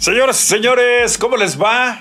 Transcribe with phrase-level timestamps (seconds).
[0.00, 2.00] Señoras y señores, ¿cómo les va?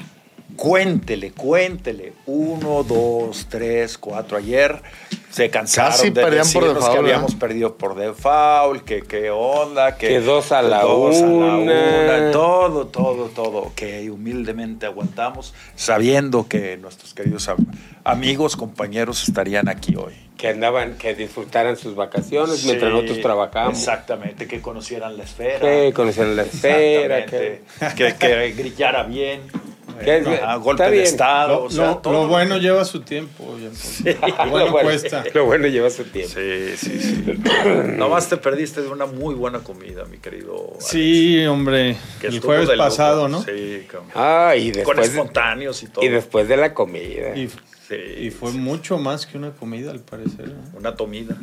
[0.55, 2.13] Cuéntele, cuéntele.
[2.27, 4.37] Uno, dos, tres, cuatro.
[4.37, 4.81] Ayer
[5.29, 6.99] se cansaron Casi de perdían por decirnos default, que ¿eh?
[7.13, 11.27] habíamos perdido por default, que qué onda, que, Que dos a la dos a la
[11.27, 12.31] una.
[12.31, 13.71] todo, todo, todo.
[13.75, 17.65] Que humildemente aguantamos, sabiendo que nuestros queridos am-
[18.03, 20.13] amigos, compañeros estarían aquí hoy.
[20.37, 23.77] Que andaban, que disfrutaran sus vacaciones mientras Sí, nosotros trabajamos.
[23.77, 25.59] Exactamente, que conocieran la esfera.
[25.59, 27.25] Que conocieran la esfera.
[27.25, 27.61] Que,
[27.97, 29.41] que, que grillara bien.
[29.99, 31.53] Que- Ajá, golpe está de estado.
[31.59, 33.43] Lo, o sea, lo- todo lo lo- bueno lleva su tiempo.
[33.43, 33.61] Paul.
[33.65, 35.18] Lo bueno lo, bueno, cuesta.
[35.33, 36.33] Lo bueno lleva su tiempo.
[36.35, 37.23] Sí, sí, sí.
[37.97, 40.69] Nomás te perdiste de una muy buena comida, mi querido.
[40.71, 41.97] Alex, Sí, hombre.
[42.21, 43.43] que el jueves pasado, ¿no?
[43.43, 44.09] Sí, cabrón.
[44.15, 46.05] Ah, y Con después, de, espontáneos y todo.
[46.05, 47.35] y después de la comida.
[47.35, 47.49] Y,
[47.87, 50.49] Sí, y fue mucho más que una comida, al parecer.
[50.49, 50.77] ¿no?
[50.77, 51.35] una tomida.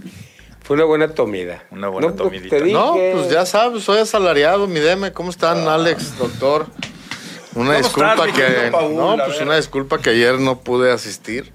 [0.62, 1.64] Fue una buena comida.
[1.72, 2.58] Una buena pues, tomidita.
[2.60, 5.12] No, pues ya sabes, soy asalariado, mi deme.
[5.12, 6.66] ¿Cómo están, Alex, doctor?
[7.56, 8.94] Una ¿Cómo disculpa que Paul?
[8.96, 11.50] no, pues una disculpa que ayer no pude asistir.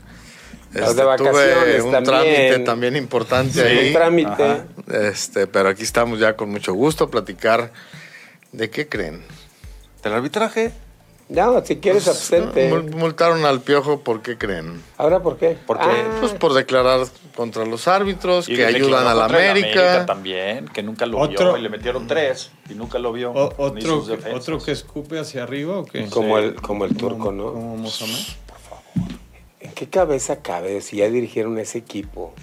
[0.74, 2.04] Las Este, de vacaciones tuve un también.
[2.04, 3.94] trámite también importante Un ahí.
[3.94, 4.44] trámite.
[4.44, 4.66] Ajá.
[5.10, 7.72] Este, pero aquí estamos ya con mucho gusto a platicar.
[8.54, 9.22] ¿De qué creen?
[10.04, 10.72] ¿Del arbitraje?
[11.30, 12.70] No, si quieres absente.
[12.70, 14.82] Mul- Multaron al piojo, ¿por qué creen?
[14.98, 15.58] ¿Ahora por qué?
[15.66, 15.86] ¿Por qué?
[15.88, 20.06] Ah, Pues por declarar contra los árbitros, Y que ayudan a la contra el América.
[20.06, 21.58] también, que nunca lo Otro- vio.
[21.58, 23.32] Y le metieron tres y nunca lo vio.
[23.32, 24.34] O- otro, defensas.
[24.42, 26.06] ¿Otro que escupe hacia arriba o qué?
[26.08, 26.44] como, Sí.
[26.44, 27.54] el, como el turco, Como- ¿no?
[27.54, 28.26] Como Mohamed.
[29.62, 32.34] ¿En qué cabeza cabe si ya dirigieron ese equipo?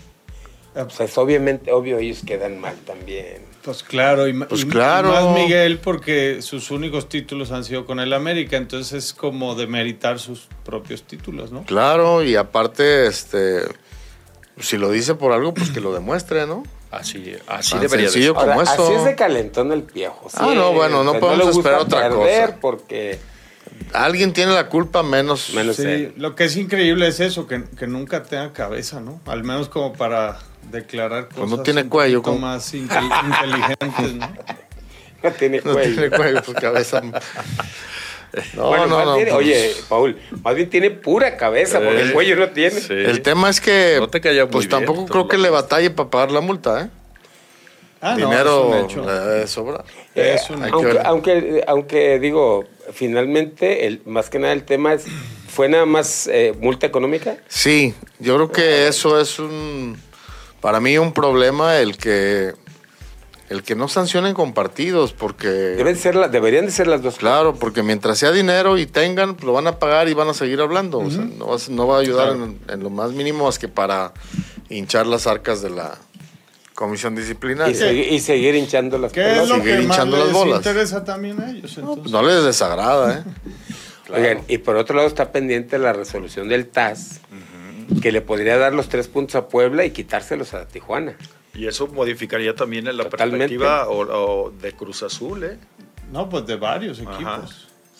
[0.75, 3.47] Ah, O sea, es obviamente, obvio, ellos quedan mal también.
[3.63, 5.09] Pues claro, y, Pues y claro.
[5.11, 10.19] más Miguel porque sus únicos títulos han sido con el América, entonces es como demeritar
[10.21, 11.65] sus propios títulos, ¿no?
[11.65, 13.63] Claro, y aparte, este,
[14.61, 16.63] si lo dice por algo, pues que lo demuestre, ¿no?
[16.91, 18.41] Así, así Tan debería de sencillo ser.
[18.49, 18.85] como Ahora, eso.
[18.85, 20.29] así es de calentón el viejo.
[20.35, 22.61] Ah, no, bueno, no podemos le gusta esperar otra perder cosa.
[22.61, 23.19] porque
[23.93, 25.53] Alguien tiene la culpa menos.
[25.55, 26.15] Menos Sí, él.
[26.17, 29.21] lo que es increíble es eso, que, que nunca tenga cabeza, ¿no?
[29.27, 30.39] Al menos como para
[30.71, 32.95] declarar cosas Pues no tiene un cuello, como- más inte-
[33.25, 34.29] inteligentes, ¿no?
[35.23, 35.93] no tiene No cuello.
[35.95, 37.03] tiene cuello, pues cabeza.
[38.55, 39.15] No, Bueno, no, no.
[39.17, 42.79] bien- pues, oye, Paul, más bien tiene pura cabeza, porque el cuello no tiene.
[42.79, 42.93] sí.
[42.93, 46.31] El tema es que, No te pues bien, tampoco creo que le batalle para pagar
[46.33, 46.89] la multa, ¿eh?
[48.01, 49.69] Ah, no, Dinero es un.
[49.75, 51.03] Eh, Es un hay que aunque, ver.
[51.07, 55.05] aunque, aunque digo, finalmente, el, más que nada el tema es,
[55.49, 57.37] ¿fue nada más eh, multa económica?
[57.49, 59.97] Sí, yo creo que eso es un,
[60.61, 62.53] para mí un problema el que,
[63.49, 67.17] el que no sancionen con partidos, porque, Deben ser la- deberían de ser las dos.
[67.17, 70.61] claro, porque mientras sea dinero y tengan, lo van a pagar y van a seguir
[70.61, 70.99] hablando.
[70.99, 73.59] O sea, no, va, a- no va a ayudar en, en lo más mínimo más
[73.59, 74.13] que para
[74.69, 75.99] hinchar las arcas de la
[76.79, 77.75] comisión Y, disciplinaria.
[77.75, 79.49] segui- y seguir hinchando las ¿Qué es pelotas.
[79.49, 80.57] lo seguir que más hinchando les las bolas.
[80.59, 81.77] interesa también a ellos?
[81.79, 83.23] No, pues no les desagrada, ¿eh?
[84.15, 87.21] Oigan, y por otro lado está pendiente la resolución del TAS,
[88.01, 91.17] que le podría dar los tres puntos a Puebla y quitárselos a Tijuana.
[91.53, 93.39] Y eso modificaría también en la Totalmente.
[93.59, 95.59] perspectiva o, o de Cruz Azul, ¿eh?
[96.13, 97.43] No, pues de varios Ajá.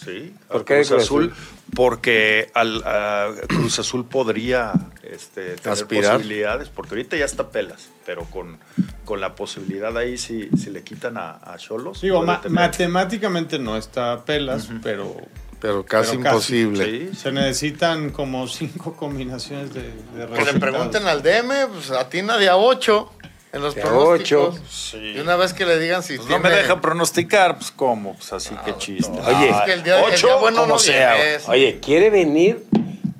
[0.05, 0.35] Sí.
[0.49, 1.35] ¿Por a qué Cruz Azul?
[1.75, 4.73] Porque al, a Cruz Azul podría
[5.03, 6.13] este, tener Aspirar.
[6.15, 8.59] posibilidades, porque ahorita ya está pelas, pero con,
[9.05, 12.01] con la posibilidad ahí, si, si le quitan a a Cholos.
[12.01, 15.17] Digo, puede ma- tener- matemáticamente no está a pelas, pero
[15.61, 17.11] Pero casi Pero casi, imposible.
[17.11, 17.17] Sí.
[17.17, 22.49] se necesitan como cinco combinaciones de, de Que le pregunten al DM, pues atina de
[22.49, 23.13] a 8
[23.53, 24.55] en los De pronósticos.
[24.57, 24.63] ocho.
[24.71, 25.15] Sí.
[25.17, 28.33] Y una vez que le digan si Pues no me deja pronosticar, pues cómo, pues
[28.33, 29.19] así que chiste.
[29.27, 31.15] Oye, Es que el día, el ocho, día bueno como no sea.
[31.15, 31.39] viene.
[31.49, 32.65] Oye, ¿quiere venir?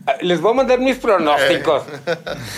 [0.07, 1.83] Ah, Les voy a mandar mis pronósticos.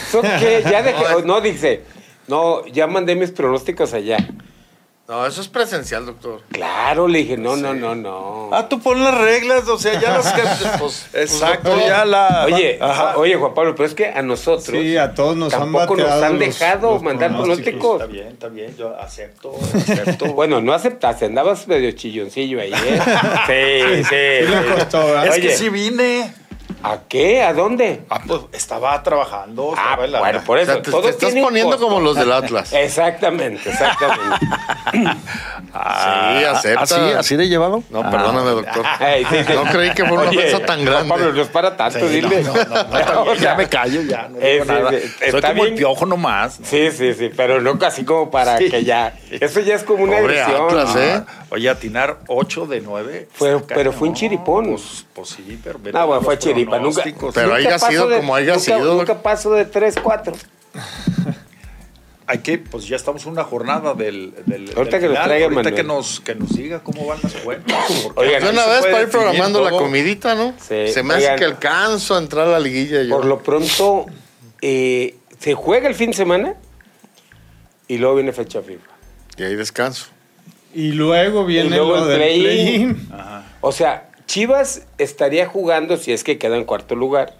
[0.09, 0.65] ¿Eso qué?
[0.71, 1.83] Ya dejé, No, no, dice,
[2.29, 4.19] no, ya mandé mis pronósticos allá.
[5.11, 6.41] No, eso es presencial, doctor.
[6.53, 8.49] Claro, le dije, no, no, no, no.
[8.53, 10.43] Ah, tú pon las reglas, o sea, ya las que.
[10.79, 12.45] Pues, Exacto, pues, ya la.
[12.45, 13.17] Oye, Ajá.
[13.17, 16.09] oye, Juan Pablo, pero es que a nosotros Sí, a todos nos han tampoco nos
[16.13, 18.03] han dejado los mandar pronósticos.
[18.03, 20.27] Está bien, está bien, yo acepto, acepto.
[20.33, 23.01] Bueno, no aceptaste, andabas medio chilloncillo ahí, ¿eh?
[23.49, 24.47] Sí, sí.
[24.47, 26.33] Sí le costó, es Oye, que sí vine.
[26.83, 27.43] ¿A qué?
[27.43, 28.03] ¿A dónde?
[28.11, 29.73] Ah, pues estaba trabajando.
[29.77, 30.73] Ah, estaba en la- bueno, por o eso.
[30.73, 31.87] sea, te, estás poniendo costo.
[31.89, 32.73] como los del Atlas.
[32.73, 34.47] Exactamente, exactamente.
[35.73, 36.83] Ah, Sí, acepta.
[36.83, 37.83] ¿Así, así de llevado?
[37.91, 38.85] No, perdóname, doctor.
[38.99, 39.53] Ay, sí, sí.
[39.55, 41.09] No creí que fuera una Oye, cosa tan grande.
[41.09, 42.43] Juan Pablo, no es para tanto, Sí, dile.
[42.43, 44.29] no, no, no, no, ya me callo, ya.
[44.29, 44.91] No digo nada.
[44.91, 45.77] Soy está como el bien.
[45.79, 46.59] piojo nomás.
[46.63, 49.15] Sí, sí, sí, pero no casi como para que ya.
[49.31, 50.69] Eso ya es como una Pobre agresión.
[50.69, 51.23] Atlas, ¿eh?
[51.27, 53.29] Ah, Oye, atinar 8 de 9.
[53.33, 54.67] Fue- pero fue un chiripón.
[54.71, 55.79] Pues, pues sí, pero.
[55.79, 57.03] vete No, bueno, fue Nunca.
[57.35, 58.95] Pero nunca haya sido como haya nunca- sido.
[58.97, 60.35] Nunca paso de 3, 4.
[62.27, 65.25] hay que, pues ya estamos en una jornada del, del Ahorita del que nos final.
[65.25, 67.77] traiga Ahorita que nos, que nos diga cómo van las cuentas.
[68.15, 70.55] Oigan, una vez para ir programando la comidita, ¿no?
[70.61, 70.89] Sí.
[70.93, 73.17] Se me hace que alcanzo a entrar a la liguilla yo.
[73.17, 74.07] Por lo pronto,
[74.63, 76.55] eh, se juega el fin de semana
[77.89, 78.87] y luego viene fecha FIFA.
[79.37, 80.07] Y ahí descanso.
[80.73, 83.09] Y luego viene Y luego lo el play-in.
[83.61, 87.35] O sea, Chivas estaría jugando, si es que queda en cuarto lugar,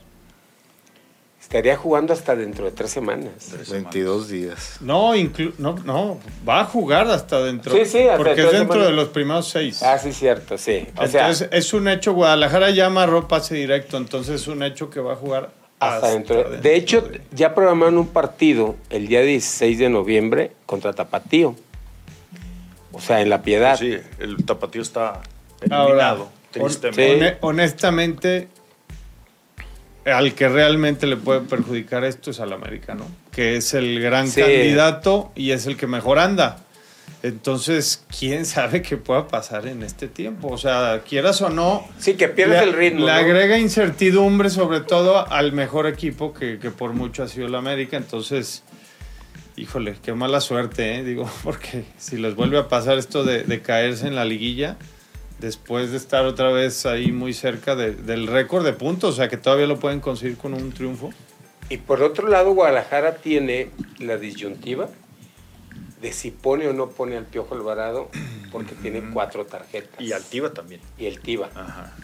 [1.41, 3.31] estaría jugando hasta dentro de tres semanas.
[3.71, 4.77] 22 días.
[4.81, 7.73] No, inclu- no, no, va a jugar hasta dentro.
[7.77, 9.85] Sí, sí, hasta Porque dentro es de dentro de los primeros seis.
[9.85, 10.89] Ah, sí, cierto, sí.
[10.97, 14.91] O sea, entonces es un hecho, Guadalajara ya amarró pase directo, entonces es un hecho
[14.91, 16.43] que va a jugar hasta dentro.
[16.51, 21.55] De hecho, de- ya programaron un partido el día 16 de noviembre contra Tapatío.
[22.91, 23.79] O sea, en La Piedad.
[23.79, 25.21] Sí, el tapatío está
[25.71, 27.39] Ahora, eliminado, tristemente.
[27.41, 28.49] Honestamente,
[30.07, 33.07] al que realmente le puede perjudicar esto es al América, ¿no?
[33.33, 34.41] Que es el gran Sí.
[34.41, 36.59] candidato y es el que mejor anda.
[37.23, 40.49] Entonces, ¿quién sabe qué pueda pasar en este tiempo?
[40.49, 43.01] O sea, quieras o no, Sí, que pierdes le, el ritmo.
[43.01, 43.19] le ¿no?
[43.19, 47.99] agrega incertidumbre sobre todo al mejor equipo que, que por mucho ha sido el América.
[47.99, 48.63] Entonces,
[49.57, 51.05] híjole, qué mala suerte, ¿eh?
[51.05, 54.77] Digo, porque si les vuelve a pasar esto de, de caerse en la liguilla,
[55.41, 59.29] después de estar otra vez ahí muy cerca de- del récord de puntos, o sea
[59.29, 61.11] que todavía lo pueden conseguir con un triunfo.
[61.69, 64.89] Y por otro lado, Guadalajara tiene la disyuntiva
[66.03, 68.11] de si pone o no pone al Piojo Alvarado,
[68.51, 70.01] porque tiene cuatro tarjetas.
[70.01, 70.81] Y Altiva también.
[70.99, 71.49] Y el Tiva.
[71.55, 71.95] Ajá.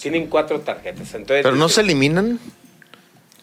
[0.00, 1.14] Tienen cuatro tarjetas.
[1.14, 2.38] Entonces, Pero no dice, se eliminan.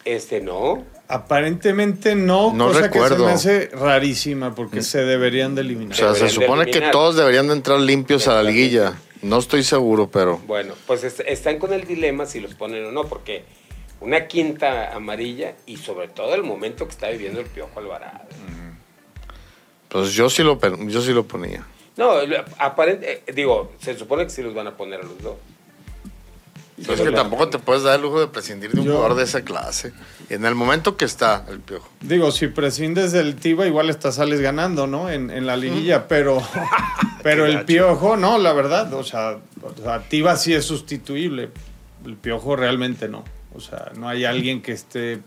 [0.05, 0.83] Este no.
[1.07, 3.27] Aparentemente no, No cosa recuerdo.
[3.27, 5.95] que se me hace rarísima porque se deberían de O eliminar.
[5.97, 8.93] sea, se Deberían supone que todos deberían de entrar limpios a la liguilla.
[9.23, 10.37] No estoy seguro, pero...
[10.45, 13.43] Bueno, pues est- están con el dilema si los ponen o no, porque
[14.01, 18.19] una quinta amarilla y sobre todo el momento que está viviendo el Piojo Alvarado.
[19.89, 21.65] Pues yo sí lo, yo sí lo ponía.
[21.95, 22.11] No,
[22.57, 25.35] aparente, eh, digo, se supone que sí los van a poner a los dos.
[26.77, 29.15] Pero es que tampoco te puedes dar el lujo de prescindir de un Yo- jugador
[29.17, 29.93] de esa clase.
[30.29, 31.87] En el momento que está el piojo.
[32.01, 35.09] Digo, si prescindes del Tiva, igual hasta sales ganando, ¿no?
[35.09, 36.41] En, en la liguilla, pero,
[37.23, 37.65] pero el gacho.
[37.67, 38.91] Piojo, no, la verdad.
[38.93, 41.51] O sea, o sea, Tiva sí es sustituible.
[42.05, 43.23] El Piojo realmente no.
[43.53, 45.19] O sea, no hay alguien que esté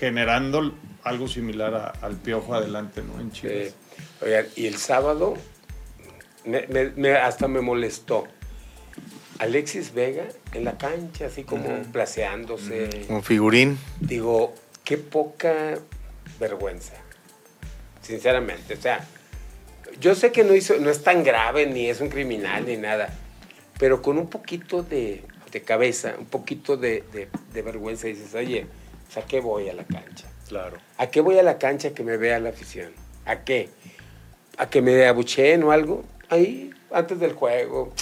[0.00, 0.74] generando
[1.04, 3.20] algo similar a- al Piojo adelante, ¿no?
[3.20, 3.52] En Chivas.
[3.54, 3.72] Eh,
[4.20, 5.34] oigan, y el sábado
[6.44, 8.24] me- me- me- hasta me molestó.
[9.38, 13.04] Alexis Vega en la cancha, así como placeándose.
[13.06, 13.78] Como figurín.
[14.00, 14.54] Digo,
[14.84, 15.78] qué poca
[16.40, 16.94] vergüenza.
[18.02, 19.04] Sinceramente, o sea,
[20.00, 23.12] yo sé que no hizo, no es tan grave, ni es un criminal, ni nada,
[23.78, 28.66] pero con un poquito de, de cabeza, un poquito de, de- de vergüenza, dices, oye,
[29.06, 30.26] pues, ¿a qué voy a la cancha?
[30.48, 30.78] Claro.
[30.96, 32.92] ¿A qué voy a la cancha que me vea la afición?
[33.26, 33.68] ¿A qué?
[34.56, 36.04] ¿A que me abucheen o algo?
[36.30, 37.92] Ahí, antes del juego,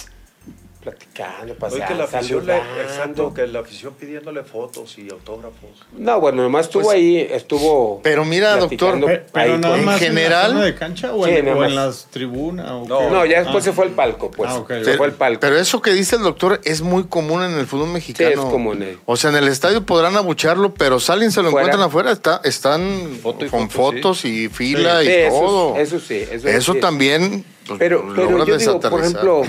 [0.91, 5.69] platicando, Oye, paseando, que la afición, le- exacto, que la afición pidiéndole fotos y autógrafos.
[5.97, 7.99] No, bueno, nomás estuvo Pues, ahí, estuvo.
[8.03, 11.13] pero mira, doctor, Pe- Pero ahí nada con- más en en la general- de cancha
[11.13, 12.69] o, Sí, en, o en las tribunas.
[12.71, 13.69] ¿o No, ya después Ah.
[13.69, 14.49] se fue el palco, pues.
[14.49, 14.97] Ah, ok, Se ok.
[14.97, 15.39] fue el palco.
[15.41, 18.29] Pero eso que dice el doctor es muy común en el fútbol mexicano.
[18.29, 18.97] Sí, es común, eh.
[19.05, 21.67] O sea, en el estadio podrán abucharlo, pero salen, se lo Fuera.
[21.67, 22.11] encuentran afuera.
[22.11, 25.75] Está, están Foto y con foto, fotos y fila Sí, y eso, todo.
[25.77, 26.79] eso sí, eso, Eso sí.
[26.79, 29.41] también pues, Pero, pero yo digo, por ejemplo,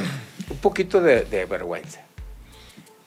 [0.50, 2.00] un poquito de, de vergüenza.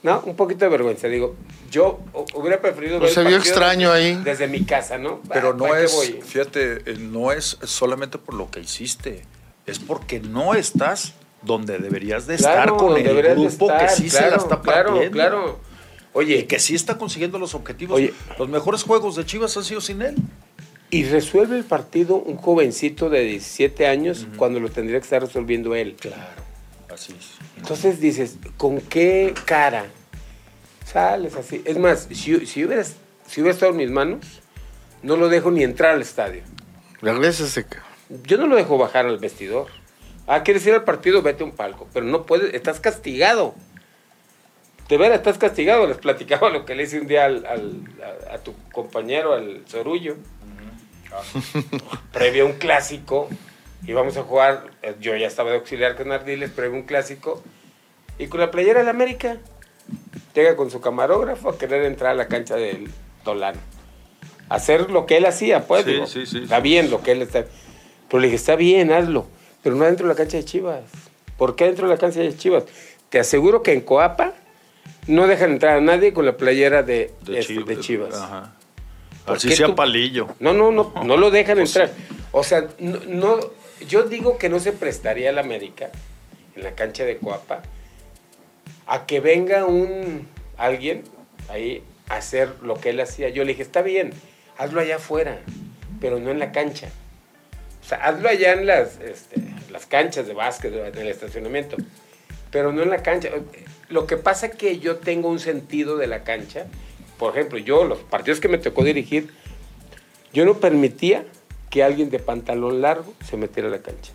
[0.04, 0.20] ¿No?
[0.26, 1.08] Un poquito de vergüenza.
[1.08, 1.36] Digo,
[1.70, 4.22] yo hu- hubiera preferido Pues ver se vio extraño desde, ahí.
[4.24, 5.22] Desde mi casa, ¿no?
[5.32, 6.22] Pero no ¿para qué es, voy?
[6.24, 9.22] fíjate, eh, no es solamente por lo que hiciste,
[9.68, 11.14] es porque no estás
[11.44, 14.62] donde deberías de estar Claro, con el grupo estar, que sí se claro, la está
[14.62, 15.12] claro, partiendo.
[15.18, 15.60] Claro,
[16.14, 17.96] Oye, Y que sí está consiguiendo los objetivos.
[17.98, 18.12] Oye.
[18.40, 20.16] los mejores juegos de Chivas han sido sin él.
[20.90, 25.74] y resuelve el partido un jovencito de 17 años cuando lo tendría que estar resolviendo
[25.76, 25.96] él.
[26.00, 26.42] Claro,
[26.94, 27.28] así es.
[27.62, 29.86] Entonces dices, ¿con qué cara
[30.86, 31.62] sales así?
[31.64, 32.96] Es más, si, si, hubieras,
[33.28, 34.26] si hubiera estado en mis manos,
[35.04, 36.42] no lo dejo ni entrar al estadio.
[37.02, 37.66] Regrésese.
[38.26, 39.68] Yo no lo dejo bajar al vestidor.
[40.28, 41.22] Ah, ¿quieres ir al partido?
[41.22, 41.88] Vete a un palco.
[41.94, 43.54] Pero no puedes, estás castigado.
[44.90, 45.86] De veras, estás castigado.
[45.88, 47.82] Les platicaba lo que le hice un día al- al-
[48.30, 50.18] a, a tu compañero, al Sorullo.
[52.12, 53.30] Previo a un clásico,
[53.88, 57.42] íbamos a jugar, eh, yo ya estaba de auxiliar con Ardiles, a un clásico,
[58.20, 59.38] y con la playera del América,
[60.36, 62.90] llega con su camarógrafo a querer entrar a la cancha del
[63.24, 63.56] Tolán.
[64.50, 65.86] Hacer lo que él hacía, pues.
[65.86, 67.46] Sí, digo, sí, sí, está bien lo que él está.
[68.10, 69.26] Pero le dije, está bien, hazlo.
[69.64, 70.84] Pero no dentro de la cancha de Chivas.
[71.38, 72.66] ¿Por qué dentro de la cancha de Chivas?
[73.10, 74.34] Te aseguro que en Coapa
[75.08, 77.68] no dejan entrar a nadie con la playera de, De, este, Chivas.
[77.68, 78.16] de Chivas.
[78.16, 78.54] Ajá.
[79.26, 80.28] ¿Por Así sea tú- palillo.
[80.40, 81.92] No, no, no, no lo dejan Pues entrar.
[82.34, 83.40] O sea, no, no-
[83.88, 85.90] yo digo que no se prestaría al América
[86.56, 87.62] en la cancha de Coapa
[88.88, 91.04] a que venga un alguien
[91.50, 93.30] ahí a hacer lo que él hacía.
[93.30, 94.12] Yo le dije, está bien,
[94.58, 95.40] hazlo allá afuera,
[96.00, 96.90] pero no en la cancha.
[97.82, 101.78] O sea, hazlo allá en las, este, las canchas de básquet, en el estacionamiento,
[102.52, 103.30] pero no en la cancha.
[103.90, 106.68] Lo que pasa es que yo tengo un sentido de la cancha.
[107.18, 109.32] Por ejemplo, yo, los partidos que me tocó dirigir,
[110.34, 111.26] yo no permitía
[111.72, 114.12] que alguien de pantalón largo se metiera a la cancha.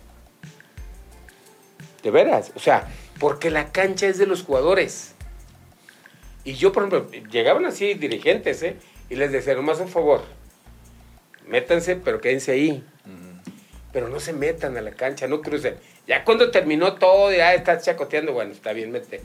[2.03, 2.87] De veras, o sea,
[3.19, 5.13] porque la cancha es de los jugadores.
[6.45, 8.77] Y yo, por ejemplo, llegaban así dirigentes, ¿eh?
[9.09, 10.23] Y les decía, nomás un favor,
[11.47, 12.83] métanse, pero quédense ahí.
[13.91, 15.75] Pero no se metan a la cancha, no crucen.
[16.07, 19.21] Ya cuando terminó todo, ya estás chacoteando, bueno, está bien, mete.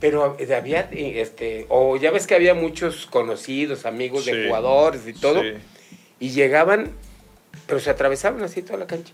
[0.00, 4.46] Pero eh, había, eh, este, o ya ves que había muchos conocidos, amigos Sí, de
[4.46, 5.52] jugadores y todo, sí.
[6.18, 6.92] y llegaban,
[7.70, 9.12] pero se atravesaban así toda la cancha.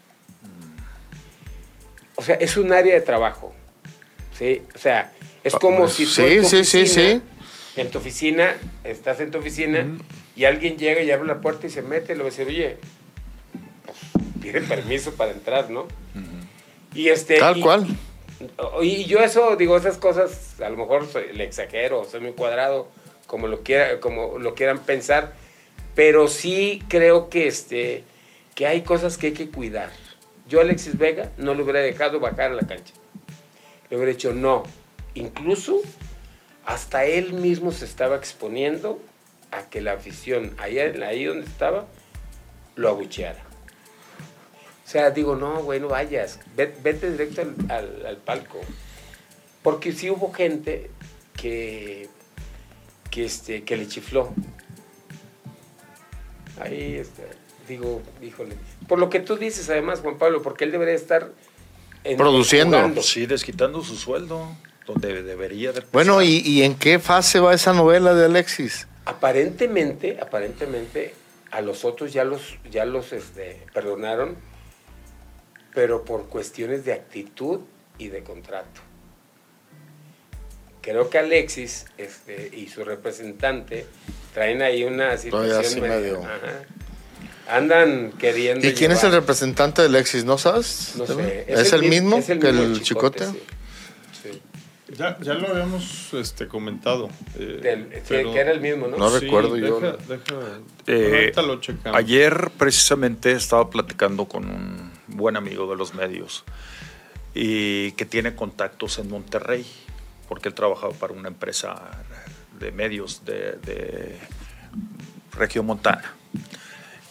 [2.14, 3.52] O sea, es un área de trabajo.
[4.36, 4.62] ¿sí?
[4.74, 5.12] O sea,
[5.44, 7.22] es como pues, si tú sí, en tu sí, sí, oficina- sí.
[7.76, 9.86] En tu oficina, estás en tu oficina
[10.34, 12.46] y alguien llega y abre la puerta y se mete y le va a decir,
[12.48, 12.78] oye,
[13.84, 13.98] pues,
[14.40, 15.86] pide permiso para entrar, ¿no?
[16.94, 17.86] Y este, Tal y- cual.
[18.80, 22.88] y yo eso, digo, esas cosas, a lo mejor soy- le exagero, soy muy cuadrado,
[23.26, 25.34] como lo, quiera, como lo quieran pensar,
[25.94, 28.04] pero sí creo que, este,
[28.56, 29.90] que hay cosas que hay que cuidar.
[30.48, 32.94] Yo Alexis Vega no le hubiera dejado bajar a la cancha.
[33.90, 34.64] Le hubiera dicho no.
[35.14, 35.80] Incluso
[36.64, 39.00] hasta él mismo se estaba exponiendo
[39.52, 41.86] a que la afición, ahí, ahí donde estaba,
[42.74, 43.40] lo abucheara.
[44.84, 46.38] O sea, digo, no, güey, no vayas.
[46.56, 48.60] Ve- Vete directo al, al- al palco.
[49.62, 50.90] Porque sí hubo gente
[51.36, 52.08] que,
[53.10, 54.32] que, este, que le chifló.
[56.60, 57.22] Ahí, este,
[57.68, 58.56] digo, híjole.
[58.88, 61.30] Por lo que tú dices, además, Juan Pablo, porque él debería estar
[62.04, 62.76] en- Produciendo.
[62.76, 62.94] jugando.
[62.96, 64.48] Pues sí, desquitando su sueldo,
[64.86, 66.22] donde debería de Bueno.
[66.22, 68.86] ¿y, y en qué fase va esa novela de Alexis?
[69.04, 71.14] Aparentemente, aparentemente,
[71.50, 74.36] a los otros ya los, ya los este, perdonaron,
[75.74, 77.60] pero por cuestiones de actitud
[77.98, 78.80] y de contrato.
[80.82, 83.86] Creo que Alexis este, y su representante
[84.32, 86.62] traen ahí una Todavía situación así medio- ajá.
[87.48, 88.66] Andan queriendo.
[88.66, 90.24] ¿Y quién es el representante de Alexis?
[90.24, 90.94] ¿No sabes?
[90.96, 91.44] No sé.
[91.48, 93.26] ¿Es, el mi- mismo es el que mismo el chicote?
[93.26, 93.42] sí.
[94.22, 94.42] Sí.
[94.96, 97.08] Ya, ya lo habíamos este, comentado.
[97.38, 98.96] eh, Del- sí, pero- que era el mismo, ¿no?
[98.96, 99.80] No recuerdo yo.
[99.80, 101.98] Deja, deja- Eh, ahorita lo checamos.
[101.98, 106.44] Ayer precisamente estaba platicando con un buen amigo de los medios
[107.34, 109.66] y que tiene contactos en Monterrey,
[110.28, 111.82] porque él trabajaba para una empresa
[112.58, 114.18] de medios de, de
[115.32, 116.14] región montana.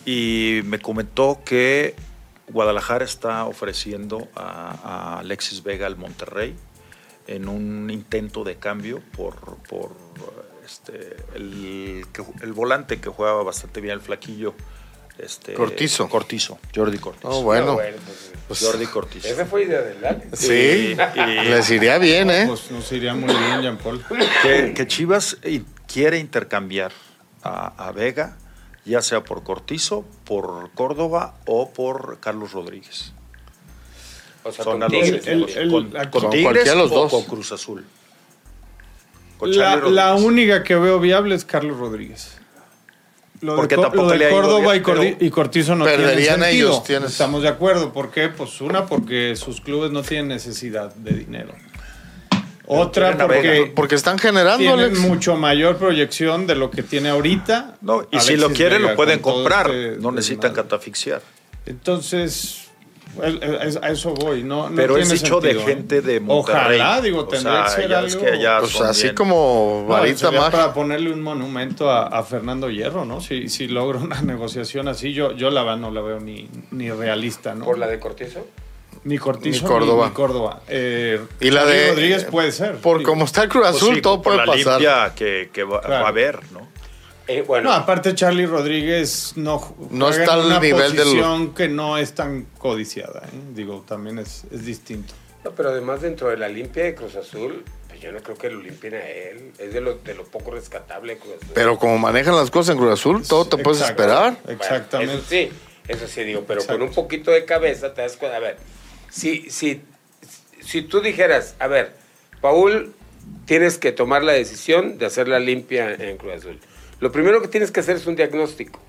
[0.06, 1.96] Y me comentó que
[2.48, 6.56] Guadalajara está ofreciendo a, a Alexis Vega al Monterrey
[7.28, 9.36] en un intento de cambio por,
[9.68, 9.92] por
[10.64, 12.06] este, el,
[12.42, 14.54] el volante que jugaba bastante bien el flaquillo.
[15.18, 16.10] Este, Cortizo.
[16.10, 17.30] Cortizo, Jordi Cortizo.
[17.30, 17.68] Oh, bueno.
[17.68, 19.28] No, bueno, pues, Pues, Jordi Cortizo.
[19.30, 20.28] esa fue idea del Alex.
[20.38, 22.44] sí, Y- y- les iría bien, ¿eh?
[22.48, 24.04] Pues nos iría muy bien, Jean Paul.
[24.44, 25.38] que, que Chivas
[25.92, 26.92] quiere intercambiar
[27.44, 28.38] a, a Vega,
[28.86, 33.12] ya sea por Cortizo, por Córdoba o por Carlos Rodríguez.
[34.44, 36.72] O sea, Son con a los- Tigres, el- el- con, la- con con Tigres cualquiera
[36.72, 37.12] de los o dos.
[37.12, 37.84] con Cruz Azul.
[39.38, 39.52] Con
[39.96, 42.38] La, única que veo viable es Carlos Rodríguez.
[43.42, 46.16] Lo Porque de, tampoco lo de le Córdoba bien, y, Cordi- y Cortizo no perderían
[46.40, 46.70] tienen sentido.
[46.70, 47.92] ellos, tienes- Estamos de acuerdo.
[47.92, 48.30] ¿Por qué?
[48.30, 51.54] Pues una, porque sus clubes no tienen necesidad de dinero.
[52.68, 57.76] Otra, porque Porque están generando, mucho mayor proyección de lo que tiene ahorita.
[57.82, 59.70] No, y si lo quieren, Vega, lo pueden todo comprar.
[59.72, 61.22] este no necesitan catafixiar.
[61.66, 62.62] Entonces,
[63.82, 64.44] a eso voy.
[64.44, 65.74] No, no Pero es tiene dicho de sentido, ¿eh?
[65.76, 66.80] gente de Monterrey.
[66.80, 68.20] Ojalá, digo, O tendría sea, que ser algo.
[68.22, 70.52] que allá Pues son así bien- como varita mágica.
[70.52, 73.22] para ponerle un monumento a, a Fernando Hierro, ¿no?
[73.22, 76.90] Si, si logra una negociación así, yo, yo la verdad no la veo ni, ni
[76.92, 77.66] realista, ¿no?
[77.66, 78.48] Por la de Cortizo.
[79.06, 80.08] Ni Cortizo Ni Córdoba.
[80.10, 80.62] Ni, Córdoba.
[80.68, 82.76] Eh, Y la Charlie de- Rodríguez puede ser.
[82.78, 84.82] Por Digo, como está el Cruz Pues Azul, sí, todo por puede la pasar.
[84.82, 86.02] limpia que, que va, Claro.
[86.02, 86.68] va a haber, ¿no?
[87.28, 91.54] Eh, bueno, No, aparte Charlie Rodríguez no, No está en al una nivel del- posición
[91.56, 93.22] que no es tan codiciada.
[93.28, 93.40] ¿eh?
[93.54, 95.14] Digo, también es, es distinto.
[95.44, 98.50] no, pero además dentro de la limpia de Cruz Azul, pues yo no creo que
[98.50, 99.52] lo limpien a él.
[99.60, 101.52] Es de lo, de lo poco rescatable de Cruz Azul.
[101.54, 104.02] Pero como manejan las cosas en Cruz Azul, todo te puedes Exacto.
[104.04, 104.38] esperar.
[104.44, 105.14] Bueno, Exactamente.
[105.16, 105.50] Eso sí,
[105.88, 106.80] eso sí digo, pero Exacto.
[106.80, 108.38] con un poquito de cabeza te das cuenta.
[108.38, 108.58] A ver,
[109.16, 109.82] si, si,
[110.60, 111.94] si tú dijeras, a ver,
[112.42, 112.94] Paul,
[113.46, 116.60] tienes que tomar la decisión de hacer la limpia en Cruz Azul.
[117.00, 118.82] Lo primero que tienes que hacer es un diagnóstico,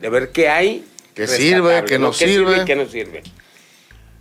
[0.00, 0.84] de ver qué hay
[1.14, 2.62] Que sirve, que no ¿Qué sirve.
[2.62, 3.22] y qué no sirve.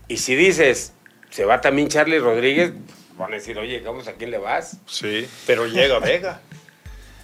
[0.07, 0.93] Y si dices,
[1.29, 2.73] se va también Charlie Rodríguez,
[3.17, 4.77] van a decir, oye, vamos, ¿a quién le vas?
[4.87, 6.41] Sí, pero llega Vega.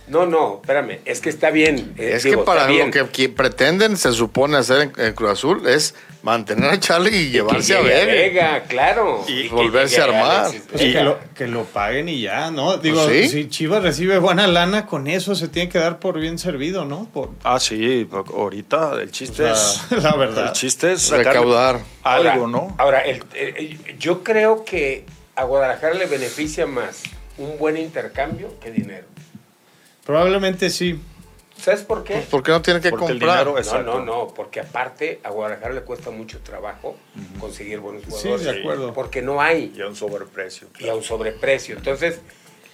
[0.07, 1.93] No, no, espérame, es que está bien.
[1.97, 5.67] eh, Es digo, que para lo que pretenden, se supone hacer en, en Cruz Azul,
[5.67, 8.63] es mantener a Charlie y Que llevarse a llegue Vega.
[8.63, 9.25] claro.
[9.27, 10.39] Y que volverse a armar.
[10.45, 11.03] Alexis Pues que, Vega.
[11.03, 12.77] lo, que lo paguen y ya, ¿no?
[12.77, 13.27] Digo, ¿Sí?
[13.27, 17.09] si Chivas recibe buena lana, con eso se tiene que dar por bien servido, ¿no?
[17.13, 19.81] Por, Ah, sí, ahorita el o chiste sea, es.
[20.03, 20.47] la verdad.
[20.47, 21.81] El chiste es Recaudar.
[22.03, 22.73] Ahora- algo, ¿no?
[22.77, 27.03] Ahora, el- eh, yo creo que a Guadalajara le beneficia más
[27.37, 29.05] un buen intercambio que dinero.
[30.07, 30.99] Probablemente sí.
[31.61, 32.15] ¿Sabes por qué?
[32.31, 33.45] ¿Por qué no tienen que Porque el comprar?
[33.45, 36.95] dinero No, no, no, porque aparte a Guadalajara le cuesta mucho trabajo
[37.39, 38.43] conseguir buenos Sí, jugadores.
[38.45, 38.93] de acuerdo.
[38.93, 40.67] Porque no hay Y a un sobreprecio.
[40.79, 41.75] y a un sobreprecio.
[41.75, 42.21] Entonces,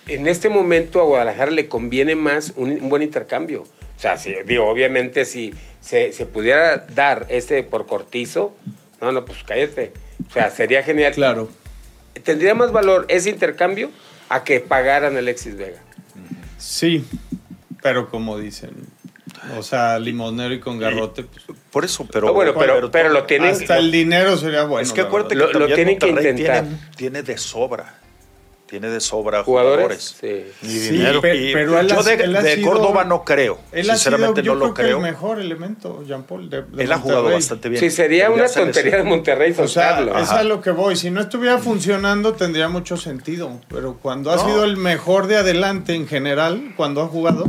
[0.07, 3.61] en este momento a Guadalajara le conviene más un, un buen intercambio.
[3.63, 8.53] O sea, si, digo, obviamente si se, se pudiera dar este por cortizo,
[9.01, 9.93] no, no, pues cállate.
[10.29, 11.13] O sea, sería genial.
[11.13, 11.49] Claro.
[12.23, 13.89] Tendría más valor ese intercambio
[14.29, 15.79] a que pagaran a Alexis Vega.
[16.63, 17.03] Sí,
[17.81, 18.71] pero como dicen,
[19.57, 22.29] o sea, limonero y con garrote, pues, Por eso, pero.
[22.29, 24.83] Ah, bueno, pero- pero lo tienen- hasta el dinero sería bueno.
[24.87, 26.63] es que acuérdate que Lo- lo tienen que intentar.
[26.63, 27.95] Tiene, tiene de sobra.
[28.73, 30.15] Tiene de sobra ¿Jugadores?
[30.19, 30.51] jugadores.
[30.59, 30.67] Sí.
[30.67, 31.19] Y Sí, dinero.
[31.19, 33.59] Y pero él yo ha- de, él ha de sido- Córdoba no creo.
[33.71, 34.97] Él ha sido, Sinceramente yo no creo lo que creo.
[34.97, 36.49] el mejor elemento, Jean Paul.
[36.49, 37.37] De, de Él ha jugado Monterrey.
[37.39, 37.79] bastante bien.
[37.79, 40.95] Sí, sería Pero una tontería de Monterrey O sea, es a lo que voy.
[40.95, 43.51] Si no estuviera funcionando, tendría mucho sentido.
[43.69, 44.45] Pero cuando ha No.
[44.47, 47.45] sido el mejor de adelante en general, cuando ha jugado,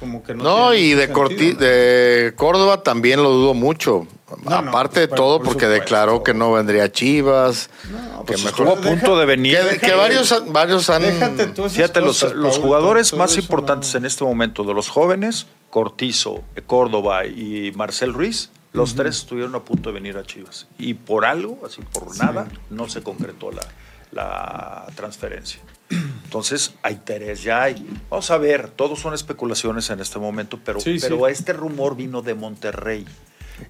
[0.00, 0.44] como que no.
[0.44, 1.58] No, y de, sentido, Corti- ¿no?
[1.60, 4.06] de Córdoba también lo dudo mucho.
[4.44, 5.80] No, no, Aparte de todo, por porque supuesto.
[5.84, 7.70] declaró que no vendría a Chivas.
[7.90, 9.58] No, que pues mejor- Estuvo a punto de venir.
[9.72, 11.02] Que, que varios, varios han.
[11.70, 15.46] Fíjate, los, cosas, los Paul, jugadores más importantes no- en este momento de los jóvenes,
[15.70, 20.66] Cortizo, Córdoba y Marcel Ruiz, los tres estuvieron a punto de venir a Chivas.
[20.78, 23.62] Y por algo, así por nada, no se concretó la,
[24.12, 25.60] la transferencia.
[26.24, 27.86] Entonces, hay interés, ya hay.
[28.10, 31.22] Vamos a ver, todos son especulaciones en este momento, pero, Sí, pero sí.
[31.32, 33.06] este rumor vino de Monterrey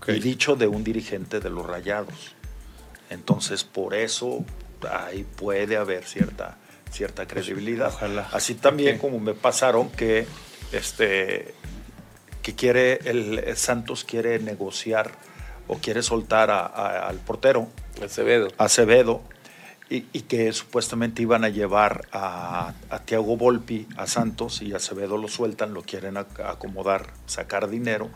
[0.09, 2.35] Y dicho de un dirigente de los Rayados.
[3.11, 4.45] Entonces, por eso
[4.91, 6.59] ahí puede haber cierta,
[6.91, 7.89] cierta credibilidad.
[7.95, 8.29] ojalá.
[8.33, 10.27] Así también como me pasaron que
[10.73, 11.55] este
[12.43, 15.13] que quiere el, el Santos quiere negociar
[15.67, 17.69] o quiere soltar a- a- al portero
[18.03, 18.49] Acevedo.
[18.57, 19.21] Acevedo
[19.91, 25.17] y, y que supuestamente iban a llevar a, a Tiago Volpi a Santos y Acevedo
[25.19, 28.09] lo sueltan, lo quieren ac- acomodar, sacar dinero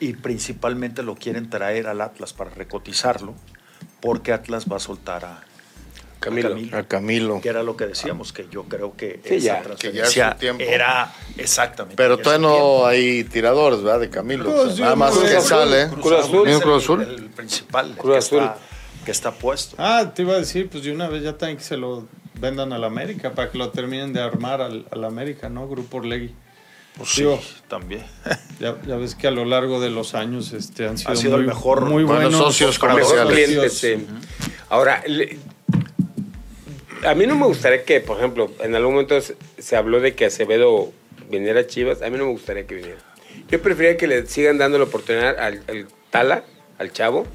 [0.00, 3.34] y principalmente lo quieren traer al Atlas para recotizarlo
[4.00, 6.56] porque Atlas va a soltar a a Camilo.
[6.76, 7.40] A Camilo.
[7.40, 10.12] que era lo que decíamos, que yo creo que Sí, esa ya, que ya es
[10.14, 11.94] transferencia era exactamente.
[11.96, 12.78] Pero todavía su tiempo.
[12.80, 14.00] no hay tiradores, ¿verdad?
[14.00, 14.44] De Camilo.
[14.46, 15.88] Pues O sea, nada más no que sale.
[15.90, 16.44] Cruz Azul.
[16.44, 17.02] ¿Mismo Cruz el- Azul?
[17.02, 18.38] El, principal, el Cruz que, Azul.
[18.42, 18.56] Está,
[19.04, 19.76] que está puesto.
[19.78, 22.08] Ah, te iba a decir, pues de una vez ya también que se lo
[22.40, 25.68] vendan al América para que lo terminen de armar al, al América, ¿no?
[25.68, 26.34] Grupo Orlegui.
[26.98, 28.02] Pues sí, digo, también.
[28.60, 31.42] Ya, ya ves que a lo largo de los años este, han sido, sido el
[31.42, 33.34] muy, mejor- muy buenos buenos socios Mejor comerciales.
[33.46, 34.06] cliente, sí.
[34.68, 35.38] Ahora, le-
[37.06, 40.14] a mí no me gustaría que, por ejemplo, en algún momento se, se habló de
[40.16, 40.92] que Acevedo
[41.30, 42.02] viniera a Chivas.
[42.02, 42.98] A mí no me gustaría que viniera.
[43.48, 46.42] Yo preferiría que le sigan dando la oportunidad al, al Tala,
[46.78, 47.26] al chavo.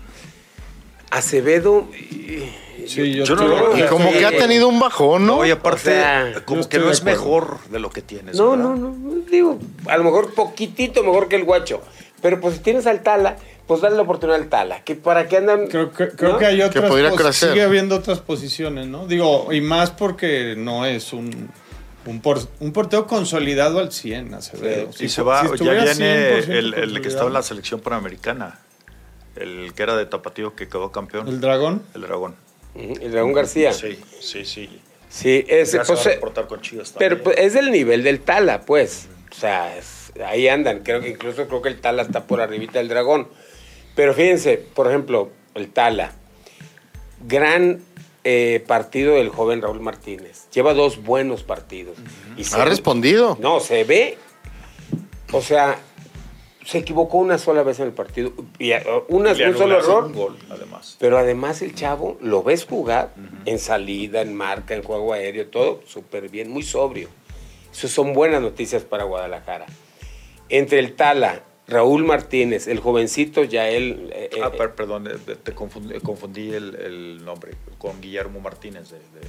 [1.18, 1.88] Acevedo.
[1.94, 2.50] y-
[2.86, 5.38] Sí, yo, Yo no lo- Y como que ha tenido un bajón, ¿no?
[5.38, 8.36] No, y aparte, O sea, como que no es mejor de lo que tienes.
[8.36, 8.66] No, ¿verdad?
[8.66, 9.16] no, no.
[9.32, 11.82] Digo, a lo mejor poquitito mejor que el guacho.
[12.22, 14.84] Pero pues si tienes al Tala, pues dale la oportunidad al Tala.
[14.84, 15.68] Que para qué andan.
[15.68, 16.38] Creo, que, creo ¿no?
[16.40, 17.50] que hay otras podría pos- crecer.
[17.52, 19.08] Sigue habiendo otras posiciones, ¿no?
[19.08, 21.50] Digo, y más porque no es un,
[22.06, 24.90] un, por- un portero consolidado al 100, Acevedo.
[24.90, 27.80] Y Si se va, si ya viene 100% el, el que estaba en la selección
[27.80, 28.60] panamericana.
[29.36, 31.28] El que era de Tapatío que quedó campeón.
[31.28, 31.84] ¿El dragón?
[31.96, 32.36] El dragón.
[32.76, 33.72] El Dragón García.
[33.74, 34.70] Sí, Sí, sí,
[35.10, 35.46] sí.
[35.66, 39.08] se va pues, a reportar con Chivas pero pues, es del nivel del Tala, pues.
[39.32, 40.80] O sea, es- ahí andan.
[40.80, 43.28] Creo que incluso creo que el Tala está por arribita del Dragón.
[43.96, 46.14] Pero fíjense, por ejemplo, el Tala.
[47.28, 47.82] Gran
[48.26, 50.48] eh, partido del joven Raúl Martínez.
[50.54, 51.98] Lleva dos buenos partidos.
[52.38, 53.38] Y se- Ha respondido.
[53.42, 54.18] No, se ve.
[55.32, 55.78] O sea,
[56.66, 58.32] se equivocó una sola vez en el partido.
[58.60, 60.06] Y, eh, una, un solo error.
[60.06, 60.98] un gol, además.
[61.00, 63.14] Pero además el chavo lo ves jugar
[63.46, 67.10] en salida, en marca, en juego aéreo, todo súper bien, muy sobrio.
[67.72, 69.66] Eso son buenas noticias para Guadalajara.
[70.50, 74.10] Entre el Tala, Raúl Martínez, el jovencito Yael.
[74.14, 78.92] eh, Ah, eh, per- perdón, eh, te confundí, confundí el, el nombre con Guillermo Martínez.
[78.92, 79.28] De, de-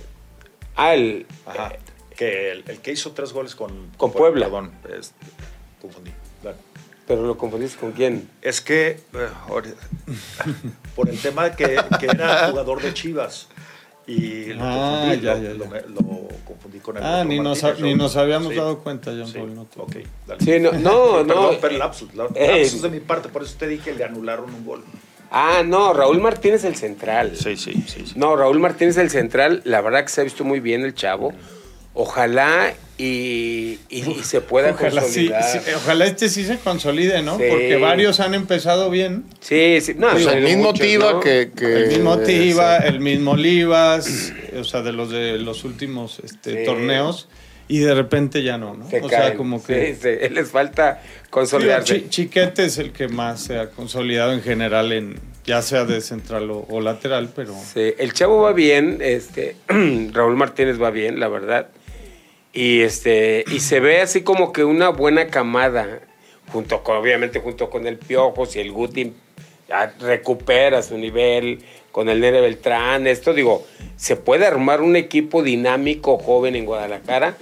[0.77, 1.73] ah, el- ajá,
[2.17, 4.47] que el, el que hizo tres goles con, Con Puebla.
[4.47, 5.15] Perdón, es-
[5.81, 6.11] confundí.
[6.43, 6.59] Claro.
[7.07, 8.29] Pero lo confundiste con quién.
[8.41, 9.29] Es que, eh,
[10.95, 13.49] por el tema de que, que era jugador de Chivas.
[14.07, 15.87] Y lo, Ah, confundí, ya, lo- ya, lo- ya.
[15.89, 18.59] lo confundí con el Ah, ni nos, Martínez, ni nos habíamos Sí.
[18.59, 19.55] dado cuenta, Jean Sí, Paul.
[19.55, 20.45] No te- ok, dale.
[20.45, 21.27] Sí, no, no, no.
[21.27, 24.05] Perdón, pero lapsus, la- Eh, lapsus de mi parte, por eso te dije que le
[24.05, 24.85] anularon un gol.
[25.31, 27.35] Ah, no, Raúl Martínez el central.
[27.37, 28.05] Sí, sí, sí.
[28.07, 28.13] sí.
[28.15, 31.33] No, Raúl Martínez el central, la verdad que se ha visto muy bien el chavo.
[31.95, 35.43] Ojalá y, y- y se pueda Ojalá, consolidar.
[35.45, 37.39] sí, ojalá este sí se consolide, ¿no?
[37.39, 37.45] Sí.
[37.49, 39.25] Porque varios han empezado bien.
[39.41, 39.95] Sí, sí.
[39.97, 41.21] No, Pues el mismo muchos, Tiva ¿no?
[41.21, 46.21] que, que- El mismo Tiva, el mismo Olivas, o sea, de los de los últimos
[46.25, 46.65] este, Sí.
[46.65, 47.29] torneos,
[47.69, 48.89] y de repente ya no, ¿no?
[48.91, 49.23] Se o caen.
[49.23, 49.95] sea, como que...
[49.95, 52.03] Sí, sí, les falta consolidarse.
[52.03, 56.01] Chi- Chiquete es el que más se ha consolidado en general, en ya sea de
[56.01, 57.55] central o, o lateral, pero...
[57.73, 59.57] Sí, el chavo va bien, este,
[60.13, 61.69] Raúl Martínez va bien, la verdad.
[62.55, 66.01] Y este, y se ve así como que una buena camada,
[66.53, 69.13] junto con, obviamente junto con el Piojo, si el Guti
[69.99, 76.17] recupera su nivel, con el Nere Beltrán, esto digo, se puede armar un equipo dinámico,
[76.19, 77.37] joven en Guadalajara,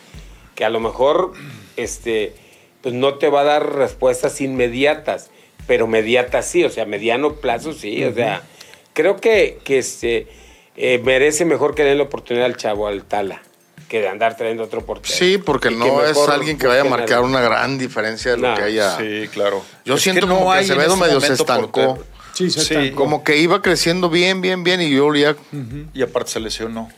[0.54, 1.32] que a lo mejor
[1.76, 2.32] este,
[2.80, 5.30] pues no te va a dar respuestas inmediatas,
[5.66, 8.42] pero mediatas sí, o sea, mediano plazo sí, o sea,
[8.92, 10.26] creo que, que este,
[10.76, 13.42] eh, merece mejor que den la oportunidad al chavo, al Tala,
[13.92, 15.14] que de andar trayendo otro portero.
[15.14, 18.38] Sí, porque Y que no es alguien que vaya a marcar una gran diferencia de
[18.38, 18.96] lo No, que haya.
[18.96, 19.62] Sí, claro.
[19.84, 21.70] Yo Es siento no como que hay en Acevedo este medio se estancó.
[21.96, 22.06] portero.
[22.32, 22.96] Sí, se Sí, estancó.
[22.96, 25.36] Como que iba creciendo bien, bien, bien y yo ya
[25.92, 26.88] Y aparte se lesionó.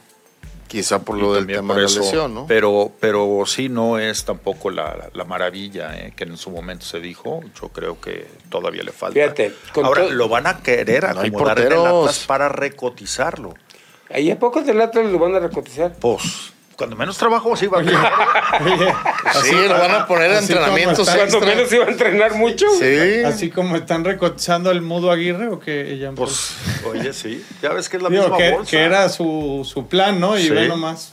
[0.69, 2.47] quizá por Y lo del tema de la lesión, ¿no?
[2.47, 7.01] Pero, pero sí no es tampoco la, la maravilla eh, que en su momento se
[7.01, 7.41] dijo.
[7.61, 9.15] Yo creo que todavía le falta.
[9.21, 12.01] Fíjate, con Ahora todo- lo van a querer No hay acomodar en el porteros.
[12.09, 13.55] Atlas para recotizarlo.
[14.11, 15.93] ¿Ahí a pocos del Atlas lo van a recotizar?
[15.99, 17.83] Pues, cuando menos trabajo sí va a
[19.43, 22.67] Sí, lo van a poner en entrenamientos está- Cuando menos iba a entrenar mucho.
[22.79, 23.23] Sí.
[23.25, 26.15] así como están recotizando el Mudo Aguirre o que Paul?
[26.29, 26.55] Pues,
[26.87, 27.45] oye, sí.
[27.63, 28.71] Ya ves que es la Digo, misma que, bolsa.
[28.71, 30.37] que era su, su plan, ¿no?
[30.39, 30.51] Y Sí.
[30.51, 31.13] ve nomás.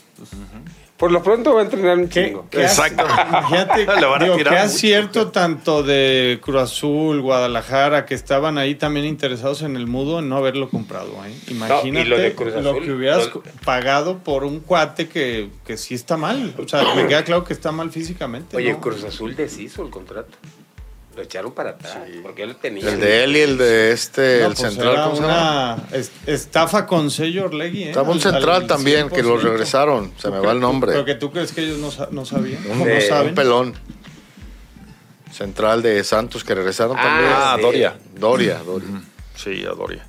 [1.02, 2.46] Por lo pronto va a entrenar un ¿Qué, chingo.
[2.52, 3.04] Exacto.
[3.04, 8.14] imagínate, Le van a digo, tirar qué mucho, acierto tanto de Cruz Azul, Guadalajara, que
[8.14, 11.10] estaban ahí también interesados en el mudo en no haberlo comprado.
[11.26, 11.34] ¿eh?
[11.50, 15.96] Imagínate lo de Cruz Azul, que hubieras lo- pagado por un cuate que, que sí
[15.96, 16.54] está mal.
[16.64, 18.56] O sea, me queda claro que está mal físicamente.
[18.56, 18.80] Oye, ¿no?
[18.80, 20.38] Cruz Azul deshizo el contrato.
[21.22, 22.90] Lo echaron para atrás, porque él tenía.
[22.90, 25.76] El de él y el de este, No, el pues central, era ¿cómo se llama?
[25.92, 27.84] una es- estafa con sello Orlegui.
[27.84, 27.90] ¿eh?
[27.90, 29.42] Estaba un Al- central al también, que lo 100%.
[29.44, 30.14] regresaron.
[30.18, 30.94] Se me va el nombre.
[30.94, 32.66] Pero que tú crees que ellos no, no sabían.
[32.66, 33.30] Un, ¿O no de- saben?
[33.30, 33.74] un pelón.
[35.32, 37.32] Central de Santos que regresaron Ah, también.
[37.34, 37.62] Ah, sí.
[37.62, 37.96] Doria.
[38.16, 39.02] Doria, Doria.
[39.36, 40.06] Sí, a Doria.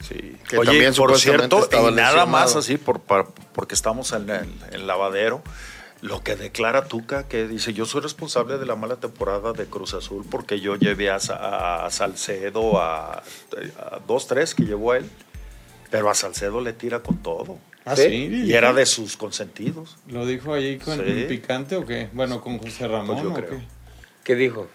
[0.00, 0.36] Sí.
[0.48, 2.26] Que Oye, también por supuestamente cierto, y nada lesionado.
[2.26, 5.42] más así, por, par- porque estamos en el en lavadero,
[6.02, 9.94] lo que declara Tuca, que dice, yo soy responsable de la mala temporada de Cruz
[9.94, 13.22] Azul porque yo llevé a, Sa- a Salcedo a, a
[14.06, 15.08] dos, tres que llevó a él,
[15.90, 17.56] pero a Salcedo le tira con todo.
[17.84, 18.02] Ah, ¿Sí?
[18.08, 18.42] sí.
[18.46, 19.96] Y era de sus consentidos.
[20.08, 21.24] ¿Lo dijo ahí con Sí.
[21.28, 22.08] picante o qué?
[22.12, 23.06] Bueno, con José Ramón.
[23.16, 23.48] Pues yo ¿o creo.
[23.50, 23.64] qué?
[24.24, 24.68] ¿Qué dijo?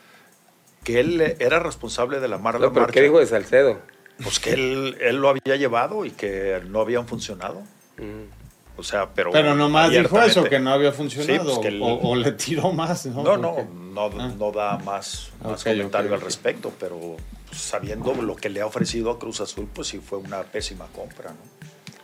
[0.83, 2.93] Que él era responsable de la mala No, pero marcha.
[2.93, 3.79] ¿qué dijo de Salcedo?
[4.23, 7.61] Pues que él, él lo había llevado y que no habían funcionado.
[7.97, 8.36] Mm.
[8.77, 9.31] O sea, pero.
[9.31, 11.33] Pero nomás dijo eso, que no había funcionado.
[11.39, 13.23] Sí, pues que el- o, o le tiró más, ¿no?
[13.23, 13.55] No, no,
[14.19, 14.31] Ah.
[14.37, 16.99] no da más, más Ok, comentario al respecto, pero
[17.49, 20.85] pues, sabiendo lo que le ha ofrecido a Cruz Azul, pues sí fue una pésima
[20.95, 21.37] compra, ¿no?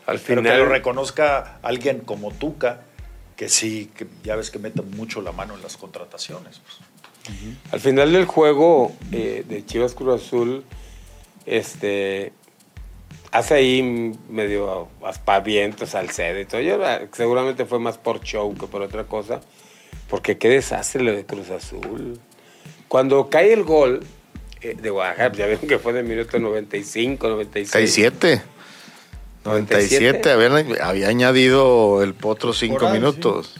[0.08, 0.54] Al Pero final.
[0.54, 2.82] que lo reconozca alguien como Tuca,
[3.36, 6.60] que sí, que ya ves que mete mucho la mano en las contrataciones.
[6.60, 6.80] pues.
[7.72, 10.64] Al final del juego eh, de Chivas Cruz Azul,
[11.46, 12.34] este
[13.34, 16.62] hace ahí medio aspavientos al sede y todo.
[16.62, 19.41] Yo, ah, seguramente fue más por show que por otra cosa,
[20.08, 22.19] porque qué desastre lo de Cruz Azul.
[22.88, 24.06] Cuando cae el gol
[24.62, 27.74] eh, de Guadalajara, ya vieron que fue de minuto 95, 96.
[27.74, 28.41] 97.
[29.43, 30.32] 97.
[30.32, 33.56] Habían, había añadido el potro cinco Por ahí, minutos.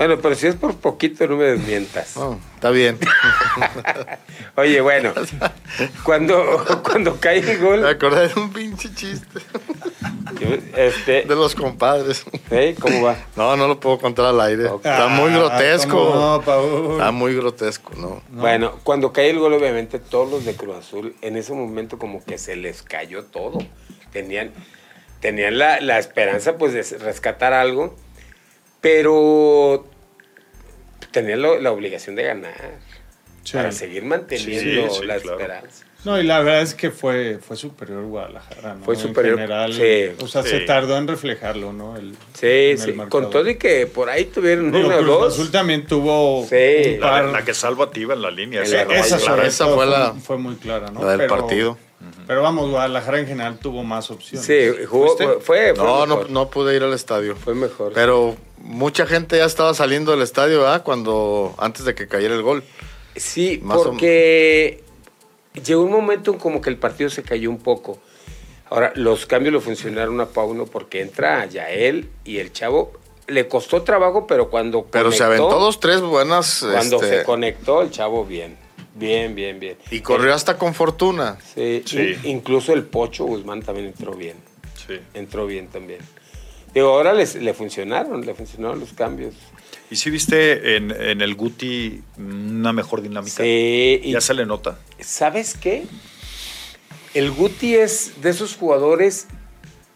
[0.00, 2.16] Bueno, pero si es por poquito, no me desmientas.
[2.16, 2.98] Oh, está bien.
[4.56, 5.12] Oye, bueno,
[6.04, 9.40] cuando, cuando cae el Me gol, acordé de un pinche chiste
[10.74, 12.24] este, de los compadres.
[12.50, 12.74] ¿eh?
[12.80, 13.16] ¿cómo va?
[13.36, 14.70] No, no lo puedo contar al aire.
[14.74, 15.90] Está muy Ah, grotesco.
[15.98, 16.92] ¿cómo No, Paul.
[16.92, 18.22] Está muy grotesco, ¿no?
[18.30, 22.24] Bueno, cuando cae el gol, obviamente todos los de Cruz Azul, en ese momento como
[22.24, 23.58] que se les cayó todo.
[24.14, 24.52] Tenían,
[25.20, 27.94] tenían la, la esperanza pues de rescatar algo,
[28.80, 29.84] pero
[31.10, 32.78] tenían lo- la obligación de ganar
[33.44, 33.54] Sí.
[33.54, 35.38] para seguir manteniendo Sí, sí, la claro.
[35.40, 35.84] esperanza.
[36.04, 38.84] No, y la verdad es que fue, fue superior Guadalajara, ¿no?
[38.84, 40.12] Fue En superior, general, sí.
[40.22, 41.94] O sea, se tardó en reflejarlo, ¿no?
[41.96, 42.92] El- Sí, en el sí.
[42.92, 43.22] marcador.
[43.24, 45.34] Con todo y que por ahí tuvieron Digo, una o Cruz dos.
[45.34, 46.94] Azul también tuvo Sí.
[46.94, 47.24] un La, par.
[47.26, 48.62] la que salva Tiva en la línea.
[48.62, 48.82] Esa
[49.44, 51.02] esa, fue la- fue muy clara, ¿no?
[51.04, 51.78] La del Pero- partido.
[52.26, 54.46] Pero vamos, Guadalajara en general tuvo más opciones.
[54.46, 56.30] Sí, jugó, fue, fue No, no, mejor.
[56.30, 57.36] no pude ir al estadio.
[57.36, 57.92] Fue mejor.
[57.92, 60.82] Pero mucha gente ya estaba saliendo del estadio, ¿verdad?
[60.82, 62.62] Cuando, antes de que cayera el gol.
[63.16, 64.82] Sí, Más o- porque
[65.64, 67.98] llegó un momento en como que el partido se cayó un poco.
[68.70, 72.92] Ahora, los cambios lo funcionaron a Pauno porque entra Yael y el chavo
[73.26, 76.60] le costó trabajo, pero cuando Pero se aventó dos, tres buenas.
[76.72, 78.56] Cuando este, se conectó el chavo bien,
[78.94, 79.76] bien, bien, bien.
[79.90, 81.38] y corrió hasta con fortuna.
[81.54, 81.98] Sí, Sí.
[81.98, 84.36] in- incluso el Pocho Guzmán también entró bien,
[84.86, 84.94] Sí.
[85.14, 86.00] entró bien también.
[86.74, 89.34] Digo, ahora les, le funcionaron, le funcionaron los cambios.
[89.90, 93.42] ¿Y si viste en, en el Guti una mejor dinámica?
[93.42, 94.78] Sí, y Ya se le nota.
[95.00, 95.84] ¿Sabes qué?
[97.14, 99.26] El Guti es de esos jugadores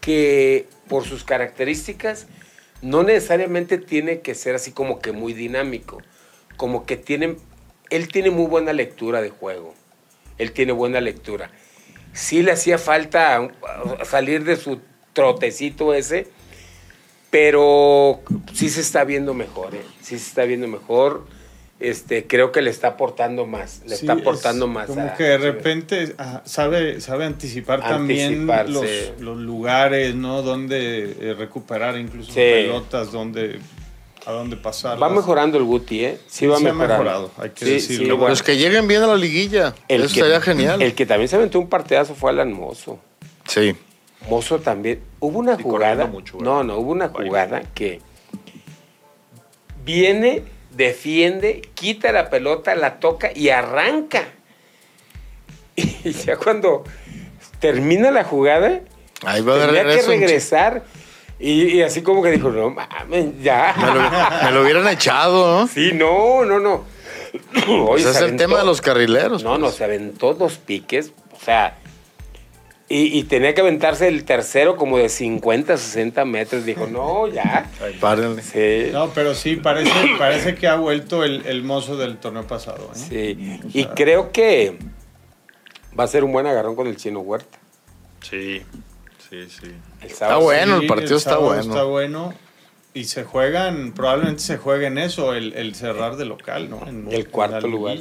[0.01, 2.27] que por sus características
[2.81, 6.01] no necesariamente tiene que ser así como que muy dinámico,
[6.57, 7.37] como que tiene,
[7.89, 9.73] él tiene muy buena lectura de juego,
[10.37, 11.51] él tiene buena lectura.
[12.13, 14.79] Sí le hacía falta uh, salir de su
[15.13, 16.27] trotecito ese,
[17.29, 18.21] pero
[18.53, 19.81] sí se está viendo mejor, ¿eh?
[20.01, 21.25] sí se está viendo mejor.
[21.77, 24.87] Este, creo que le está aportando más, le Sí, está aportando es más.
[24.87, 28.85] Como a- que de repente ah, sabe, sabe anticipar también los,
[29.19, 30.41] los lugares, ¿no?
[30.41, 32.39] Donde eh, recuperar incluso Sí.
[32.39, 33.59] pelotas, donde,
[34.25, 35.01] a dónde pasar.
[35.01, 36.19] Va mejorando el Guti, ¿eh?
[36.27, 37.03] Sí, va Sí ha mejorando.
[37.03, 38.17] mejorado, hay que decirlo.
[38.17, 38.31] bueno.
[38.31, 39.75] Pues que lleguen bien a la liguilla.
[39.87, 40.81] Eso sería genial.
[40.81, 42.99] El que también se aventó un partidazo fue Alan Mozo.
[43.47, 43.75] Sí.
[44.29, 45.01] Mozo también.
[45.19, 46.09] Hubo una Y jugada.
[46.39, 48.01] no, no, hubo una jugada que
[49.83, 54.23] viene, defiende, quita la pelota, la toca y arranca.
[55.75, 56.83] Y ya cuando
[57.59, 58.81] termina la jugada,
[59.25, 60.83] Ahí va tenía que regresar.
[61.39, 63.75] Y, y así como que dijo, no mames, ya.
[63.77, 65.67] Me lo, me lo hubieran echado, ¿no?
[65.67, 66.83] Sí, no, no, no.
[67.67, 69.43] Oye, Pues es el tema de los carrileros.
[69.43, 69.75] No, no, pues.
[69.75, 71.77] se aventó dos piques, o sea,
[72.87, 76.65] y, y tenía que aventarse el tercero como de 50, 60 metros.
[76.65, 77.69] Dijo, no, ya.
[77.99, 78.41] Párenle.
[78.43, 82.91] Sí, No, pero sí, parece, parece que ha vuelto el, el mozo del torneo pasado.
[82.93, 82.97] ¿eh?
[83.09, 83.59] sí.
[83.73, 84.77] Y creo que
[85.99, 87.57] va a ser un buen agarrón con el chino Huerta.
[88.21, 88.61] Sí,
[89.29, 89.71] sí, sí.
[90.01, 91.61] El Está bueno, Sí, el partido está bueno.
[91.61, 92.33] Está bueno.
[92.93, 96.87] Y se juegan, probablemente se juegue en eso, el, el cerrar de local, ¿no?
[96.87, 97.97] En- El cuarto lugar.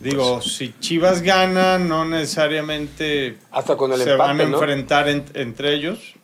[0.00, 4.56] Digo, si Chivas gana, no necesariamente Hasta con el se empate, van a ¿no?
[4.58, 6.14] enfrentar en- entre ellos.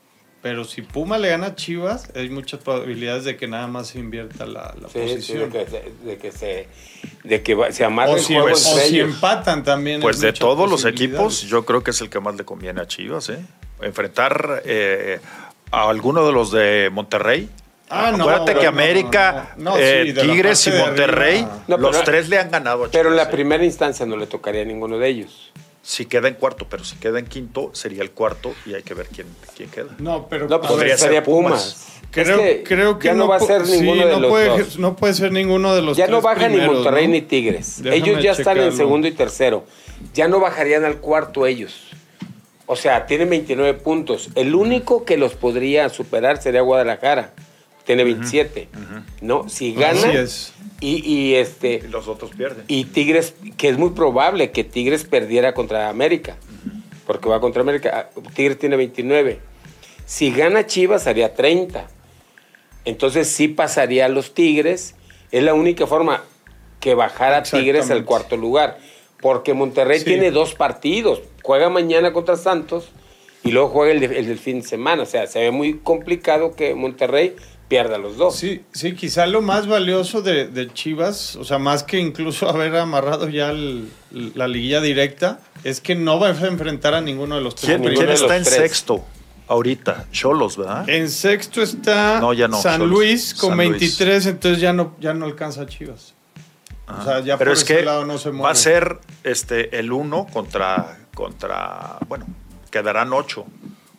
[0.43, 4.01] Pero si Puma le gana a Chivas, hay muchas probabilidades de que nada más se
[4.01, 4.99] invierta la, la Sí, sí,
[5.35, 5.51] de posición.
[5.53, 6.69] que, se- de que se,
[7.23, 9.15] de que se amarre o el si, juego o entre si ellos.
[9.15, 10.01] empatan también.
[10.01, 12.87] Pues de todos los equipos, yo creo que es el que más le conviene a
[12.89, 13.39] Chivas, ¿eh?
[13.83, 15.21] Enfrentar eh,
[15.71, 17.49] a alguno de los de Monterrey.
[17.89, 19.71] Ah, no, Acuérdate que América, no, no.
[19.73, 22.93] No, eh, sí, Tigres y Monterrey, los tres le han ganado a Chivas.
[22.93, 23.31] Pero en la ¿eh?
[23.31, 25.53] primera instancia no le tocaría a ninguno de ellos.
[25.85, 28.95] Si queda en cuarto, pero si queda en quinto, sería el cuarto y hay que
[28.95, 29.89] ver quién, quién queda.
[29.99, 31.75] No, pero No, pues Podría sería ser Pumas.
[31.75, 32.01] Pumas.
[32.13, 34.31] creo, Es que creo que ya no, va a ser sí, ninguno de no los
[34.31, 34.79] puede, dos.
[34.79, 37.15] No puede ser ninguno de los Ya no baja ni Monterrey ¿no?
[37.15, 37.83] ni Tigres.
[37.83, 39.65] Déjame ellos ya están en segundo y tercero.
[40.15, 41.89] Ya no bajarían al cuarto ellos.
[42.67, 44.31] O sea, tienen 29 puntos.
[44.37, 47.33] El único que los podría superar sería Guadalajara.
[47.85, 48.69] Tiene 27.
[49.21, 49.49] ¿No?
[49.49, 50.01] Si gana.
[50.83, 51.83] Y, y este.
[51.85, 52.65] Y los otros pierden.
[52.69, 56.37] Y Tigres, que es muy probable que Tigres perdiera contra América.
[57.07, 58.11] Porque va contra América.
[58.15, 59.39] Ah, Tigres tiene 29.
[60.05, 61.87] Si gana Chivas, haría 30.
[62.85, 64.95] Entonces sí pasaría a los Tigres.
[65.31, 66.23] Es la única forma
[66.81, 68.79] que bajara Tigres al cuarto lugar.
[69.21, 70.05] Porque Monterrey Sí.
[70.05, 71.23] tiene dos partidos.
[71.43, 72.91] Juega mañana contra Santos
[73.45, 75.05] y luego juega el del fin de semana.
[75.05, 77.37] O sea, se ve muy complicado que Monterrey
[77.73, 78.37] pierda los dos.
[78.37, 82.77] Sí, sí, quizá lo más valioso de, de Chivas, o sea, más que incluso haber
[82.77, 83.89] amarrado ya el-
[84.35, 87.79] la liguilla directa, es que no va a enfrentar a ninguno de los tres.
[87.81, 88.57] ¿Quién, quién está en tres.
[88.57, 89.03] sexto
[89.49, 90.07] ahorita?
[90.13, 90.87] Cholos, ¿verdad?
[90.89, 93.71] En sexto está No, ya no, San Luis con San Luis.
[93.81, 96.13] 23, entonces ya no, ya no alcanza a Chivas.
[96.89, 98.45] O sea, ya Pero por es ese que lado no se mueve.
[98.45, 102.27] va a ser este el uno contra contra bueno
[102.71, 103.47] quedarán ocho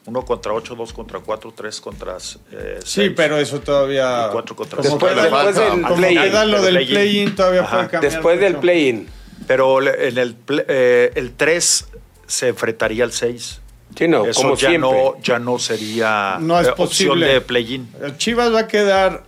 [0.05, 2.17] uno contra ocho dos contra cuatro tres contra
[2.51, 3.11] eh, Sí, seis.
[3.15, 4.27] pero eso todavía.
[4.27, 6.51] Y cuatro contra como Después- después del play-in.
[6.51, 7.69] lo del todavía Ajá.
[7.77, 8.11] puede cambiar.
[8.13, 9.07] Después del play-in.
[9.47, 10.35] pero en el
[10.67, 11.87] eh, el 3
[12.27, 13.59] se enfrentaría al 6
[13.97, 14.89] Sí, no, eso como ya siempre.
[14.91, 17.27] no ya no sería No es eh, opción posible.
[17.27, 19.23] de play-in Chivas va a quedar.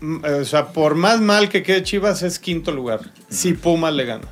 [0.00, 3.00] mm, O sea, por más mal que quede Chivas, es quinto lugar.
[3.28, 4.28] Si Pumas le gana.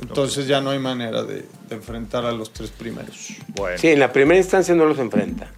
[0.00, 3.28] Entonces ya no hay manera de enfrentar a los tres primeros.
[3.48, 3.78] Bueno.
[3.78, 5.48] Sí, en la primera instancia no los enfrenta.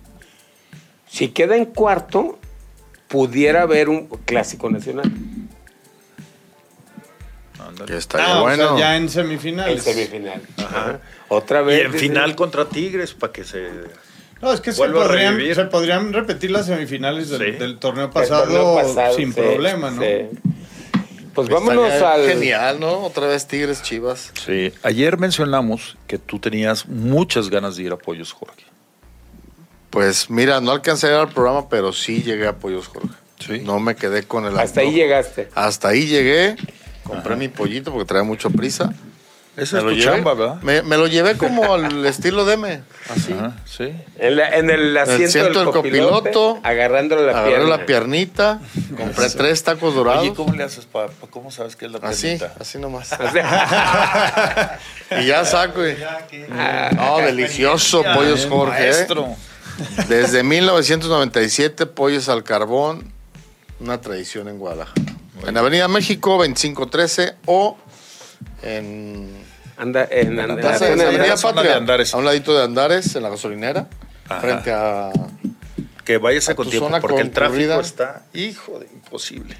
[1.08, 2.38] Si queda en cuarto,
[3.08, 5.10] pudiera haber un clásico nacional.
[7.86, 8.78] Que estaría Ah, o sea, bueno.
[8.78, 9.82] ya en En semifinales.
[9.82, 10.42] semifinal.
[10.58, 11.00] Ajá.
[11.28, 11.84] Otra Y vez.
[11.86, 13.68] en dice- final contra Tigres, para que se...
[14.42, 15.54] No, es que se podrían, revivir.
[15.54, 17.58] se podrían repetir las semifinales del, Sí.
[17.58, 20.02] del torneo pasado, torneo pasado, sin sí, problema, ¿no?
[20.02, 20.28] sí.
[21.34, 22.26] Pues vámonos al.
[22.26, 23.04] Genial, ¿no?
[23.04, 24.32] Otra vez Tigres Chivas.
[24.44, 28.64] Sí, ayer mencionamos que tú tenías muchas ganas de ir a Pollos, Jorge.
[29.90, 33.14] Pues mira, no alcancé a ir al programa, pero sí llegué a Pollos Jorge.
[33.38, 33.60] Sí.
[33.64, 35.48] No me quedé con el Hasta ahí llegaste.
[35.54, 36.56] Hasta ahí llegué.
[37.02, 38.94] Compré mi pollito porque traía mucho prisa.
[39.56, 40.04] Esa Me es lo tu llevé.
[40.16, 40.62] chamba, ¿verdad?
[40.62, 42.82] Me, me lo llevé como al estilo Deme.
[43.08, 43.32] Así.
[43.32, 43.92] Ajá, sí.
[44.18, 47.68] En, la- en el asiento, asiento del del copiloto, copiloto, agarrándole la Agarré pierna.
[47.76, 48.60] la piernita.
[48.96, 50.22] Compré tres tacos dorados.
[50.22, 52.54] Oye, ¿cómo le haces para, cómo sabes que es la Así, piernita?
[52.60, 53.12] así nomás.
[53.20, 54.78] O sea,
[55.20, 55.86] Y ya saco.
[55.86, 55.96] y-
[56.96, 58.88] No, delicioso Pollos Jorge.
[58.88, 58.92] ¿eh?
[58.92, 59.28] Maestro.
[60.08, 63.12] Desde 1997, Pollos al Carbón,
[63.78, 65.00] una tradición en Guadalajara.
[65.46, 67.76] En Avenida México, 2513 o
[68.62, 69.43] en
[69.84, 72.12] anda en, en- en la de Andares.
[72.14, 73.86] a un ladito de Andares, en la gasolinera,
[74.28, 74.40] Ajá.
[74.40, 75.10] frente a...
[76.04, 79.56] Que vayas A con tiempo, porque el tráfico está, hijo de imposible.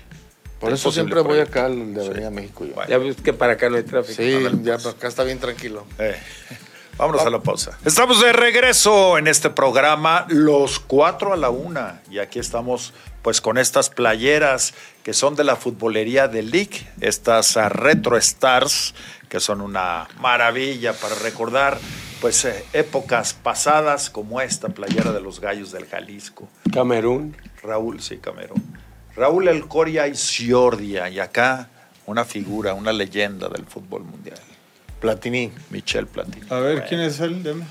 [0.60, 2.64] Por eso siempre voy acá al de Avenida México.
[2.66, 2.74] yo.
[2.74, 2.88] Vaya.
[2.90, 4.14] Ya ves que para acá no hay tráfico.
[4.22, 4.87] Sí, ya pues.
[4.87, 5.87] acá está bien tranquilo.
[5.98, 6.16] Eh,
[6.98, 7.78] vámonos a la pausa.
[7.84, 12.02] Estamos de regreso en este programa, los cuatro a la una.
[12.10, 17.56] Y aquí estamos pues con estas playeras que son de la futbolería de League, estas
[17.56, 18.94] ah, Retro Stars,
[19.35, 21.77] que son una maravilla para recordar
[22.20, 26.49] pues eh, épocas pasadas como esta playera de los gallos del Jalisco.
[26.73, 27.37] Camerún.
[27.61, 28.62] Raúl, sí, Camerún.
[29.16, 31.68] Raúl El Coria y Ciordia, y acá
[32.07, 34.38] una figura, una leyenda del fútbol mundial.
[35.01, 35.51] Platini.
[35.70, 36.47] Michel Platini.
[36.49, 36.85] A ver.
[36.88, 37.42] ¿quién es él?
[37.42, 37.64] Deme.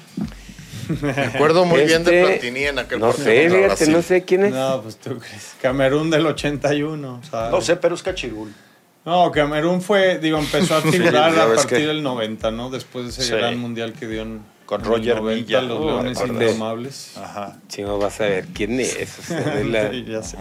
[1.02, 4.26] Me acuerdo muy bien de Este, Platini en aquel No partido sé, fíjate, no sé
[4.26, 4.54] quién es.
[4.54, 5.56] No, pues tú crees.
[5.62, 7.22] Camerún del 81.
[7.32, 7.52] ¿sabes?
[7.54, 8.54] No sé, pero es Cachirul.
[9.06, 12.70] No, Camerún fue, digo, empezó a figurar a partir que- del 90, ¿no?
[12.70, 13.32] Después de ese Sí.
[13.32, 15.62] gran mundial que dio en, Con en Roger el 90, Milla.
[15.62, 16.20] los Oh, Leones.
[16.26, 17.18] Indomables.
[17.18, 17.58] Ajá.
[17.68, 19.30] Chingo, vas a ver quién es.
[19.66, 20.38] la- Sí, ya sé.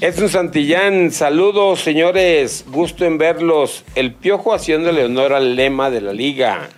[0.00, 3.84] Edson Santillán, saludos señores, gusto en verlos.
[3.94, 6.68] El Piojo haciéndole honor al lema de la liga.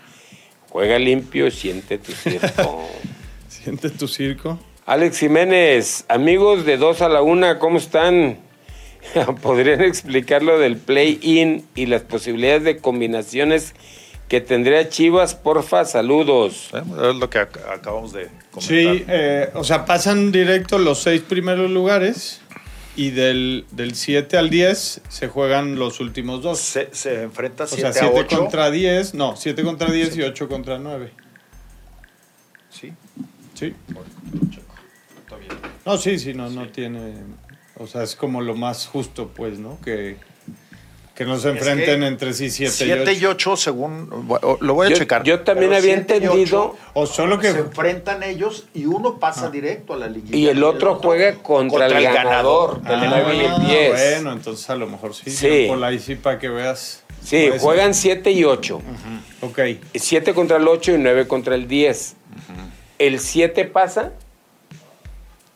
[0.71, 2.89] Juega limpio y siente tu circo.
[3.49, 4.59] Siente tu circo.
[4.87, 8.39] Alex Jiménez, amigos de 2 a la 1, ¿cómo están?
[9.43, 13.75] ¿Podrían explicar lo del play-in y las posibilidades de combinaciones
[14.29, 15.35] que tendría Chivas?
[15.35, 16.71] Porfa, saludos.
[16.75, 16.79] Eh,
[17.11, 18.63] Es lo que ac- acabamos de comentar.
[18.63, 22.41] Sí, eh, o sea, pasan directo los seis primeros lugares
[22.97, 26.59] y del, del 7 al 10 se juegan los últimos dos.
[26.61, 28.39] Se, se enfrenta O 7 sea, a 7 8.
[28.39, 31.11] contra 10, no, 7 contra 10 y 8 contra 9.
[32.71, 32.93] Sí.
[33.55, 33.75] Sí.
[35.87, 37.15] No, sí, sí, no, no tiene.
[37.81, 39.79] O sea, es como lo más justo, pues, ¿no?
[39.83, 40.17] Que,
[41.15, 43.53] que no se Es enfrenten que entre sí 7 7 y y 8.
[43.53, 44.29] 8, según.
[44.61, 45.23] Lo voy a Yo, checar.
[45.23, 46.33] yo también había y entendido.
[46.73, 47.51] ocho O solo que.
[47.53, 50.37] Se enfrentan ellos y uno pasa directo a la liguilla.
[50.37, 53.91] Y el otro juega contra el ganador del Ah, nueve y el 10.
[53.93, 55.31] Bueno, entonces a lo mejor sí.
[55.31, 55.65] Sí.
[55.67, 57.03] Por ahí sí, para que veas.
[57.25, 58.81] Sí, juegan 7 y 8.
[59.43, 59.59] Ok.
[59.95, 62.17] 7 contra el 8 y 9 contra el 10.
[62.99, 64.13] El 7 pasa.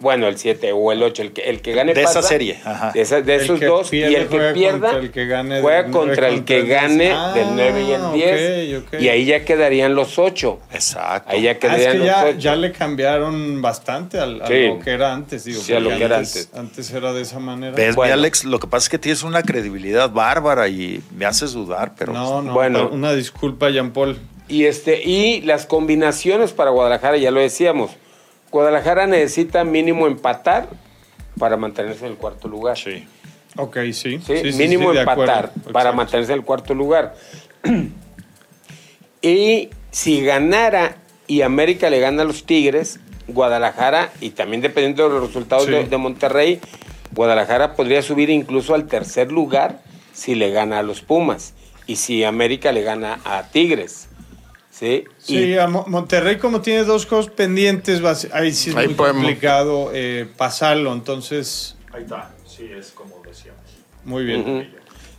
[0.01, 2.19] Bueno, el 7 o el 8, el que, el que gane De pasa.
[2.19, 2.91] esa serie, ajá.
[2.93, 3.89] De, esa- de El esos que dos.
[3.89, 7.13] pierde y el que juega pierda contra el que gane juega contra el que gane
[7.13, 8.79] Ah, del 9 y el 10.
[8.83, 9.01] ok, ok.
[9.01, 10.59] Y ahí ya quedarían los 8.
[10.73, 11.31] Exacto.
[11.31, 12.39] Ahí ya Ah, es quedarían que los ya, 8.
[12.39, 14.67] ya le cambiaron bastante al, a Sí.
[14.67, 15.45] lo que era antes.
[15.45, 16.51] Digo, Sí, a lo que era antes.
[16.55, 17.75] Antes era de esa manera.
[17.75, 18.15] ¿Ves, mi Bueno.
[18.15, 18.45] Alex?
[18.45, 22.13] Lo que pasa es que tienes una credibilidad bárbara y me haces dudar, pero.
[22.13, 22.53] no, no.
[22.53, 22.91] Bueno.
[22.93, 24.19] Una disculpa, Jean Paul.
[24.49, 27.93] Y, este, y las combinaciones para Guadalajara, ya lo decíamos.
[28.55, 30.69] Guadalajara necesita mínimo empatar
[31.41, 32.79] para mantenerse en el cuarto lugar.
[32.79, 33.05] Sí.
[33.57, 34.21] Ok, sí.
[34.25, 34.53] ¿sí?
[34.57, 37.17] Mínimo sí, empatar para mantenerse en el cuarto lugar.
[39.23, 45.19] y si ganara y América le gana a los Tigres, Guadalajara, y también dependiendo de
[45.19, 45.73] los resultados Sí.
[45.73, 46.61] de, de Monterrey,
[47.11, 49.81] Guadalajara podría subir incluso al tercer lugar
[50.13, 51.55] si le gana a los Pumas
[51.89, 54.07] y si América le gana a Tigres.
[54.79, 55.05] ¿Sí?
[55.19, 58.95] Sí, Y- a Mo- Monterrey como tiene dos juegos pendientes, ahí sí es Ahí muy
[58.95, 59.23] podemos.
[59.23, 60.93] complicado eh, pasarlo.
[60.93, 62.33] Entonces, Ahí está.
[62.47, 63.61] Sí, es como decíamos.
[64.05, 64.41] muy bien.
[64.41, 64.51] Ujú.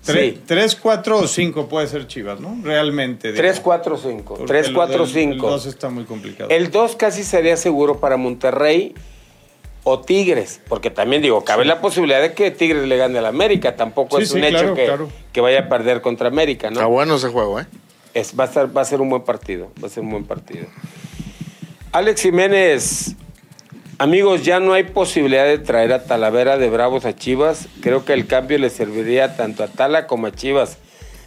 [0.05, 0.41] Tre- Sí.
[0.45, 2.55] Tres, cuatro o cinco puede ser Chivas, ¿no?
[2.61, 3.29] Realmente.
[3.29, 3.37] digo.
[3.41, 4.35] 3, 4, 5.
[4.35, 5.49] Porque 3, lo 4, del- El 5.
[5.49, 6.49] 2 está muy complicado.
[6.51, 8.93] El 2 casi sería seguro para Monterrey
[9.83, 13.75] o Tigres, porque también digo, cabe la posibilidad de que Tigres le gane al América,
[13.75, 15.09] tampoco Sí, es un sí, hecho claro, que, claro.
[15.33, 16.89] que vaya a perder contra América, Está ¿no?
[16.89, 17.65] bueno ese juego, ¿eh?
[18.15, 19.71] Va, a va a ser un buen partido.
[19.83, 20.67] Va a ser un buen partido.
[21.91, 23.15] Alex Jiménez.
[23.97, 27.67] Amigos, ya no hay posibilidad de traer a Talavera de Bravos a Chivas.
[27.81, 30.77] Creo que el cambio le serviría tanto a Tala como a Chivas.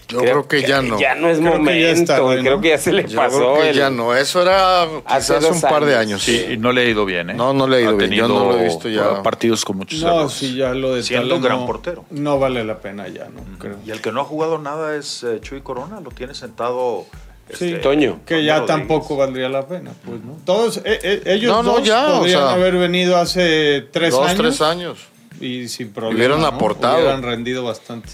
[0.09, 0.99] Yo creo, que, ya no.
[0.99, 2.01] Ya no es Creo que ya momento.
[2.01, 2.37] está, güey.
[2.39, 2.43] ¿no?
[2.43, 3.37] Creo que ya se le Yo pasó.
[3.37, 4.15] creo que el- ya no.
[4.17, 5.99] Eso era Hace quizás dos un par de años.
[5.99, 6.23] años.
[6.23, 7.35] Sí, y no le ha ido bien, ¿eh?
[7.35, 8.11] No, no le ha ido Ha bien.
[8.13, 9.23] Yo no lo he visto ya.
[9.23, 10.33] Partidos con muchos No, errores.
[10.33, 12.05] sí, ya lo de Siendo un gran no- portero.
[12.11, 13.77] No vale la pena ya, no creo.
[13.85, 17.05] Y el que no ha jugado nada es eh, Chuy Corona, lo tiene sentado.
[17.53, 18.21] Sí, este, Toño.
[18.27, 18.67] Que ya Rodríguez.
[18.79, 20.37] tampoco valdría la pena, pues, ¿no?
[20.45, 24.11] Todos, eh, eh, ellos No, no, dos ya, o podrían sea, haber venido hace tres
[24.13, 24.39] Dos, años.
[24.39, 24.99] tres años.
[25.41, 26.17] Y sin problema.
[26.17, 26.47] Hubieran ¿no?
[26.47, 26.97] aportado.
[26.99, 28.09] Hubieran rendido bastante.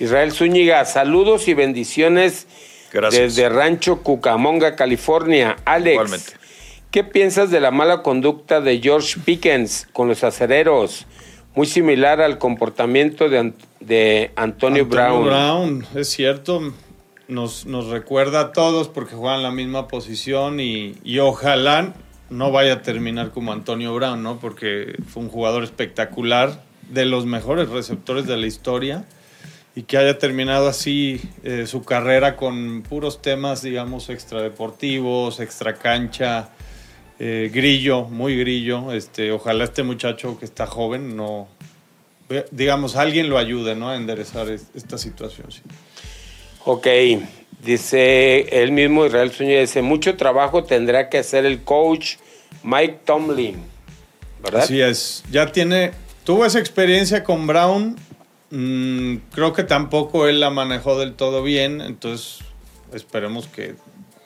[0.00, 2.46] Israel Zúñiga, saludos y bendiciones
[2.92, 3.36] Gracias.
[3.36, 5.56] desde Rancho Cucamonga, California.
[5.64, 6.32] Alex, Igualmente.
[6.90, 11.06] ¿qué piensas de la mala conducta de George Pickens con los acereros?
[11.54, 15.24] Muy similar al comportamiento de, Ant- de Antonio, Brown.
[15.26, 16.72] Brown, es cierto.
[17.26, 21.92] Nos, nos recuerda a todos porque juegan la misma posición y, y ojalá
[22.30, 24.38] no vaya a terminar como Antonio Brown, ¿no?
[24.38, 29.04] Porque fue un jugador espectacular, de los mejores receptores de la historia
[29.78, 36.48] y que haya terminado así eh, su carrera con puros temas, digamos, extradeportivos, extra cancha,
[37.20, 38.92] eh, grillo, muy grillo.
[38.92, 41.46] Este, ojalá este muchacho que está joven no,
[42.50, 43.88] digamos, alguien lo ayude, ¿no?
[43.90, 45.52] A enderezar es- esta situación.
[45.52, 45.60] sí.
[46.64, 46.86] Ok,
[47.64, 52.16] dice él mismo, Israel Zúñiga, dice, mucho trabajo tendrá que hacer el coach
[52.64, 53.62] Mike Tomlin,
[54.42, 54.62] ¿verdad?
[54.64, 55.22] Así es.
[55.30, 55.92] Ya tiene,
[56.24, 57.96] tuvo esa experiencia con Brown.
[58.50, 61.80] Mm, creo que tampoco él la manejó del todo bien.
[61.80, 62.40] Entonces,
[62.92, 63.74] esperemos que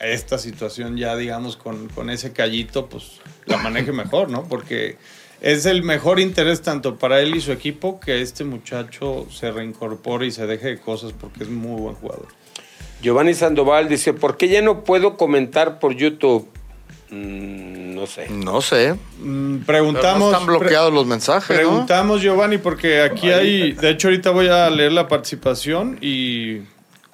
[0.00, 4.44] esta situación ya, digamos, con, con ese callito, pues la maneje mejor, ¿no?
[4.44, 4.96] Porque
[5.40, 10.26] es el mejor interés tanto para él y su equipo que este muchacho se reincorpore
[10.26, 12.28] y se deje de cosas porque es muy buen jugador.
[13.02, 16.48] Giovanni Sandoval dice, ¿por qué ya no puedo comentar por YouTube?
[17.12, 18.28] Mm, no sé.
[18.30, 18.94] No sé.
[19.20, 20.18] Mm, Pero Preguntamos.
[20.20, 21.56] no están bloqueados los mensajes, ¿no?
[21.56, 23.72] Preguntamos, Giovanni, porque aquí hay.
[23.72, 26.60] De hecho, ahorita voy a leer la participación y.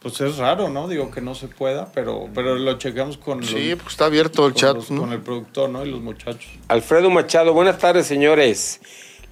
[0.01, 0.87] Pues es raro, ¿no?
[0.87, 4.47] Digo que no se pueda, pero, pero lo checamos con, Sí, los- pues está abierto
[4.47, 4.77] el chat.
[4.77, 5.01] los- ¿no?
[5.01, 5.85] con el productor, ¿no?
[5.85, 6.47] Y los muchachos.
[6.69, 8.81] Alfredo Machado, buenas tardes, señores.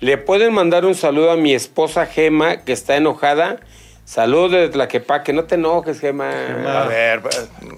[0.01, 3.61] ¿Le pueden mandar un saludo a mi esposa Gema, que está enojada?
[4.07, 5.33] Saludos desde Tlaquepaque.
[5.33, 6.31] No te enojes, Gema.
[6.31, 6.83] Gema.
[6.83, 7.23] A ver,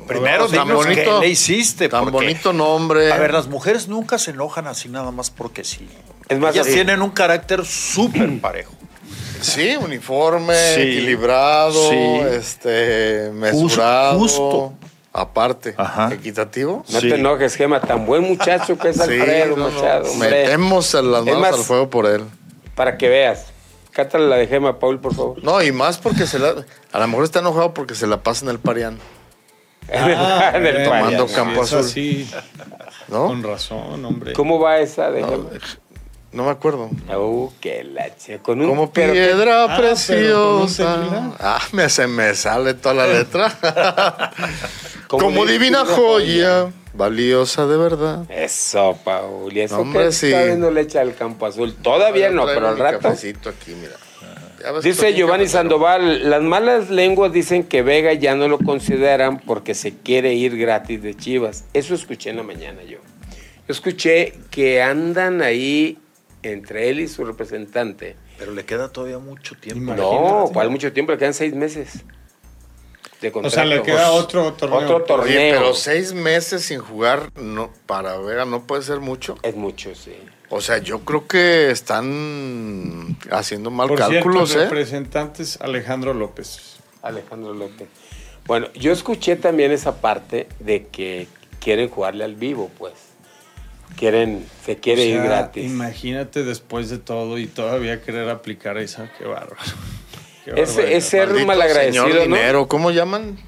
[0.07, 1.89] primero Tan dinos bonito- qué le hiciste.
[1.89, 3.11] Tan porque- bonito nombre.
[3.11, 5.89] A ver, las mujeres nunca se enojan así nada más porque sí.
[6.29, 8.73] Es más, Ellas así- tienen un carácter súper parejo.
[9.41, 10.81] Sí, uniforme, Sí.
[10.83, 11.97] equilibrado, Sí.
[12.33, 14.19] este, mesurado.
[14.19, 14.73] justo.
[15.15, 16.13] Aparte, Ajá.
[16.13, 16.85] equitativo.
[16.91, 17.09] No Sí.
[17.09, 17.81] te enojes, Gema.
[17.81, 19.81] Tan buen muchacho que es Alfredo no, no.
[19.81, 20.11] Machado.
[20.13, 20.31] hombre.
[20.31, 22.25] Metemos las manos más- al fuego por él.
[22.75, 23.47] Para que veas.
[23.99, 25.43] Cátale la de Gema, Paul, por favor.
[25.43, 26.55] No, y más porque se la.
[26.93, 28.97] A lo mejor está enojado porque se la pasa en el parián.
[29.89, 30.05] En
[30.67, 31.79] el bueno, Tomando sí, campo azul.
[31.81, 32.31] así,
[33.09, 33.27] ¿no?
[33.27, 34.35] con razón, hombre.
[34.35, 35.45] ¿Cómo va esa de No, Gema?
[36.31, 36.91] no me acuerdo.
[37.17, 41.33] Uh, qué la ch- Con un Como piedra Ah, pero con un preciosa.
[41.41, 43.51] Ah, me, se me sale toda la letra.
[45.09, 48.31] Como Como, di- divina joya, valiosa de verdad.
[48.31, 49.57] Eso, Paul.
[49.57, 50.35] Y eso hombre, que sí.
[50.59, 51.75] no le echa al campo azul.
[51.81, 53.09] Todavía no, pero al rato.
[53.09, 53.97] aquí, mira.
[54.83, 55.47] Dice Giovanni.
[55.47, 60.59] Sandoval, las malas lenguas dicen que Vega ya no lo consideran porque se quiere ir
[60.59, 61.65] gratis de Chivas.
[61.73, 62.99] Eso escuché en la mañana yo.
[63.69, 65.99] Yo escuché que andan ahí
[66.43, 68.17] entre él y su representante.
[68.37, 69.95] Pero le queda todavía mucho tiempo.
[69.95, 70.15] Imagínate.
[70.15, 71.13] No, ¿cuál mucho tiempo?
[71.13, 72.05] Le quedan seis meses
[73.21, 74.79] de O sea, le queda otro torneo.
[74.79, 75.27] Otro torneo.
[75.27, 79.37] Oye, pero seis meses sin jugar no, para Vega no puede ser mucho.
[79.43, 80.15] Es mucho, sí.
[80.51, 84.71] O sea, yo creo que están haciendo mal Por cálculos, cierto, el ¿eh?
[84.71, 86.77] representante es Alejandro López.
[87.03, 87.89] Alejandro López.
[88.47, 91.29] Bueno, yo escuché también esa parte de que
[91.61, 92.95] quieren jugarle al vivo, pues.
[93.97, 95.65] Quieren, se quiere O sea, ir gratis.
[95.71, 99.13] Imagínate después de todo y todavía querer aplicar esa.
[99.19, 99.57] Qué bárbaro.
[100.57, 102.37] Es, ser Maldito malagradecido, señor ¿no?
[102.37, 103.39] dinero, ¿cómo llaman?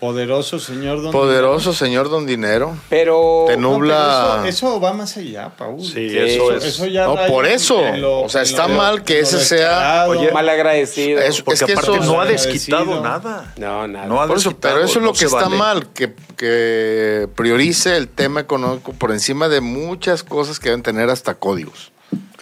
[0.00, 2.76] Poderoso señor Don Poderoso señor don dinero.
[2.90, 4.42] Pero Te No, pero nubla.
[4.44, 5.80] Eso, eso va más allá, Paul.
[5.82, 6.64] Sí, Sí, eso eso- es.
[6.64, 7.80] Eso ya No, por eso.
[7.96, 10.04] lo- O sea, está lo- mal que ese sea-.
[10.08, 11.20] Oye, malagradecido.
[11.22, 13.54] Es- Porque que aparte eso- no ha desquitado nada.
[13.56, 14.04] No, nada.
[14.06, 15.56] No ha Por eso, pero eso es lo no que está vale.
[15.56, 21.08] mal, que, que priorice el tema económico por encima de muchas cosas que deben tener
[21.08, 21.92] hasta códigos.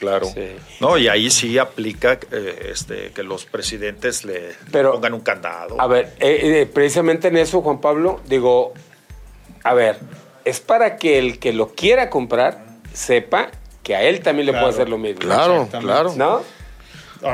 [0.02, 0.26] Claro.
[0.26, 0.48] Sí.
[0.80, 5.80] No, y ahí sí aplica eh, este, que los presidentes le Pero- pongan un candado.
[5.80, 8.74] A ver, eh, eh, precisamente en eso, Juan Pablo, digo,
[9.62, 10.00] a ver,
[10.44, 13.50] es para que el que lo quiera comprar sepa
[13.84, 14.66] que a él también le Claro.
[14.66, 15.20] puede hacer lo mismo.
[15.20, 16.12] Claro, claro.
[16.16, 16.42] ¿No?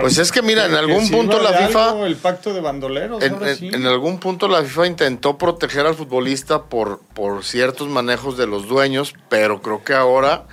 [0.03, 3.23] Pues es que mira, en algún punto la FIFA- algo el pacto de bandoleros.
[3.23, 3.71] En, ahora en- sí.
[3.73, 8.69] en algún punto la FIFA intentó proteger al futbolista por, por ciertos manejos de los
[8.69, 10.45] dueños, pero creo que ahora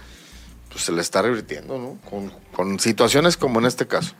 [0.75, 1.97] pues, se le está revirtiendo, ¿no?
[2.09, 4.13] Con, con situaciones como en este caso.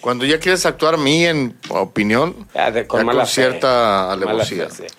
[0.00, 3.34] Cuando ya quieres actuar, mi en opinión, Ya, de- con ya mala con fe.
[3.34, 3.66] cierta
[4.08, 4.70] Mala alevosía.
[4.70, 4.94] fe, sí.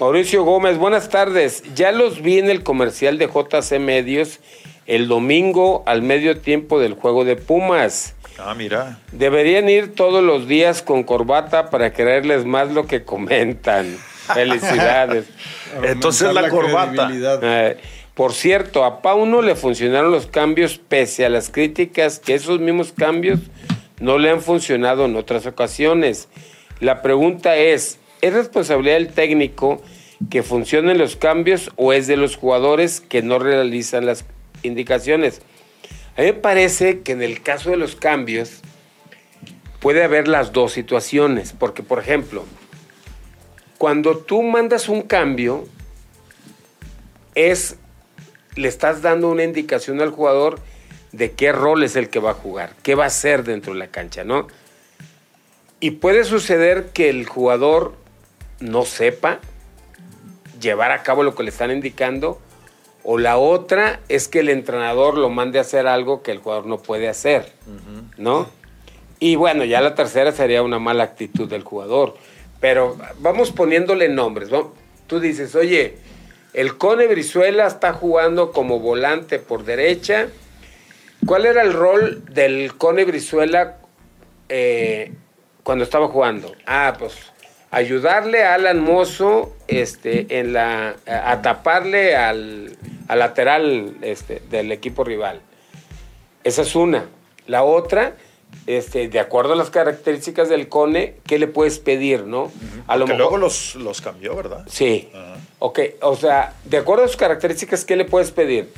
[0.00, 1.62] Mauricio Gómez, buenas tardes.
[1.76, 4.40] Ya los vi en el comercial de JC Medios
[4.86, 8.14] el domingo al medio tiempo del juego de Pumas.
[8.36, 8.98] Ah, mira.
[9.12, 13.96] Deberían ir todos los días con corbata para creerles más lo que comentan.
[14.34, 15.26] Felicidades.
[15.84, 16.92] Entonces la corbata.
[17.06, 17.38] credibilidad.
[17.42, 17.76] Eh,
[18.14, 22.92] por cierto, a Pauno le funcionaron los cambios pese a las críticas que esos mismos
[22.92, 23.40] cambios
[24.00, 26.28] no le han funcionado en otras ocasiones.
[26.80, 29.80] La pregunta es, ¿es responsabilidad del técnico
[30.28, 34.26] que funcionen los cambios o es de los jugadores que no realizan las
[34.62, 35.40] indicaciones?
[36.16, 38.60] A mí me parece que en el caso de los cambios
[39.80, 42.44] puede haber las dos situaciones, porque por ejemplo,
[43.78, 45.66] cuando tú mandas un cambio,
[47.34, 47.78] es
[48.54, 50.60] le estás dando una indicación al jugador
[51.12, 53.78] de qué rol es el que va a jugar, qué va a hacer dentro de
[53.78, 54.46] la cancha, ¿no?
[55.80, 57.94] Y puede suceder que el jugador
[58.60, 59.40] no sepa
[60.60, 62.40] llevar a cabo lo que le están indicando,
[63.04, 66.66] o la otra es que el entrenador lo mande a hacer algo que el jugador
[66.66, 67.52] no puede hacer,
[68.16, 68.48] ¿no?
[69.22, 72.16] Y bueno, ya la tercera sería una mala actitud del jugador.
[72.60, 74.50] Pero vamos poniéndole nombres.
[74.50, 74.72] ¿no?
[75.06, 75.96] Tú dices, oye,
[76.54, 80.28] el Cone Brizuela está jugando como volante por derecha.
[81.26, 83.78] ¿Cuál era el rol del Cone Brizuela
[84.48, 85.12] eh,
[85.62, 86.54] cuando estaba jugando?
[86.66, 87.14] Ah, pues
[87.70, 92.76] ayudarle a Alan Mozo este, en la, a, a taparle al,
[93.08, 95.40] al lateral este, del equipo rival.
[96.44, 97.06] Esa es una.
[97.46, 98.14] La otra,
[98.66, 102.50] este, de acuerdo a las características del Cone, ¿qué le puedes pedir, no?
[102.86, 104.64] A lo que mejor- luego los, los cambió, ¿verdad?
[104.68, 105.10] Sí.
[105.14, 105.36] Ajá.
[105.58, 108.68] Ok, o sea, de acuerdo a sus características, ¿qué le puedes pedir?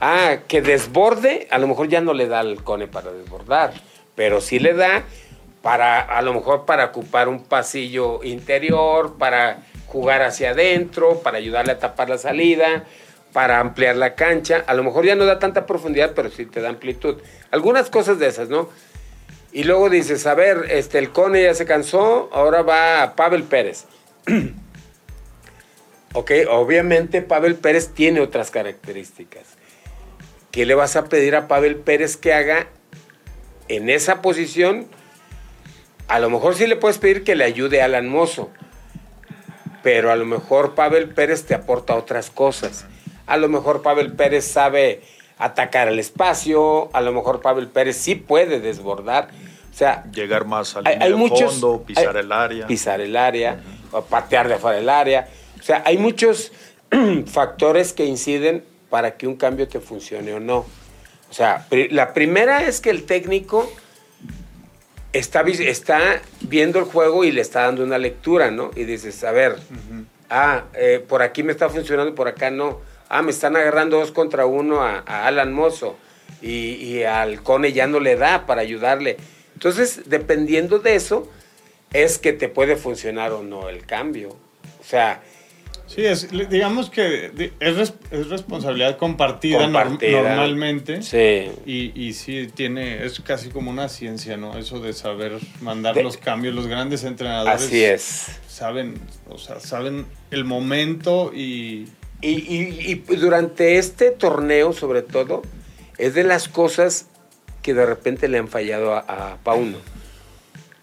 [0.00, 3.72] Ah, que desborde, a lo mejor ya no le da al cone para desbordar,
[4.14, 5.02] pero sí le da
[5.62, 11.72] para, a lo mejor para ocupar un pasillo interior, para jugar hacia adentro, para ayudarle
[11.72, 12.84] a tapar la salida,
[13.32, 14.62] para ampliar la cancha.
[14.68, 17.16] A lo mejor ya no da tanta profundidad, pero sí te da amplitud.
[17.50, 18.68] Algunas cosas de esas, ¿no?
[19.52, 23.86] Y luego dices, a ver, este, el Cone ya se cansó, ahora va Pavel Pérez.
[26.12, 29.44] ok, obviamente Pavel Pérez tiene otras características.
[30.50, 32.66] ¿Qué le vas a pedir a Pavel Pérez que haga
[33.68, 34.86] en esa posición?
[36.08, 38.50] A lo mejor sí le puedes pedir que le ayude a Alan Mozo,
[39.82, 42.86] pero a lo mejor Pavel Pérez te aporta otras cosas.
[43.26, 45.02] A lo mejor Pavel Pérez sabe
[45.38, 49.28] atacar el espacio, a lo mejor Pavel Pérez sí puede desbordar.
[49.72, 52.66] O sea, Llegar más al hay, muchos fondo, pisar hay- el área.
[52.66, 53.60] pisar el área
[53.92, 55.28] o patear de afuera del área.
[55.58, 56.52] O sea hay muchos
[57.26, 60.58] factores que inciden para que un cambio te funcione o no.
[60.58, 63.70] O sea la primera es que el técnico
[65.12, 69.32] está está viendo el juego y le está dando una lectura no y dices a
[69.32, 69.56] ver
[70.28, 74.10] ah eh, por aquí me está funcionando por acá no ah me están agarrando dos
[74.12, 75.96] contra uno a, a Alan Mozo
[76.42, 79.16] y, y al Cone ya no le da para ayudarle
[79.54, 81.30] entonces dependiendo de eso
[81.92, 84.28] es que te puede funcionar o no el cambio.
[84.80, 85.22] O sea,
[85.86, 87.30] Sí, es, digamos que
[87.60, 90.20] es, es responsabilidad compartida, norm- Compartida.
[90.36, 91.00] normalmente.
[91.02, 91.50] sí.
[91.64, 94.58] Y, y sí tiene, es casi como una ciencia, ¿no?
[94.58, 96.54] Eso de saber mandar De- los cambios.
[96.54, 98.32] Los grandes entrenadores Así es.
[98.46, 99.00] saben,
[99.30, 101.88] o sea, saben el momento y
[102.20, 105.42] Y, y- y durante este torneo, sobre todo,
[105.98, 107.06] es de las cosas
[107.62, 109.78] que de repente le han fallado a, a Pauno.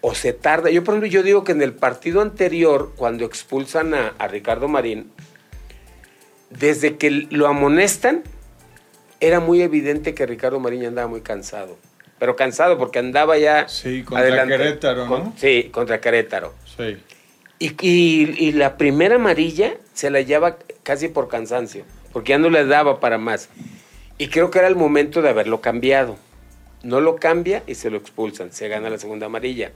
[0.00, 0.70] O se tarda.
[0.70, 4.68] Yo, por ejemplo, yo digo que en el partido anterior, cuando expulsan a, a Ricardo
[4.68, 5.10] Marín,
[6.50, 8.22] desde que lo amonestan,
[9.20, 11.76] era muy evidente que Ricardo Marín ya andaba muy cansado.
[12.18, 13.68] Pero cansado porque andaba ya.
[13.68, 15.34] Sí, contra Querétaro, ¿no?
[15.36, 16.54] sí, contra Querétaro.
[16.76, 16.96] sí.
[17.58, 21.82] Y, y- y la primera amarilla se la lleva casi por cansancio,
[22.12, 23.48] porque ya no le daba para más.
[24.18, 26.16] Y creo que era el momento de haberlo cambiado.
[26.84, 29.72] No lo cambia y se lo expulsan, se gana la segunda amarilla.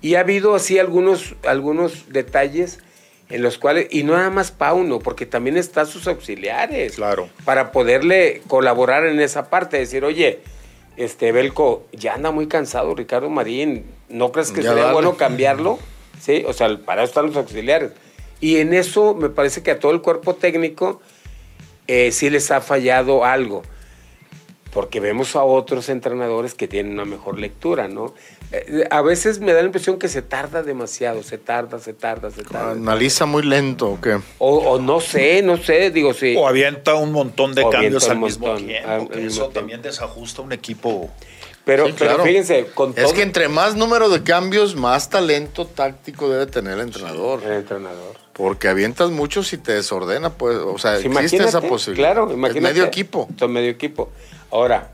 [0.00, 2.80] Y ha habido así algunos, algunos detalles
[3.30, 7.28] en los cuales, y no nada más Pauno, porque también están sus auxiliares, Claro.
[7.44, 10.40] para poderle colaborar en esa parte, decir, oye,
[10.96, 14.94] este Belco, ya anda muy cansado Ricardo Marín, ¿no crees que Ya sería dale.
[14.94, 15.78] bueno cambiarlo?
[16.20, 17.92] Sí, o sea, para eso están los auxiliares.
[18.44, 21.00] Y en eso me parece que a todo el cuerpo técnico
[21.86, 23.62] eh, sí les ha fallado algo.
[24.72, 28.12] porque vemos a otros entrenadores que tienen una mejor lectura, ¿no?
[28.50, 32.30] Eh, a veces me da la impresión que se tarda demasiado, se tarda, se tarda,
[32.32, 32.72] se tarda.
[32.72, 34.18] Analiza muy lento, ¿o qué?
[34.38, 36.34] O, o no sé, no sé, digo, sí.
[36.36, 38.90] O avienta un montón de O cambios al mismo montón, tiempo.
[38.90, 39.52] al que mismo eso tiempo.
[39.60, 41.08] también desajusta un equipo.
[41.64, 42.24] Pero, Sí, pero claro.
[42.24, 46.74] fíjense, con todo Es que entre más número de cambios, más talento táctico debe tener
[46.74, 47.42] el entrenador.
[47.44, 48.16] el entrenador.
[48.34, 50.56] Porque avientas muchos y te desordena, pues.
[50.58, 52.12] O sea, existe esa posibilidad.
[52.12, 52.60] Claro, Es imagínate.
[52.74, 53.28] medio equipo.
[53.38, 54.10] Son medio equipo.
[54.50, 54.90] Ahora,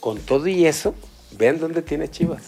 [0.00, 0.94] con todo y eso,
[1.32, 2.42] vean dónde tiene Chivas.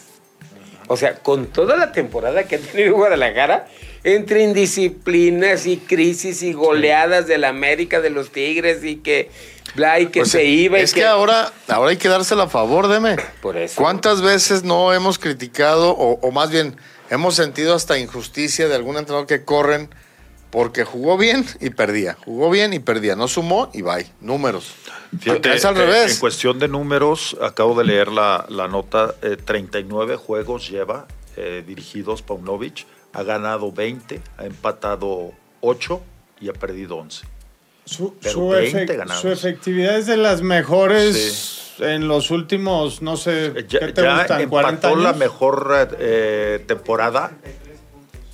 [0.88, 3.68] O sea, con toda la temporada que ha tenido Guadalajara,
[4.02, 9.30] entre indisciplinas y crisis y goleadas del América, de los Tigres y que
[9.76, 10.78] bla y que Pues, se iba.
[10.78, 13.16] y Es que, ahora, ahora hay que dársela a favor, deme.
[13.40, 13.80] Por eso.
[13.80, 16.76] ¿Cuántas veces no hemos criticado, o, o más bien,
[17.08, 19.88] hemos sentido hasta injusticia de algún entrenador que corren
[20.54, 22.16] porque jugó bien y perdía?
[22.24, 23.16] Jugó bien y perdía.
[23.16, 24.06] No sumó y bye.
[24.20, 24.72] Números.
[25.18, 26.14] Fíjate, es al eh, revés.
[26.14, 31.64] En cuestión de números, acabo de leer la, la nota, eh, 39 juegos lleva eh,
[31.66, 36.00] dirigidos Paunovic, ha ganado 20, ha empatado 8
[36.40, 37.26] y ha perdido 11.
[37.84, 39.20] Su, su 20 efec- ganados.
[39.22, 44.18] su efectividad es de las mejores en los últimos, no sé, Ya, ¿qué te ya
[44.18, 44.40] gustan?
[44.40, 45.02] ¿40 empató años?
[45.02, 47.32] la mejor eh, temporada.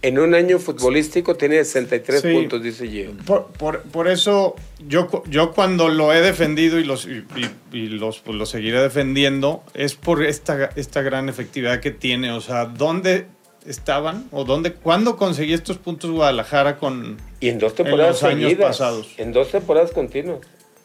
[0.02, 2.32] En un año futbolístico tiene 63 Sí.
[2.32, 3.12] puntos, dice Gio.
[3.26, 4.56] Por, por- por eso
[4.88, 8.80] yo, yo cuando lo he defendido y los, y, y- y los pues, lo seguiré
[8.80, 12.32] defendiendo es por esta, esta gran efectividad que tiene.
[12.32, 13.26] O sea, ¿dónde
[13.66, 14.26] estaban?
[14.30, 17.18] ¿O dónde, cuándo conseguí estos puntos Guadalajara con...
[17.40, 18.68] Y en dos temporadas los años seguidas.
[18.78, 19.08] pasados.
[19.18, 20.38] En dos temporadas continuas.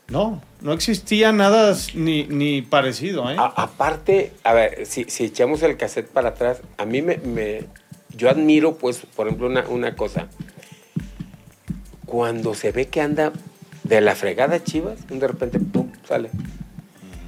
[0.07, 3.36] No, no existía nada ni, ni parecido, ¿eh?
[3.39, 7.63] A- aparte, a ver, si, si echamos el cassette para atrás, a mí me, me-
[8.16, 10.28] yo admiro, pues, por ejemplo, una, una cosa.
[12.05, 13.32] Cuando se ve que anda
[13.84, 16.30] de la fregada Chivas, de repente, pum, sale.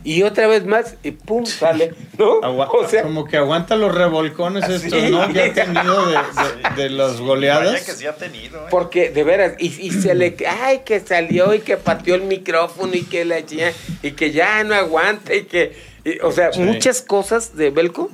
[0.03, 2.39] Y otra vez más, y pum, sale, ¿no?
[2.41, 4.73] Agua- o sea, como que aguanta los revolcones Sí.
[4.87, 5.27] estos, ¿no?
[5.33, 7.89] Que ha tenido de, de- de las goleadas.
[8.05, 8.59] ha tenido.
[8.61, 8.67] ¿eh?
[8.69, 12.93] porque de veras, y, y se le, ay, que salió y que pateó el micrófono
[12.93, 15.75] y que la y que ya no aguanta y que,
[16.05, 16.61] y, o sea, Sí.
[16.61, 18.09] muchas cosas de Belco.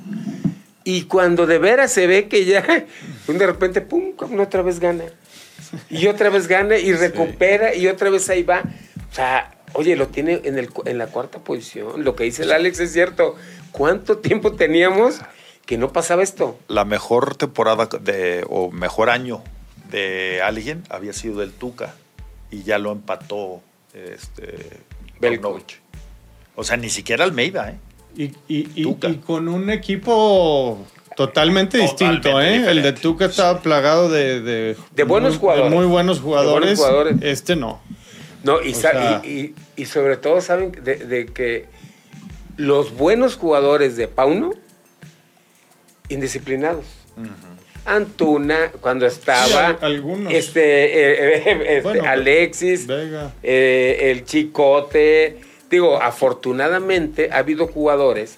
[0.84, 2.62] Y cuando de veras se ve que ya,
[3.26, 5.04] de repente, pum, otra vez gana.
[5.90, 8.62] Y otra vez gana y recupera y otra vez ahí va.
[9.10, 12.04] O sea, oye, lo tiene en, el, en la cuarta posición.
[12.04, 13.36] Lo que dice el Alex es cierto.
[13.72, 15.20] ¿Cuánto tiempo teníamos
[15.66, 16.58] que no pasaba esto?
[16.68, 19.42] La mejor temporada de, o mejor año
[19.90, 21.94] de alguien había sido del Tuca
[22.50, 23.62] y ya lo empató
[23.94, 24.80] este.
[26.56, 27.78] O sea, ni siquiera Almeida, ¿eh?
[28.16, 28.94] Y, y- y-
[29.26, 30.84] con un equipo
[31.16, 32.70] totalmente, distinto, ¿eh?
[32.70, 32.92] El de.
[32.92, 35.70] Tuca estaba plagado de, de, De buenos muy, jugadores.
[35.70, 36.78] de muy buenos jugadores.
[36.78, 37.16] jugadores.
[37.22, 37.80] Este no.
[38.42, 41.66] No, y, sea- y, y- y sobre todo saben de, de que
[42.56, 44.52] los buenos jugadores de Pauno,
[46.08, 46.84] indisciplinados.
[47.86, 50.32] Antuna, cuando estaba, Sí, algunos.
[50.32, 53.32] este, eh, eh, este, Bueno, Alexis, Vega.
[53.42, 55.38] eh, el Chicote.
[55.74, 58.36] Digo, afortunadamente ha habido jugadores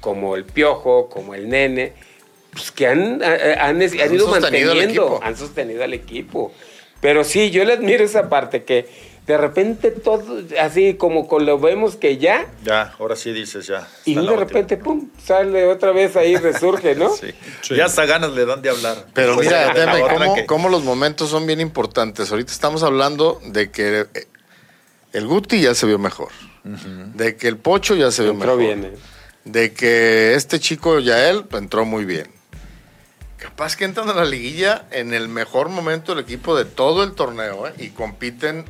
[0.00, 1.92] como el Piojo, como el Nene,
[2.50, 6.50] pues, que han, eh, han, han ido manteniendo, han sostenido al equipo.
[7.02, 8.88] Pero sí, yo le admiro esa parte que
[9.26, 13.86] de repente todo, así como con lo vemos que ya, Ya, ahora sí dices ya.
[14.06, 14.38] y de última.
[14.40, 17.10] repente, pum, sale otra vez ahí, resurge, ¿no?
[17.20, 17.32] Sí.
[17.60, 17.76] Sí.
[17.76, 19.04] Ya hasta ganas le dan de hablar.
[19.12, 22.30] Pero Pues, mira, Deme, cómo, que- cómo los momentos son bien importantes.
[22.30, 24.26] Ahorita estamos hablando de que eh,
[25.12, 26.28] el Guti ya se vio mejor.
[27.14, 28.76] De que el Pocho ya se vio Entró mejor.
[28.78, 28.98] bien, ¿eh?
[29.44, 32.28] De que este chico Yael entró muy bien.
[33.38, 37.12] Capaz que entran a la liguilla en el mejor momento del equipo de todo el
[37.12, 37.72] torneo ¿eh?
[37.78, 38.64] y compiten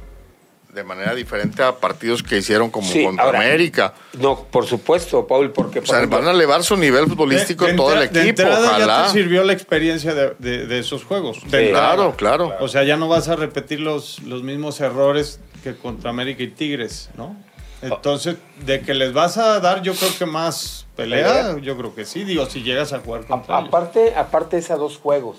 [0.74, 3.94] de manera diferente a partidos que hicieron como Sí, contra ahora, América.
[4.20, 7.70] No, por supuesto, Paul, porque O sea, ejemplo, van a elevar su nivel futbolístico De-
[7.72, 8.42] de todo el de equipo.
[8.46, 9.07] ya Ojalá.
[9.07, 11.40] te sirvió la experiencia de, de- de esos juegos.
[11.51, 11.70] De Sí.
[11.70, 12.55] Claro, claro.
[12.61, 16.49] O sea, ya no vas a repetir los, los mismos errores que contra América y
[16.49, 17.34] Tigres, ¿no?
[17.82, 21.58] Entonces, de que les vas a dar, yo creo que más pelea, Pelea.
[21.62, 22.24] yo creo que sí.
[22.24, 23.68] Digo, si llegas a jugar a- contra ellos.
[23.68, 25.36] aparte, aparte es a dos juegos,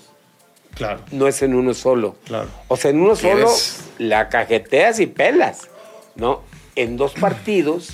[0.74, 2.16] Claro, no es en uno solo.
[2.24, 2.48] claro.
[2.68, 3.48] O sea, en uno solo
[3.98, 5.68] la cajeteas y pelas,
[6.14, 6.42] ¿no?
[6.76, 7.90] En dos partidos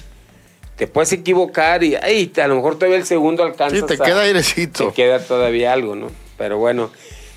[0.76, 3.74] te puedes equivocar y ay, a lo mejor todavía el segundo alcanza.
[3.76, 4.88] Sí, te queda airecito.
[4.88, 6.08] Te queda todavía algo, ¿no?
[6.36, 6.90] Pero bueno.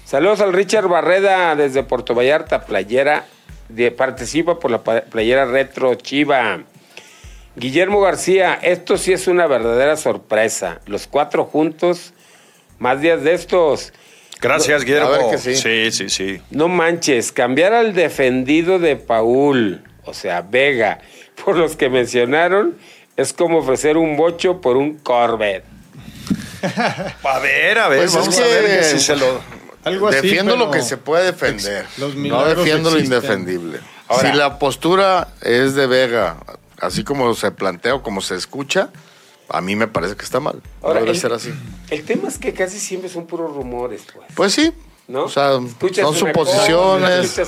[0.06, 3.26] Saludos al Richard Barreda desde Puerto Vallarta, playera.
[3.70, 6.64] De, participa por la playera retro Chiva.
[7.56, 10.80] Guillermo García, esto sí es una verdadera sorpresa.
[10.86, 12.14] Los cuatro juntos,
[12.78, 13.92] más días de estos.
[14.42, 15.10] Gracias, Guillermo.
[15.10, 15.56] A ver que sí.
[15.56, 16.42] sí, sí, sí.
[16.52, 21.00] No manches, cambiar al defendido de Paul, o sea, Vega,
[21.44, 22.78] por los que mencionaron,
[23.18, 25.66] Es como ofrecer un bocho por un Corvette.
[27.24, 29.42] A ver, a ver, Pues es vamos a ver si se lo...
[29.84, 31.86] Algo así, Defiendo lo que se puede defender.
[31.98, 33.80] los no defiendo lo indefendible.
[34.08, 36.38] Ahora- si la postura es de Vega,
[36.82, 38.90] así como se plantea o como se escucha,
[39.50, 40.62] a mí me parece que está mal.
[40.82, 41.54] Ahora, no debe el- ser así.
[41.90, 44.28] El tema es que casi siempre son puros rumores, pues.
[44.36, 44.72] Pues sí.
[45.08, 45.24] ¿No?
[45.24, 47.40] O sea, Escuchas son cosa, suposiciones.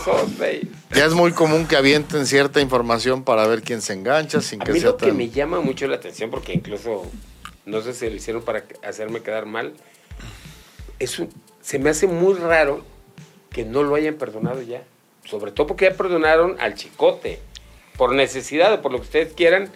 [0.92, 4.64] y- Ya es muy común que avienten cierta información para ver quién se engancha sin
[4.64, 5.18] A que mí sea lo que tan...
[5.18, 7.04] me llama mucho la atención, porque incluso
[7.68, 9.74] no sé si lo hicieron para hacerme quedar mal,
[10.98, 11.30] es un-
[11.62, 12.84] se me hace muy raro
[13.52, 14.84] que no lo hayan perdonado ya.
[15.26, 17.40] Sobre todo porque ya perdonaron al chicote,
[17.98, 19.70] por necesidad o por lo que ustedes quieran,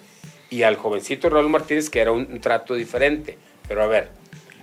[0.49, 3.37] y al jovencito Raúl Martínez, que era un, un trato diferente.
[3.67, 4.09] Pero a ver,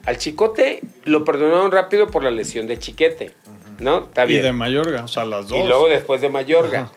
[0.07, 3.35] al chicote lo perdonaron rápido por la lesión de chiquete,
[3.79, 4.05] ¿no?
[4.05, 5.59] Está Y de Mayorga, o sea, las dos.
[5.59, 6.81] Y luego después de Mayorga.
[6.83, 6.93] Ajá.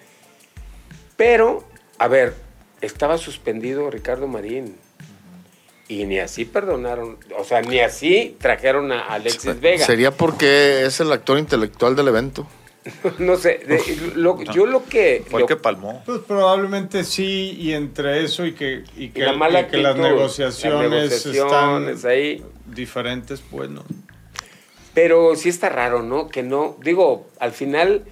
[1.17, 1.63] Pero,
[1.97, 2.33] a ver,
[2.81, 4.77] estaba suspendido Ricardo Marín.
[5.87, 9.85] Y ni así perdonaron, o sea, ni así trajeron a Alexis Vega.
[9.85, 12.47] Sería porque es el actor intelectual del evento.
[13.19, 15.23] no sé, de- lo- yo lo que...
[15.29, 16.03] Fue lo- el que palmó.
[16.05, 19.95] Pues probablemente sí, y entre eso y que, y que, la mala y que las
[19.95, 22.43] negociaciones, las negociaciones están ahí.
[22.67, 23.83] diferentes, pues no.
[24.93, 26.29] Pero sí está raro, ¿no?
[26.29, 28.03] Que no, digo, al final,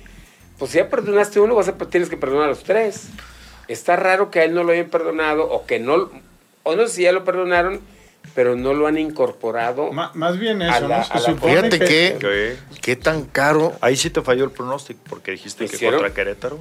[0.58, 3.08] pues si ya perdonaste uno, vas a, tienes que perdonar a los tres.
[3.70, 6.10] Está raro que a él no lo hayan perdonado o que no,
[6.64, 7.80] o no sé si ya lo perdonaron,
[8.36, 9.92] pero no lo han incorporado.
[9.92, 11.04] Más bien A eso, la- ¿no?
[11.06, 14.52] Se a la- supone Fíjate que, Que- qué tan caro Ahí sí te falló el
[14.52, 16.00] pronóstico porque dijiste que ¿Hicieron?
[16.02, 16.60] contra Querétaro.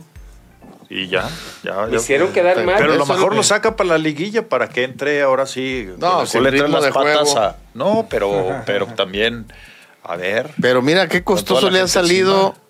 [0.91, 1.27] Y ya,
[1.63, 1.87] ya.
[1.87, 1.97] Me ya.
[1.97, 2.77] hicieron quedar Pero- mal.
[2.79, 5.89] Pero a lo mejor lo saca para la liguilla para que entre ahora sí.
[5.97, 8.31] No, que le las de patas a- No, pero,
[8.67, 9.47] pero también,
[10.03, 10.51] a ver.
[10.61, 12.62] Pero mira qué costoso le ha salido encima.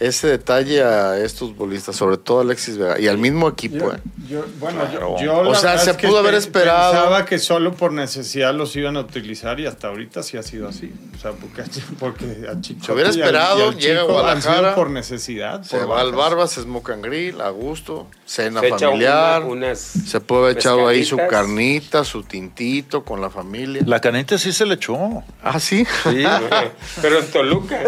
[0.00, 3.76] Ese detalle a estos bolistas, sobre todo a Alexis Vega y al mismo equipo.
[3.76, 3.98] Yo, ¿eh?
[4.28, 5.16] yo- bueno, yo- Claro.
[5.20, 6.92] yo, O la sea, se es que pudo haber pe- esperado.
[6.92, 10.68] Pensaba que solo por necesidad los iban a utilizar y hasta ahorita sí ha sido
[10.68, 10.92] así.
[11.16, 11.62] O sea, porque,
[11.98, 14.52] porque a Chicote Se hubiera y al- esperado, y al llega a Chico han sido
[14.52, 15.62] Guadalajara, por necesidad.
[15.64, 16.12] Se por va al.
[16.12, 19.42] Barbas, Smoke and Grill, a gusto, cena Se familiar.
[19.42, 23.82] una- unas se puede haber echado ahí su carnita, su tintito con la familia.
[23.86, 25.22] La canita sí se le echó.
[25.42, 25.84] Ah, sí.
[26.04, 26.24] Sí.
[27.02, 27.80] Pero en Toluca.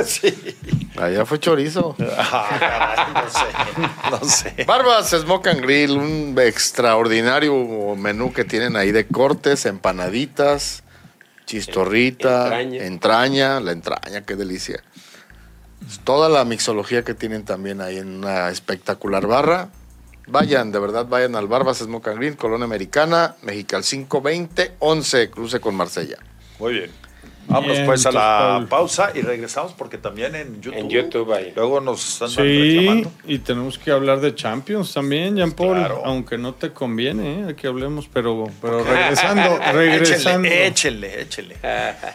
[0.96, 1.94] Allá fue chorizo.
[2.00, 4.64] No sé, no sé.
[4.64, 10.82] Barbas Smoke and Grill, un extraordinario menú que tienen ahí de cortes, empanaditas,
[11.46, 12.84] chistorrita, Entraña.
[12.84, 14.82] entraña, la entraña, qué delicia.
[16.04, 19.68] Toda la mixología que tienen también ahí en una espectacular barra.
[20.26, 25.60] Vayan, de verdad, vayan al Barbas Smoke and Grill, Colonia Americana, Mexical 520, 11, cruce
[25.60, 26.18] con Marsella.
[26.60, 26.90] Muy bien.
[27.48, 30.78] Vámonos Bien, pues a la pausa y regresamos porque también en YouTube.
[30.78, 31.52] En YouTube ahí.
[31.56, 33.12] Luego nos andan Sí, reclamando.
[33.26, 35.76] y tenemos que hablar de Champions también, Jean Paul.
[35.76, 36.02] Claro.
[36.04, 37.54] Aunque no te conviene, ¿eh?
[37.56, 40.48] que hablemos, pero, pero regresando, regresando.
[40.48, 41.56] Échenle, échenle.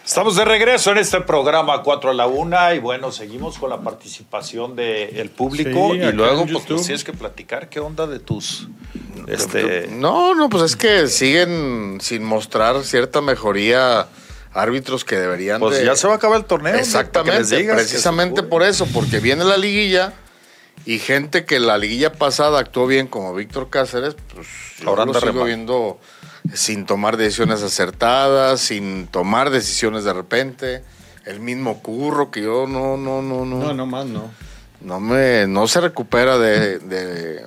[0.05, 3.81] Estamos de regreso en este programa 4 a la 1 y bueno, seguimos con la
[3.81, 8.67] participación del público Sí, y luego pues nos tienes que platicar qué onda de tus
[9.27, 14.07] este No, no, pues es que siguen sin mostrar cierta mejoría
[14.55, 15.85] árbitros que deberían pues de...
[15.85, 16.73] ya se va a acabar el torneo.
[16.75, 20.13] Exactamente, les digas que precisamente por eso, porque viene la liguilla
[20.85, 24.47] y gente que la liguilla pasada actuó bien como Víctor Cáceres, pues
[24.79, 25.99] yo Ahora lo sigo viendo
[26.53, 30.83] sin tomar decisiones acertadas, sin tomar decisiones de repente.
[31.25, 33.57] El mismo curro que yo no, no, no, no.
[33.57, 34.31] No, no más, no.
[34.81, 37.43] no me no se recupera de, de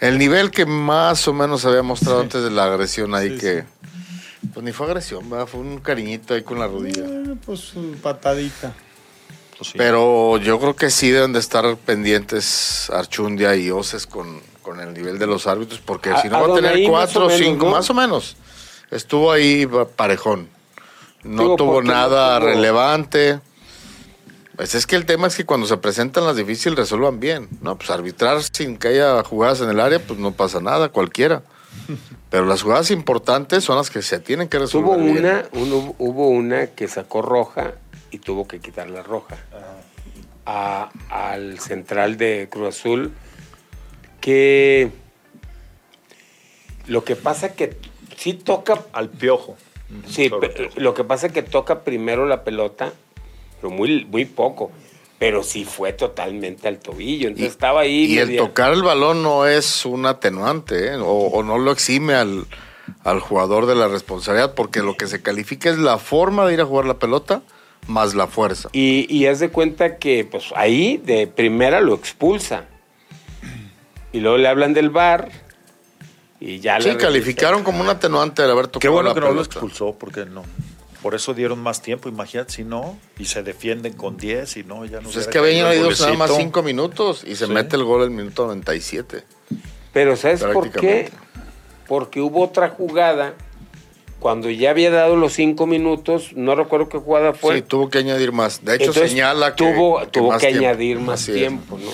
[0.00, 2.24] el nivel que más o menos había mostrado Sí.
[2.24, 3.64] antes de la agresión ahí Sí, que
[4.54, 5.46] pues ni fue agresión, ¿verdad?
[5.46, 7.04] fue un cariñito ahí con la rodilla.
[7.04, 7.72] Eh, pues
[8.02, 8.72] patadita.
[9.58, 9.78] Pues sí.
[9.78, 14.94] Pero yo creo que sí deben de estar pendientes Archundia y Oces con, con el
[14.94, 17.72] nivel de los árbitros, porque A- si no va a tener cuatro o cinco, ¿no?
[17.72, 18.36] más o menos.
[18.90, 20.48] Estuvo ahí pa- parejón.
[21.22, 23.40] No Digo, tuvo no nada tuvo- relevante.
[24.56, 27.48] Pues es que el tema es que cuando se presentan las difíciles resuelvan bien.
[27.62, 31.42] No, pues arbitrar sin que haya jugadas en el área, pues no pasa nada, cualquiera.
[32.30, 34.98] Pero las jugadas importantes son las que se tienen que resolver.
[35.00, 35.18] Bien.
[35.18, 35.44] una,
[35.98, 37.74] hubo una que sacó roja
[38.12, 39.36] y tuvo que quitar la roja
[40.46, 43.12] a- al central de Cruz Azul
[44.20, 44.90] que
[46.86, 47.76] lo que pasa que
[48.16, 49.56] sí toca al piojo.
[50.08, 50.30] sí,
[50.76, 52.92] lo que pasa que toca primero la pelota
[53.60, 54.70] pero muy muy poco
[55.20, 59.46] pero sí fue totalmente al tobillo entonces estaba ahí Y el tocar el balón no
[59.46, 60.96] es un atenuante, ¿eh?
[60.96, 62.46] o, o no lo exime al,
[63.04, 66.60] al jugador de la responsabilidad, porque lo que se califica es la forma de ir
[66.62, 67.42] a jugar la pelota
[67.86, 68.68] más la fuerza.
[68.72, 72.64] Y, y haz de cuenta que pues ahí de primera lo expulsa.
[74.12, 75.30] Y luego le hablan del bar
[76.40, 79.26] Y ya Sí, calificaron como un atenuante de haber tocado Qué bueno la que no
[79.26, 79.50] lo pelota.
[79.52, 80.42] expulsó, porque no.
[81.02, 84.84] Por eso dieron más tiempo, imagínate, si no, y se defienden con 10 y no,
[84.84, 86.36] ya no Pues es que habían ido nada más golecito.
[86.36, 87.52] 5 minutos y se Sí.
[87.52, 89.24] mete el gol el minuto 97.
[89.92, 91.10] Pero ¿sabes por qué?
[91.88, 93.34] Porque hubo otra jugada
[94.20, 97.56] cuando ya había dado los cinco minutos, no recuerdo qué jugada fue.
[97.56, 98.62] sí, tuvo que añadir más.
[98.62, 100.66] De hecho, Entonces, señala que tuvo, tuvo más que tiempo.
[100.68, 101.38] añadir más Así es.
[101.38, 101.90] tiempo, ¿no?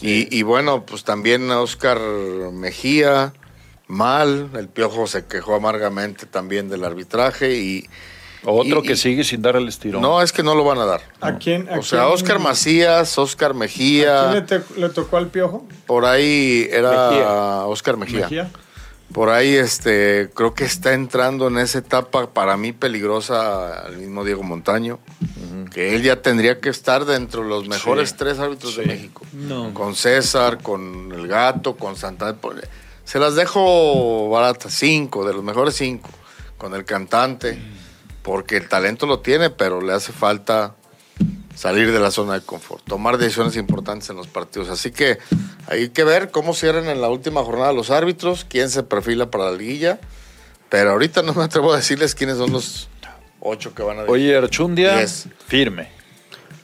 [0.00, 2.00] Y, y bueno, pues también Oscar
[2.52, 3.32] Mejía,
[3.86, 4.50] mal.
[4.56, 7.88] El Piojo se quejó amargamente también del arbitraje y...
[8.44, 10.02] Otro y- que y- sigue sin dar el estirón.
[10.02, 11.00] No, es que no lo van a dar.
[11.20, 11.68] ¿A quién?
[11.68, 15.28] a O sea, quién- Oscar Macías, Oscar ¿A Mejía, quién le, te- le tocó al
[15.28, 15.66] piojo?
[15.86, 17.30] por ahí era Mejía.
[17.66, 18.20] Oscar Mejía.
[18.22, 18.50] Mejía.
[19.12, 24.24] Por ahí este creo que está entrando en esa etapa para mí peligrosa el mismo
[24.24, 25.00] Diego Montaño,
[25.70, 28.14] que él ya tendría que estar dentro de los mejores Sí.
[28.18, 28.86] tres árbitros de.
[28.86, 29.22] México.
[29.34, 29.74] No.
[29.74, 32.36] Con César, con el gato, con Santana.
[33.04, 36.08] Se las dejo baratas, cinco, de los mejores cinco,
[36.56, 37.58] con el cantante,
[38.22, 40.74] porque el talento lo tiene, pero le hace falta
[41.54, 44.68] salir de la zona de confort, tomar decisiones importantes en los partidos.
[44.70, 45.18] Así que
[45.66, 49.44] hay que ver cómo cierran en la última jornada los árbitros, quién se perfila para
[49.50, 50.00] la liguilla,
[50.68, 52.88] pero ahorita no me atrevo a decirles quiénes son los
[53.40, 55.26] ocho que van a Oye, Archundia, Yes.
[55.46, 55.90] firme.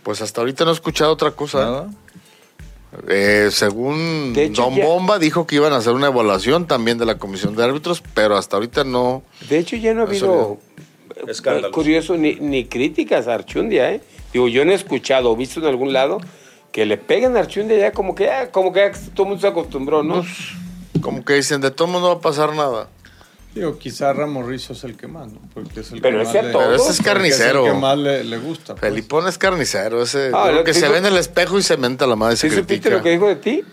[0.02, 1.59] Pues hasta ahorita no he escuchado otra cosa.
[1.59, 1.90] ¿Nada?
[3.09, 7.04] Eh, según hecho, Don ya- Bomba dijo que iban a hacer una evaluación también de
[7.04, 9.22] la comisión de árbitros, pero hasta ahorita no.
[9.50, 10.67] De hecho, ya no ha habido, eh,
[11.26, 11.72] Escándalos.
[11.72, 14.00] curioso, ni, ni críticas a Archundia, ¿eh?
[14.32, 16.20] Digo, yo no he escuchado o visto en algún lado
[16.72, 19.40] que le peguen a Archundia ya como que ya, como que ya todo el mundo
[19.40, 20.24] se acostumbró, ¿no?
[21.00, 22.88] Como que dicen, de todo mundo no va a pasar nada.
[23.54, 25.40] Digo, quizá Ramos Rizzo es el que más, ¿no?
[25.54, 26.52] Porque es el Pero que ese más a le-.
[26.52, 27.66] Pero ese es carnicero.
[27.66, 28.74] el que más le, le gusta.
[28.74, 28.80] pues.
[28.92, 31.62] Felipón es carnicero, ese Ah, lo que que se digo- ve en el espejo y
[31.62, 32.96] se menta la madre, se ¿Sí supiste critica.
[32.96, 33.64] lo que dijo de ti?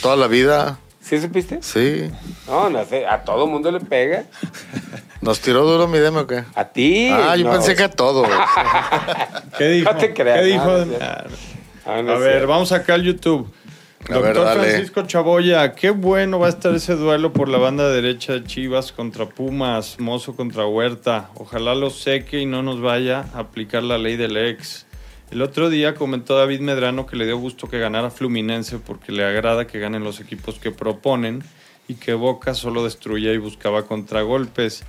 [0.00, 1.58] Toda la vida, ¿Sí supiste?
[1.62, 2.10] sí.
[2.48, 4.24] No, no sé, a todo mundo le pega.
[5.20, 6.44] ¿Nos tiró duro mi demo o qué?
[6.54, 7.08] A ti.
[7.12, 7.52] ah, yo no.
[7.52, 8.24] pensé que a todo.
[9.58, 9.92] ¿Qué dijo?
[9.92, 10.64] No te creas, ¿Qué dijo?
[10.84, 11.24] no, Ah,
[11.88, 13.48] Ah, no A ver, vamos acá al YouTube.
[14.08, 14.60] A Doctor ver, dale.
[14.70, 18.92] Francisco Chaboya, qué bueno va a estar ese duelo por la banda derecha de Chivas
[18.92, 21.30] contra Pumas, Mozo contra Huerta.
[21.34, 24.86] Ojalá lo seque y no nos vaya a aplicar la ley del ex.
[25.30, 29.24] El otro día comentó David Medrano que le dio gusto que ganara Fluminense porque le
[29.24, 31.42] agrada que ganen los equipos que proponen
[31.88, 34.84] y que Boca solo destruía y buscaba contragolpes.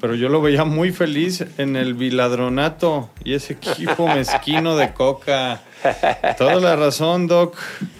[0.00, 5.62] Pero yo lo veía muy feliz en el Viladronato y ese equipo mezquino de Coca.
[6.36, 7.56] Toda la razón, Doc.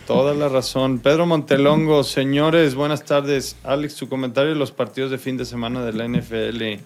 [0.06, 0.98] Toda la razón.
[0.98, 3.56] Pedro Montelongo, señores, buenas tardes.
[3.64, 6.82] Alex, tu comentario de los partidos de fin de semana de la NFL.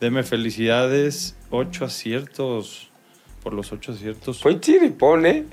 [0.00, 1.36] Deme felicidades.
[1.50, 2.88] Ocho aciertos.
[3.42, 4.40] Por los ocho aciertos.
[4.40, 5.44] Fue chiripón, ¿eh?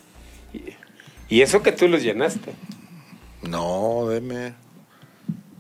[1.30, 2.54] Y- eso que tú los llenaste.
[3.42, 4.54] No, deme.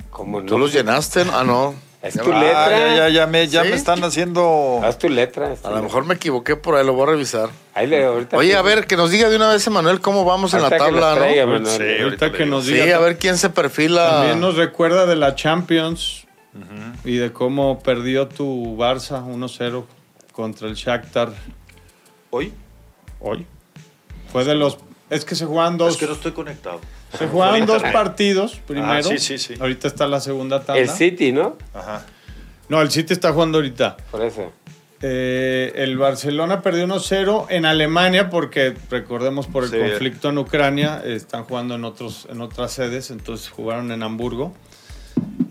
[0.09, 0.45] Como no.
[0.45, 1.23] ¿Tú los llenaste?
[1.33, 1.75] Ah, no.
[2.01, 2.39] Es tu va.
[2.39, 2.65] letra.
[2.65, 3.69] Ah, ya, ya, ya, me, ya ¿Sí?
[3.69, 4.79] me están haciendo...
[4.83, 5.53] Haz tu letra.
[5.63, 7.49] A lo mejor me equivoqué por ahí, lo voy a revisar.
[7.73, 10.53] Ahí le, ahorita Oye, a ver, que nos diga de una vez, Emanuel, cómo vamos
[10.53, 11.53] en la tabla, traiga, ¿no?
[11.53, 11.67] Manuel.
[11.75, 12.97] Sí, Ahorita ahorita que nos Sí, diga.
[12.97, 14.09] a ver quién se perfila.
[14.09, 16.25] También nos recuerda de la Champions
[17.03, 19.83] y de cómo perdió tu Barça 1-0
[20.31, 21.31] contra el Shakhtar
[22.29, 22.53] ¿Hoy?
[23.19, 23.45] hoy.
[24.31, 24.77] Fue de los...
[25.09, 25.93] Es que se juegan dos...
[25.93, 26.79] Es que no estoy conectado.
[27.17, 28.91] Se jugaron dos partidos primero.
[28.91, 29.53] Ah, sí, sí, sí.
[29.59, 30.81] Ahorita está la segunda tabla.
[30.81, 31.57] El City, ¿no?
[31.73, 32.05] Ajá.
[32.69, 33.95] No, el City está jugando ahorita.
[34.11, 34.51] Por eso.
[35.01, 39.77] Eh, el Barcelona perdió 1-0 en Alemania porque recordemos por el Sí.
[39.77, 44.55] conflicto en Ucrania están jugando en otros en otras sedes, entonces jugaron en Hamburgo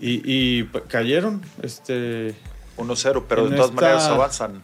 [0.00, 1.42] y, y, cayeron.
[1.62, 2.34] Este
[2.76, 4.62] 1-0, pero de En todas esta- maneras avanzan.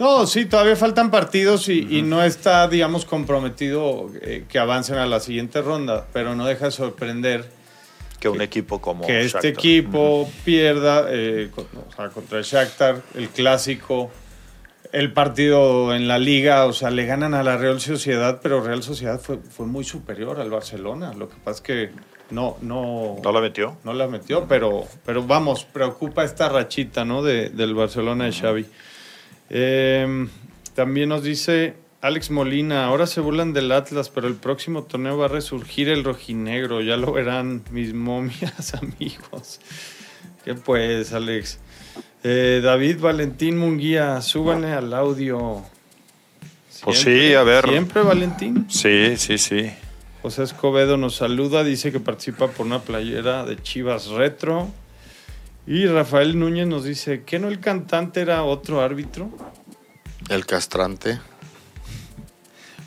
[0.00, 5.06] No, sí, todavía faltan partidos y, y no está, digamos, comprometido eh, que avancen a
[5.06, 7.48] la siguiente ronda, pero no deja de sorprender
[8.18, 13.02] Que un equipo como que este equipo pierda eh, con- o sea, contra el Shakhtar,
[13.14, 14.10] el clásico,
[14.92, 18.82] el partido en la liga, o sea, le ganan a la Real Sociedad, pero Real
[18.82, 21.12] Sociedad fue, fue muy superior al Barcelona.
[21.12, 21.90] Lo que pasa es que
[22.30, 23.76] no, no, ¿No la metió?
[23.84, 27.22] no la metió, pero, pero vamos, preocupa esta rachita ¿no?
[27.22, 28.66] de, del Barcelona de Xavi.
[29.50, 30.28] Eh,
[30.74, 35.26] también nos dice Alex Molina, ahora se burlan del Atlas, pero el próximo torneo va
[35.26, 39.60] a resurgir el rojinegro, ya lo verán mis momias amigos.
[40.44, 41.58] ¿Qué pues, Alex?
[42.22, 45.62] Eh, David Valentín Munguía, súbanle al audio.
[46.82, 47.68] Pues sí, a ver.
[47.68, 48.66] Siempre Valentín.
[48.70, 49.70] Sí, sí, sí.
[50.22, 54.68] José Escobedo nos saluda, dice que participa por una playera de Chivas Retro.
[55.72, 59.30] Y Rafael Núñez nos dice, ¿que no el cantante era otro árbitro?
[60.28, 61.20] El castrante.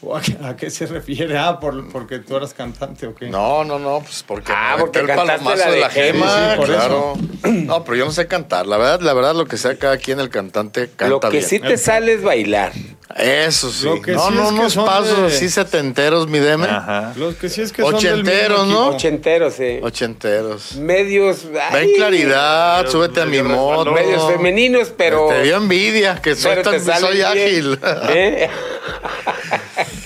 [0.06, 1.38] ¿O a, qué, a qué se refiere?
[1.38, 3.30] Ah, por, porque tú eras cantante o qué.
[3.30, 6.50] No, no, no, pues porque Ah, porque el palomazo la de de la gema, Sí,
[6.52, 7.14] sí, por claro.
[7.44, 8.68] No, pero yo no sé cantar.
[8.68, 11.44] La verdad, la verdad, lo que sea cada quien el cantante canta Lo que bien.
[11.44, 12.74] sí te sale es bailar.
[13.16, 13.86] Eso sí.
[13.86, 16.66] Lo que no, sí no, unos pasos de- así setenteros, mi deme.
[16.68, 17.14] Ajá.
[17.16, 18.88] Los que sí es que son del Ochenteros, ¿no?
[18.90, 19.80] Ochenteros, sí.
[19.84, 20.76] Ochenteros.
[20.78, 21.46] Medios.
[21.50, 23.92] Ven ay, claridad, súbete a mi moto.
[23.92, 25.28] Medios femeninos, pero.
[25.28, 27.26] Te dio envidia, que soy, tan, soy bien.
[27.28, 27.80] ágil.
[28.10, 28.50] ¿Eh?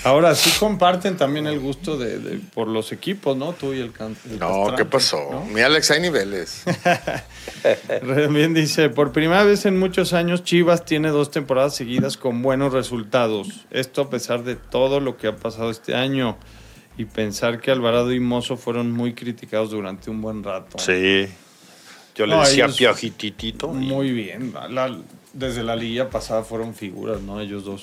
[0.08, 3.52] Ahora sí comparten también el gusto de, de- por los equipos, ¿no?
[3.52, 4.38] Tú y el cantante.
[4.38, 5.44] No, ¿qué pasó?
[5.52, 6.62] Mi Alex, hay niveles.
[8.30, 12.72] Bien dice, por primera vez en muchos años Chivas tiene dos temporadas seguidas con buenos
[12.72, 13.66] resultados.
[13.70, 16.36] Esto a pesar de todo lo que ha pasado este año
[16.96, 20.78] y pensar que Alvarado y Mozo fueron muy criticados durante un buen rato.
[20.78, 21.26] Sí.
[22.14, 23.70] Yo le No, decía Piojititito.
[23.72, 24.52] y- Muy bien.
[24.70, 24.98] La-
[25.32, 27.40] desde la liga pasada fueron figuras, ¿no?
[27.40, 27.82] Ellos dos.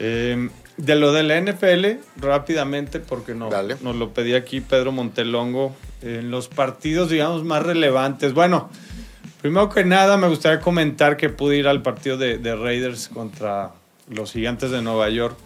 [0.00, 3.76] Eh, de lo de la NFL, rápidamente, porque no, Dale.
[3.82, 8.32] nos lo pedí aquí Pedro Montelongo, en los partidos, digamos, más relevantes.
[8.32, 8.70] Bueno,
[9.42, 13.72] primero que nada me gustaría comentar que pude ir al partido de, de Raiders contra
[14.08, 15.36] los Gigantes de Nueva York.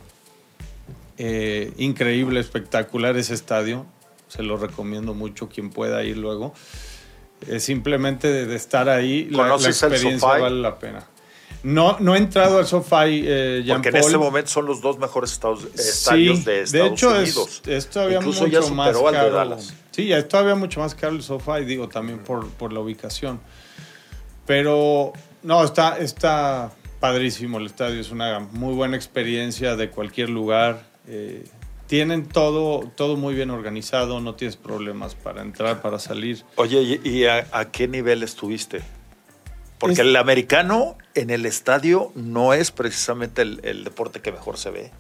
[1.16, 3.86] Eh, increíble, espectacular ese estadio.
[4.28, 6.52] Se lo recomiendo mucho quien pueda ir luego.
[7.48, 11.04] Eh, simplemente de, de estar ahí, la, la ¿Conoces el experiencia vale la pena.
[11.64, 14.04] No, no he entrado al SoFi, eh, Jean Porque en Paul.
[14.06, 17.62] este momento son los dos mejores estados- Sí, estadios de Estados hecho, Unidos.
[17.66, 19.30] Es, es todavía Incluso mucho ya más al de caro.
[19.32, 19.74] Dallas.
[19.92, 23.38] Sí, es todavía mucho más caro el SoFi, digo, también por, por la ubicación.
[24.46, 30.84] Pero, no, está, está padrísimo el estadio, es una muy buena experiencia de cualquier lugar.
[31.08, 31.44] eh,
[31.88, 36.42] tienen todo, todo muy bien organizado, no tienes problemas para entrar, para salir.
[36.56, 38.80] Oye, ¿y y a, a qué nivel estuviste?
[39.82, 44.56] Porque Es- el americano en el estadio no es precisamente el, el deporte que mejor
[44.56, 44.90] se ve.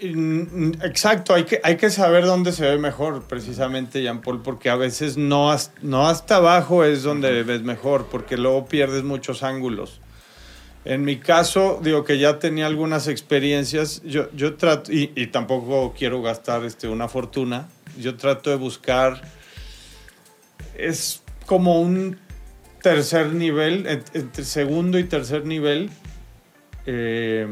[0.00, 4.68] Mm, Exacto, hay que, hay que saber dónde se ve mejor, precisamente, Jean Paul, porque
[4.68, 9.42] a veces no, has- no hasta abajo es donde ves mejor, porque luego pierdes muchos
[9.42, 10.00] ángulos.
[10.84, 15.94] En mi caso, digo que ya tenía algunas experiencias, yo, yo trato, y, y tampoco
[15.98, 17.66] quiero gastar este, una fortuna,
[17.98, 19.22] yo trato de buscar,
[20.76, 22.18] es como un
[22.90, 25.90] tercer nivel, ent- entre segundo y tercer nivel,
[26.86, 27.48] eh,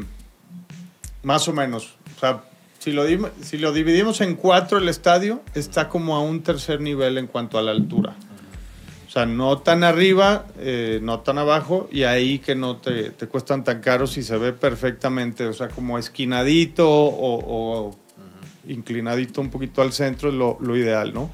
[1.23, 1.95] más o menos.
[2.15, 2.43] O sea,
[2.79, 3.03] si lo,
[3.41, 7.57] si lo dividimos en cuatro el estadio, está como a un tercer nivel en cuanto
[7.57, 8.15] a la altura.
[9.07, 13.27] O sea, no tan arriba, eh, no tan abajo, y ahí que no te, te
[13.27, 17.97] cuestan tan caros y se ve perfectamente, o sea, como esquinadito o, o
[18.67, 21.29] inclinadito un poquito al centro es lo, lo ideal, ¿no?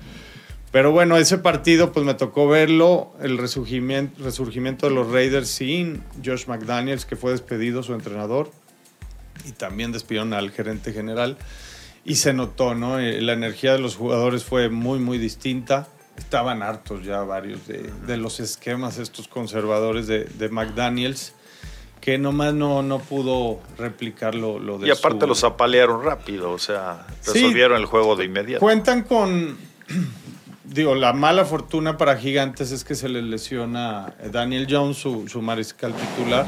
[0.71, 6.01] Pero bueno, ese partido pues me tocó verlo, el resurgimiento, resurgimiento de los Raiders sin
[6.23, 8.49] Josh McDaniels, que fue despedido su entrenador,
[9.45, 11.37] y también despidieron al gerente general,
[12.05, 12.99] y se notó, ¿no?
[12.99, 15.87] Eh, La energía de los jugadores fue muy, muy distinta.
[16.17, 21.33] Estaban hartos ya varios de, de los esquemas estos conservadores de, de McDaniels,
[21.99, 26.51] que nomás no, no pudo replicar lo, lo de Y aparte su- los apalearon rápido,
[26.51, 27.33] o sea, Sí.
[27.33, 28.59] resolvieron el juego de inmediato.
[28.61, 29.57] Cuentan con,
[30.71, 35.41] digo, la mala fortuna para Gigantes es que se les lesiona Daniel Jones, su, su
[35.41, 36.45] mariscal titular.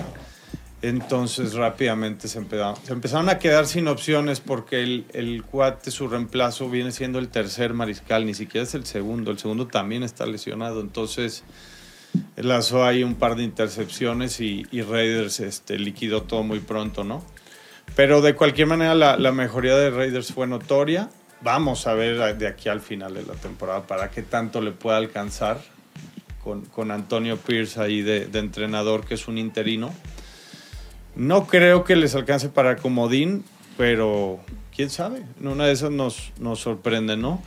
[0.81, 6.91] Entonces rápidamente se empezaron, a quedar sin opciones porque el, el cuate, su reemplazo, viene
[6.91, 9.31] siendo el tercer mariscal, ni siquiera es el segundo.
[9.31, 10.81] El segundo también está lesionado.
[10.81, 11.43] Entonces
[12.35, 17.23] lanzó ahí un par de intercepciones y, y Raiders este, liquidó todo muy pronto, ¿no?
[17.95, 21.09] Pero de cualquier manera la, la mejoría de Raiders fue notoria.
[21.43, 24.97] Vamos a ver de aquí al final de la temporada para qué tanto le pueda
[24.97, 25.59] alcanzar
[26.43, 29.93] con, con Antonio Pierce ahí de, de entrenador, que es un interino.
[31.15, 33.43] No creo que les alcance para comodín,
[33.77, 34.39] pero
[34.75, 35.23] quién sabe.
[35.41, 37.41] En una de esas nos, nos sorprende, ¿no?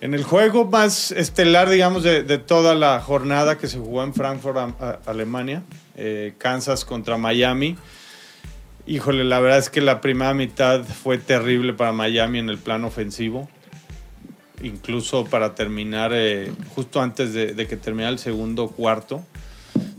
[0.00, 4.12] En el juego más estelar, digamos, de, de toda la jornada que se jugó en
[4.12, 5.62] Frankfurt, a- a- Alemania,
[5.96, 7.76] eh, Kansas contra Miami.
[8.88, 12.86] Híjole, la verdad es que la primera mitad fue terrible para Miami en el plano
[12.86, 13.48] ofensivo.
[14.62, 19.24] Incluso para terminar, eh, justo antes de, que terminara el segundo cuarto,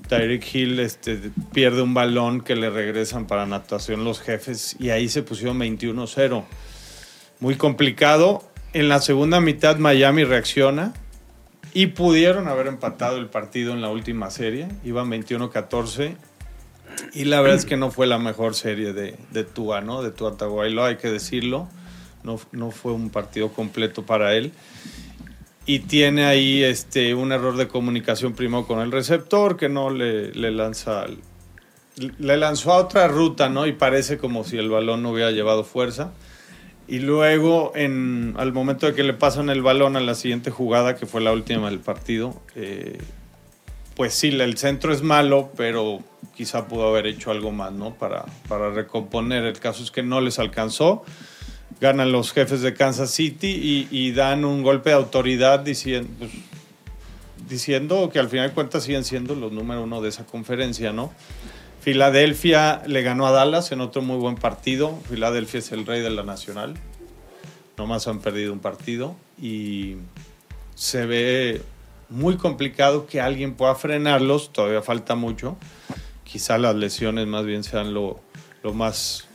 [0.08, 1.20] Tyreek Hill este,
[1.52, 6.46] pierde un balón que le regresan para anotación los jefes y ahí se pusieron 21-0.
[7.42, 8.50] Muy complicado.
[8.72, 10.94] En la segunda mitad Miami reacciona
[11.74, 14.70] y pudieron haber empatado el partido en la última serie.
[14.86, 16.16] Iban 21-14
[17.18, 20.04] y la verdad es que no fue la mejor serie de, de Tua, ¿no?
[20.04, 21.68] De Tua Tagovailoa, hay que decirlo.
[22.24, 24.52] No, no fue un partido completo para él.
[25.66, 30.32] Y tiene ahí este, un error de comunicación primero con el receptor que no le,
[30.34, 31.06] le lanza...
[32.20, 33.66] Le lanzó a otra ruta, ¿no?
[33.66, 36.12] Y parece como si el balón no hubiera llevado fuerza.
[36.88, 40.96] Y luego, en, al momento de que le pasan el balón a la siguiente jugada,
[40.96, 43.00] que fue la última del partido, eh,
[43.98, 46.04] pues sí, el centro es malo, pero
[46.36, 47.96] quizá pudo haber hecho algo más, ¿no?
[47.96, 49.44] Para, para recomponer.
[49.44, 51.04] El caso es que no les alcanzó.
[51.82, 56.32] Ganan los jefes de Kansas City y, dan un golpe de autoridad diciendo, pues,
[57.50, 61.12] diciendo que al final de cuentas siguen siendo los número uno de esa conferencia, ¿no?
[61.82, 64.96] Filadelfia le ganó a Dallas en otro muy buen partido.
[65.10, 66.76] Filadelfia es el rey de la nacional.
[67.80, 69.96] Nomás han perdido un partido y
[70.76, 71.64] se ve
[72.10, 74.52] muy complicado que alguien pueda frenarlos.
[74.54, 75.58] Todavía falta mucho.
[76.24, 78.20] Quizá las lesiones más bien sean lo,
[78.64, 79.28] lo más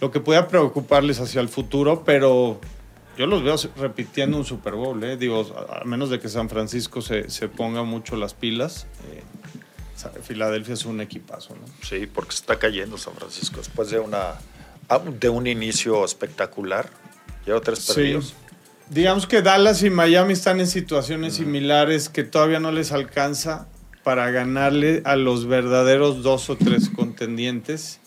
[0.00, 2.60] lo que pueda preocuparles hacia el futuro, pero
[3.16, 5.16] yo los veo repitiendo un Super Bowl, ¿eh?
[5.16, 8.86] digo, a menos de que San Francisco se, se ponga mucho las pilas.
[9.10, 9.22] Eh,
[10.22, 11.62] Filadelfia es un equipazo, ¿no?
[11.82, 14.34] Sí, porque está cayendo San Francisco después de una
[14.88, 16.90] ah, de un inicio espectacular.
[17.46, 18.26] Lleva tres perdidos.
[18.28, 18.34] Sí.
[18.90, 23.66] Digamos que Dallas y Miami están en situaciones similares que todavía no les alcanza
[24.04, 27.98] para ganarle a los verdaderos dos o tres contendientes,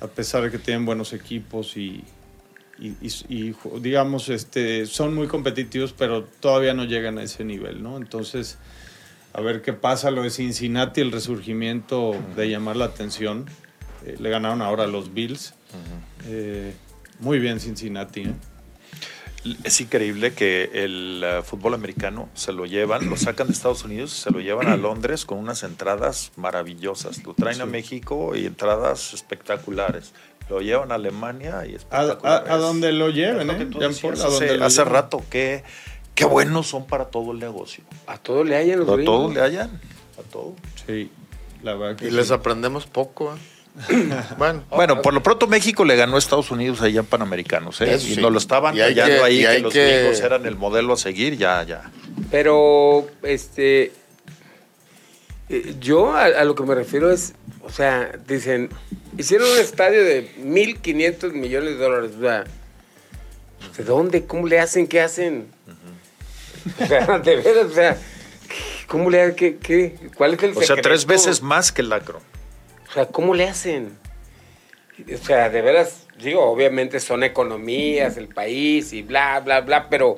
[0.00, 2.02] a pesar de que tienen buenos equipos y,
[2.78, 7.82] y, y- y, digamos, este, son muy competitivos, pero todavía no llegan a ese nivel,
[7.82, 7.98] ¿no?
[7.98, 8.56] Entonces,
[9.34, 10.10] a ver qué pasa.
[10.10, 13.44] Lo de Cincinnati, el resurgimiento de llamar la atención.
[14.06, 15.52] Eh, le ganaron ahora a los Bills.
[16.26, 16.72] Eh,
[17.20, 18.32] muy bien Cincinnati, ¿eh?
[19.64, 24.10] Es increíble que el eh, fútbol americano se lo llevan, lo sacan de Estados Unidos,
[24.12, 27.24] se lo llevan a Londres con unas entradas maravillosas.
[27.24, 27.66] Lo traen a.
[27.66, 30.12] México y entradas espectaculares.
[30.48, 32.50] Lo llevan a Alemania y A, a, espectaculares.
[32.50, 33.58] a donde lo lleven, lo ¿eh?
[33.58, 34.92] que decías a donde hace, lo hace lleven.
[34.92, 35.64] rato, qué,
[36.14, 37.84] qué buenos son para todo el negocio.
[38.06, 39.80] A todo le hayan los A todo le hallan,
[40.18, 40.54] a todo.
[40.86, 41.10] Sí,
[41.62, 43.34] la verdad que Y les aprendemos poco.
[43.34, 43.38] ¿eh?
[44.38, 47.94] bueno, Bueno, por lo pronto México le ganó a Estados Unidos allá en Panamericanos, ¿eh?
[47.94, 48.20] Eso y sí.
[48.20, 50.94] nos lo estaban Y callando que- ahí y que los que- gringos eran el modelo
[50.94, 51.90] a seguir, ya, ya.
[52.30, 53.92] Pero, este,
[55.48, 58.70] eh, yo a, a lo que me refiero es, o sea, dicen,
[59.18, 62.44] hicieron un estadio de 1.500 millones de dólares, o sea,
[63.76, 64.24] ¿de dónde?
[64.24, 64.86] ¿Cómo le hacen?
[64.86, 65.48] ¿Qué hacen?
[66.82, 67.96] O sea, de veras, o sea,
[68.88, 69.36] ¿cómo le hacen?
[69.36, 69.94] ¿Qué, qué?
[70.16, 72.20] ¿Cuál es el O sea, tres veces más que el lacro.
[72.88, 73.96] O sea, ¿cómo le hacen?
[75.12, 80.16] O sea, de veras, digo, obviamente son economías, el país y bla, bla, bla, pero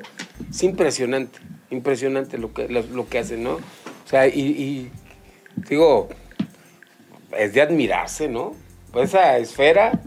[0.49, 1.39] es impresionante,
[1.71, 3.55] impresionante lo que, lo, lo que hacen, ¿no?
[3.55, 4.91] O sea, y, y,
[5.69, 6.09] digo,
[7.37, 8.55] es de admirarse, ¿no?
[8.93, 10.01] Pues esa esfera,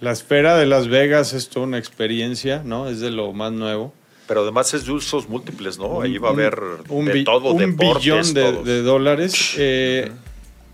[0.00, 2.88] La esfera de Las Vegas es toda una experiencia, ¿no?
[2.88, 3.92] Es de lo más nuevo.
[4.26, 6.00] Pero además es de usos múltiples, ¿no?
[6.02, 6.56] Ahí va a haber
[6.88, 9.56] un de todo, un deportes, billón de, de dólares.
[9.58, 10.10] Eh,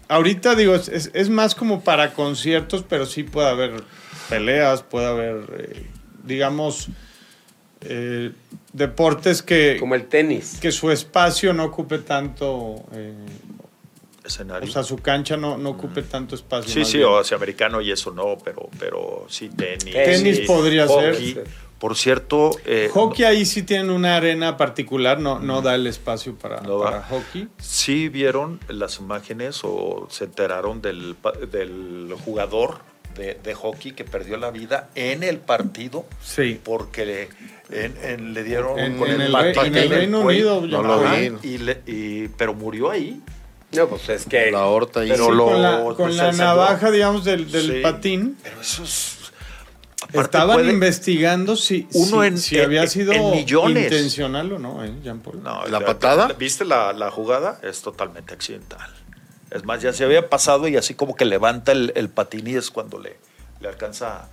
[0.08, 3.82] Ahorita digo, es, es- es más como para conciertos, pero sí puede haber
[4.28, 5.86] peleas, puede haber, eh,
[6.24, 6.88] digamos,
[7.82, 8.32] eh,
[8.72, 10.58] deportes que, como el tenis.
[10.60, 13.14] que su espacio no ocupe tanto, eh,
[14.24, 14.68] escenario.
[14.68, 16.72] o sea, su cancha no, no ocupe tanto espacio.
[16.72, 17.08] sí, sí, bien.
[17.10, 19.92] o sea, americano y eso no, pero, pero sí, tenis.
[19.92, 21.34] Tenis sí, podría hockey.
[21.34, 21.46] ser.
[21.78, 26.34] Por cierto, eh, Hockey ahí sí tienen una arena particular, no, no da el espacio
[26.34, 27.06] para, No para da.
[27.10, 27.48] hockey.
[27.58, 32.78] sí vieron las imágenes o se enteraron del, pa- del jugador
[33.14, 36.58] de, de hockey que perdió la vida en el partido Sí.
[36.64, 37.28] porque le,
[37.70, 40.20] en- en- le dieron En- con en el el en el Reino.
[40.20, 41.32] Unido, No lo Ajá, vi.
[41.42, 43.20] y le- y- pero murió ahí.
[43.72, 44.50] No, pues es que...
[44.50, 44.64] la.
[44.92, 46.62] Pero Sí, lo- con la, con se la salvó.
[46.62, 47.80] navaja, digamos, del, del Sí.
[47.82, 48.38] patín.
[48.42, 49.15] Pero eso es...
[50.08, 53.84] aparte Estaban puede- investigando si, Uno si- en- si en- había sido en millones.
[53.84, 55.42] intencional o no, ¿eh, Jean Paul?
[55.42, 56.28] No, ¿La patada?
[56.38, 57.58] ¿Viste la, la jugada?
[57.62, 58.88] Es totalmente accidental.
[59.50, 62.54] Es más, ya se había pasado y así como que levanta el, el patín y
[62.56, 63.16] es cuando le,
[63.60, 64.28] le alcanza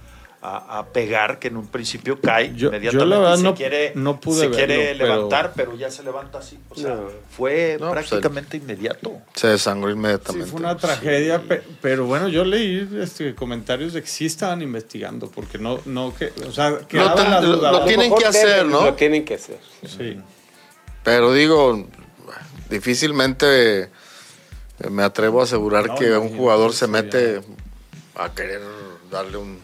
[0.46, 3.44] a, a pegar, que en un principio cae Yo- yo inmediatamente la verdad y se
[3.44, 5.78] no- quiere, no pude se quiere pero- levantar, pero...
[5.78, 6.60] ya se levanta así.
[6.70, 7.10] O sea, No.
[7.36, 9.22] fue No, pues, prácticamente inmediato.
[9.36, 10.52] Se desangró Sí, inmediatamente.
[10.52, 15.32] fue una tragedia, pe- pero bueno, yo leí este, comentarios de que sí estaban investigando,
[15.32, 17.72] porque no, no que, o sea, quedaba ten- la lo- duda.
[17.72, 18.84] lo a lo tienen que hacer, deben, ¿no?
[18.84, 19.60] Lo tienen que hacer.
[19.88, 20.20] Sí.
[21.06, 21.88] Pero digo,
[22.70, 23.90] difícilmente
[24.90, 27.40] me atrevo a asegurar No, que un jugador se mete
[28.16, 28.60] a querer
[29.10, 29.60] darle un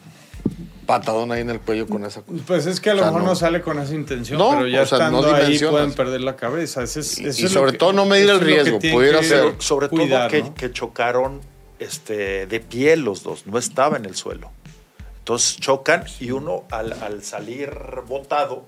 [0.89, 2.43] patadón ahí en el cuello con esa cosa.
[2.47, 3.29] Pues es que a lo O sea, mejor no.
[3.29, 3.35] no.
[3.35, 6.35] sale con esa intención, No, pero ya o sea, no estando ahí pueden perder la
[6.35, 6.81] cabeza.
[6.81, 9.53] Ese es- Y- eso y es sobre que- todo no medir el riesgo, pudiera ser.
[9.59, 10.55] Sobre cuidar, todo que, ¿no?
[10.55, 11.41] que chocaron
[11.77, 14.51] este, de pie los dos, no estaba en el suelo.
[15.19, 17.69] Entonces chocan y uno al, al salir
[18.07, 18.65] botado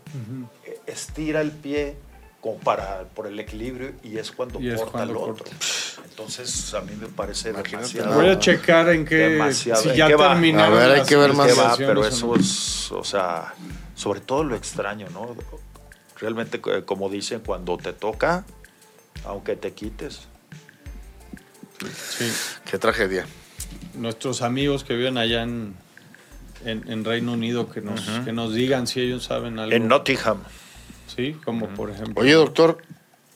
[0.66, 1.96] eh, estira el pie
[2.42, 5.46] como para, por el equilibrio y es cuando Y es corta cuando el otro.
[5.46, 5.56] corta.
[6.04, 8.16] Entonces a mí me parece Imagínate demasiado.
[8.16, 10.30] Voy a checar en qué, si ¿En ya qué va?
[10.34, 11.78] terminaron A ver, hay que ver más.
[11.78, 12.36] Pero eso no.
[12.36, 13.54] es, o sea,
[13.96, 15.36] sobre todo lo extraño, ¿no?
[16.20, 18.44] Realmente, eh, como dicen, cuando te toca,
[19.26, 20.22] aunque te quites.
[22.10, 22.32] Sí.
[22.70, 23.26] Qué tragedia.
[23.96, 25.76] Nuestros amigos que viven allá en,
[26.66, 29.76] en, en Reino Unido que nos, que nos digan si ellos saben algo.
[29.76, 30.40] En Nottingham.
[31.16, 32.22] Sí, como por ejemplo.
[32.22, 32.78] Oye, doctor,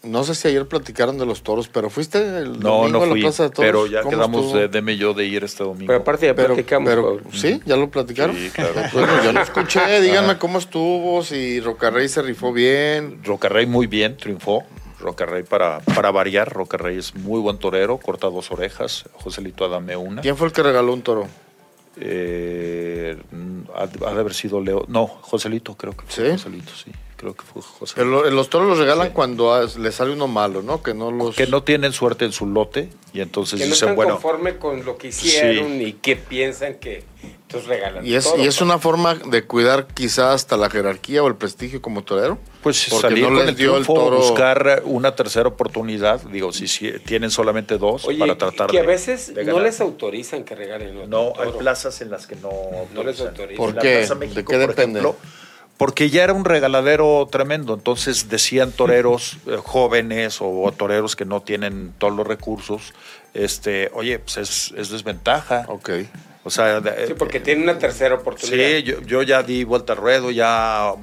[0.04, 3.06] no sé si ayer platicaron de los toros, pero fuiste el No, domingo no a
[3.08, 3.68] la fui, Plaza de Toros.
[3.72, 5.88] pero ya ¿Cómo quedamos de Deme y yo de ir este domingo.
[5.88, 6.90] Pero aparte ya Pero, platicamos.
[6.90, 7.20] pero.
[7.34, 7.60] ¿sí?
[7.66, 8.36] ¿Ya lo platicaron?
[8.36, 8.74] Sí, claro.
[8.94, 13.20] Bueno, yo lo escuché, díganme cómo estuvo, si Rocarrey se rifó bien.
[13.24, 14.64] Rocarrey muy bien, triunfó.
[15.00, 16.52] Rocarrey para, para variar.
[16.54, 19.06] Rocarrey es muy buen torero, corta dos orejas.
[19.14, 20.22] Joselito Adame una.
[20.22, 21.28] ¿Quién fue el que regaló un toro?
[21.98, 23.18] Eh,
[23.76, 24.86] ha, ha de haber sido Leo.
[24.88, 26.32] No, Joselito, creo que fue ¿Sí?
[26.32, 26.92] Joselito, sí.
[27.26, 28.06] Creo que fue Pero Joselito.
[28.06, 30.84] lo- los toros los regalan cuando ah, le sale uno malo, ¿no?
[30.84, 31.36] Que no los...
[31.36, 34.58] Que no tienen suerte en su lote y entonces que no dicen, están bueno, conforme
[34.58, 38.62] con lo que hicieron y que piensan que entonces regalan Y es, todo, y es
[38.62, 42.38] una forma de cuidar quizás hasta la jerarquía o el prestigio como torero.
[42.62, 46.22] pues porque salir no con les el dio el toro- buscar una tercera oportunidad.
[46.26, 49.60] Digo, si, si tienen solamente dos Oye, para tratar que de a veces de no
[49.60, 51.58] les autorizan que regalen otro No, hay toro.
[51.58, 52.52] plazas en las que no,
[52.94, 53.58] No les autorizan.
[53.58, 53.98] ¿Por qué?
[54.00, 55.00] Plaza ¿De México, qué por depende?
[55.00, 55.18] ejemplo,
[55.78, 57.74] porque ya era un regaladero tremendo.
[57.74, 62.94] Entonces decían toreros eh, jóvenes o toreros que no tienen todos los recursos,
[63.34, 65.66] este, oye, pues es, es desventaja.
[65.68, 65.90] Ok.
[66.44, 68.78] O sea, de- Sí, porque tiene una tercera oportunidad.
[68.78, 70.94] Sí, yo, yo ya di vuelta al ruedo, ya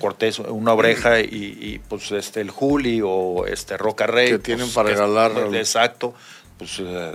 [0.00, 1.24] corté una oreja y,
[1.60, 4.28] y, pues este el Juli o este Roca Rey.
[4.32, 5.32] Que tienen pues, para regalar.
[5.54, 6.12] Exacto.
[6.58, 7.12] Pues, eh,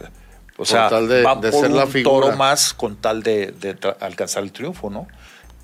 [0.54, 2.28] o Con sea, tal de- van de por ser la un figura.
[2.28, 3.54] toro más con tal de,
[4.00, 5.08] alcanzar el triunfo, ¿no?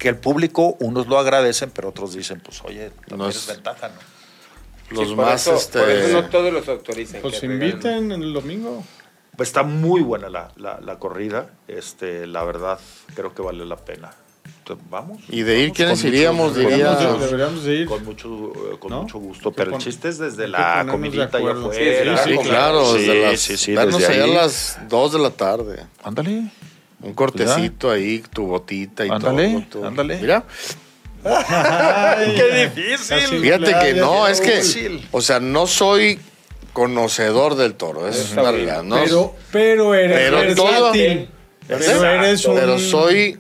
[0.03, 3.87] Que el público, unos lo agradecen, pero otros dicen, pues oye, No no es- ventaja,
[3.87, 3.95] ¿no?
[4.89, 5.79] Sí, Los por más, eso- este...
[5.79, 7.21] Por eso no todos los autorizan.
[7.21, 7.69] Pues que regalen.
[7.69, 8.83] inviten el domingo.
[9.37, 11.51] Pues está muy buena la, la, la corrida.
[11.69, 12.79] Este, la verdad,
[13.15, 14.11] creo que vale la pena.
[14.59, 15.21] Entonces, vamos.
[15.29, 16.51] Y de ir, ¿quiénes con mucho- iríamos?
[16.51, 17.87] con Diría- Deberíamos, de, ir.
[17.87, 19.01] Con mucho, eh, con ¿No?
[19.03, 21.69] mucho gusto, pero el pon- chiste es desde la comidita acuerdo.
[21.69, 22.17] afuera.
[22.23, 25.19] Sí, Sí, Como- claro, Sí, desde las, sí, sí, desde allá a las 2 de
[25.19, 25.85] la tarde.
[26.03, 26.51] Ándale.
[27.03, 29.87] Un cortecito ahí, tu botita y Ándale, todo.
[29.87, 30.17] ándale.
[30.21, 30.43] Mira,
[32.35, 33.39] ¡Qué difícil!
[33.41, 35.07] fíjate que no, es que, difícil.
[35.11, 36.19] o sea, no soy
[36.73, 38.95] conocedor del toro, eso es Está una realidad, ¿no?
[39.03, 41.29] Pero, pero eres Pero todo- versátil.
[41.67, 42.55] Pero eres un...
[42.55, 43.39] Pero soy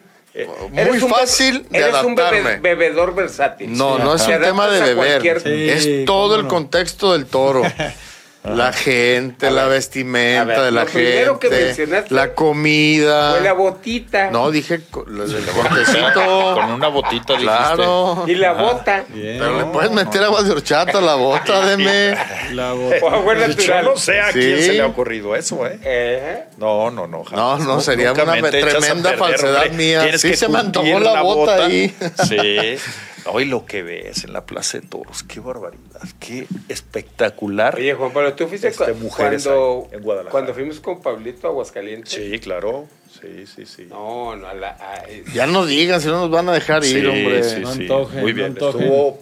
[0.69, 2.59] muy Eres un be- fácil de eres un bebe- adaptarme.
[2.61, 3.71] bebedor versátil.
[3.77, 4.95] No, Sí, no es un tema de beber.
[5.21, 6.47] cualquier- Sí, es todo el no.
[6.47, 7.61] contexto del toro.
[8.43, 13.31] La gente, la vestimenta ver, de la lo primero que gente, mencionaste la comida.
[13.31, 14.31] Fue la botita.
[14.31, 16.53] No, dije co- el cortecito.
[16.55, 17.45] Con una botita dijiste.
[17.45, 18.25] claro.
[18.27, 19.05] Y la bota.
[19.07, 19.37] Bien.
[19.39, 22.17] Pero le puedes meter agua de horchata a la bota, deme.
[22.51, 22.97] La bota.
[23.01, 24.39] O agua Yo no sé a Sí.
[24.39, 25.79] quién se le ha ocurrido eso, ¿eh?
[25.81, 27.19] Eh, No, no, no.
[27.19, 27.59] No, jamás.
[27.61, 29.69] no, sería Nunca una tremenda perder, falsedad hombre.
[29.77, 30.17] mía.
[30.17, 31.95] Sí que se me antojó la bota ahí.
[32.27, 32.77] Sí.
[33.25, 37.75] Hoy lo que ves en la Plaza de Toros, qué barbaridad, qué espectacular.
[37.75, 40.31] Oye, Juan Pablo, tú fuiste Este, cu- mujeres cuando, ahí, en Guadalajara.
[40.31, 42.11] cuando fuimos con Pablito a Aguascalientes.
[42.13, 42.87] Sí, claro.
[43.21, 43.85] Sí, sí, sí.
[43.89, 46.83] No, no, a la, a- eh, Ya no digan, si no nos van a dejar
[46.83, 47.43] ir, hombre.
[47.43, 47.81] sí, No sí.
[47.83, 48.81] antojen, Muy no bien, antojen.
[48.83, 49.19] estuvo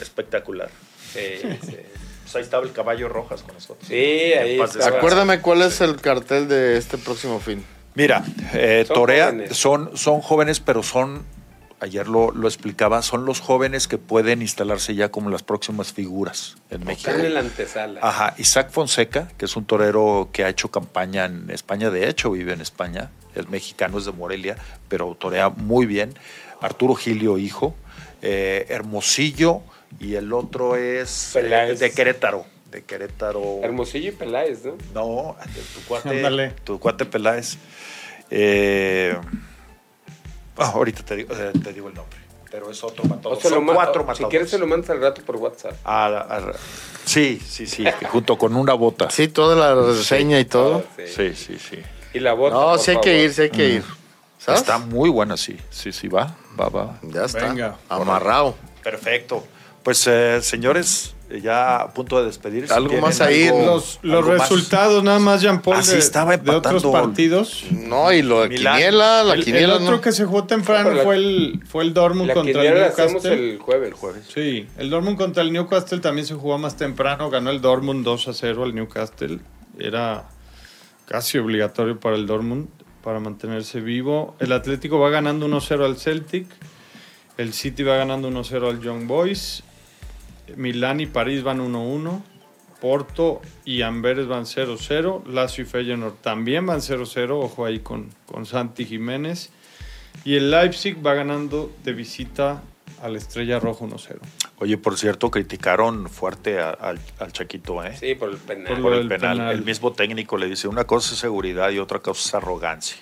[0.00, 0.70] espectacular.
[1.12, 1.18] sí,
[1.66, 1.76] sí.
[2.22, 3.88] Pues ahí estaba el caballo rojas con nosotros.
[3.88, 4.98] Sí, ahí estaba.
[4.98, 7.64] Acuérdame cuál es el cartel de este próximo fin.
[7.96, 8.24] Mira,
[8.54, 9.56] eh, Son Torea jóvenes.
[9.56, 11.24] son, son jóvenes, pero son,
[11.80, 16.56] ayer lo, lo explicaba, son los jóvenes que pueden instalarse ya como las próximas figuras
[16.70, 17.10] en México.
[17.10, 18.00] Están en la antesala.
[18.02, 22.30] Ajá, Isaac Fonseca, que es un torero que ha hecho campaña en España, de hecho
[22.30, 24.56] vive en España, es mexicano, es de Morelia,
[24.88, 26.14] pero torea muy bien.
[26.60, 27.74] Arturo Gilio, hijo,
[28.22, 29.62] eh, Hermosillo,
[29.98, 31.80] y el otro es eh, Peláez.
[31.80, 33.60] de Querétaro, de Querétaro.
[33.62, 34.76] Hermosillo y Peláez, ¿no?
[34.94, 35.36] No,
[35.74, 36.50] tu cuate, Ándale.
[36.64, 37.56] tu cuate Peláez.
[38.30, 39.16] Eh,
[40.58, 42.18] ah, ahorita te digo, eh, te digo el nombre,
[42.50, 43.38] pero es otro matador.
[43.38, 44.28] O se lo Son cuatro o- Si matadores.
[44.30, 45.74] quieres, se lo mandas al rato por WhatsApp.
[45.84, 46.52] Ah, ah,
[47.04, 49.10] sí, sí, sí, junto con una bota.
[49.10, 50.84] Sí, toda la reseña y todo.
[50.96, 51.06] Sí.
[51.06, 51.58] sí, sí.
[51.58, 51.82] sí.
[52.12, 52.54] Y la bota.
[52.54, 53.84] No, por sí hay que ir, sí hay que ir.
[54.38, 54.62] ¿Sabes?
[54.62, 55.56] Está muy buena, sí.
[55.70, 56.98] Sí, sí, va, va, va.
[57.02, 57.46] Ya está.
[57.48, 57.76] Venga.
[57.90, 58.54] Amarrado.
[58.82, 59.44] Perfecto.
[59.82, 62.72] Pues, eh, señores, ya a punto de despedirse.
[62.74, 64.40] Algo ¿tienen más ahí, algo- Los, los algo más?
[64.48, 67.64] resultados, nada más, Jean Paul, Así de, estaba de otros partidos.
[67.70, 68.74] No, y lo de Milán.
[68.76, 70.00] Quiniela, la el, el Quiniela otro no.
[70.00, 73.32] que se jugó temprano la- fue el, fue el Dortmund La contra el Newcastle.
[73.52, 73.94] el jueves.
[73.94, 74.24] jueves.
[74.34, 77.30] Sí, el Dortmund contra el Newcastle también se jugó más temprano.
[77.30, 79.38] Ganó el Dortmund 2 a 0 al Newcastle.
[79.78, 80.24] Era
[81.06, 82.68] casi obligatorio para el Dortmund
[83.02, 84.36] para mantenerse vivo.
[84.40, 86.46] El Atlético va ganando 1-0 al Celtic.
[87.38, 89.62] El City va ganando 1-0 al Young Boys.
[90.56, 92.22] Milán y París van 1-1.
[92.80, 95.26] Porto y Amberes van 0-0.
[95.26, 97.30] Lazio y Feyenoord también van 0-0.
[97.32, 99.50] Ojo ahí con, con Santi Jiménez.
[100.24, 102.62] Y el Leipzig va ganando de visita
[103.02, 104.18] a la Estrella Roja 1-0.
[104.58, 107.96] Oye, por cierto, criticaron fuerte a- al, al Chaquito, ¿eh?
[107.98, 108.80] Sí, por el penal.
[108.82, 109.36] Por el penal.
[109.38, 109.54] penal.
[109.54, 112.96] El mismo técnico le dice, una cosa es seguridad y otra cosa es arrogancia.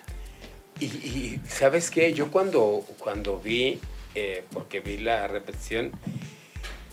[0.79, 2.12] Y, y, ¿sabes qué?
[2.15, 3.81] Yo cuando, cuando vi,
[4.15, 5.91] eh, porque vi la repetición,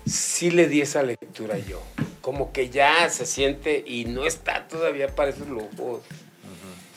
[0.06, 1.82] sí le di esa lectura yo.
[2.22, 6.02] Como que ya se siente y no está todavía para esos lujos.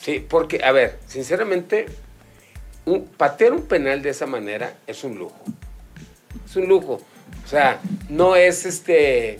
[0.01, 1.87] Sí, porque, a ver, sinceramente,
[2.85, 5.43] un, patear un penal de esa manera es un lujo.
[6.45, 7.01] Es un lujo.
[7.43, 9.39] O sea, no es este...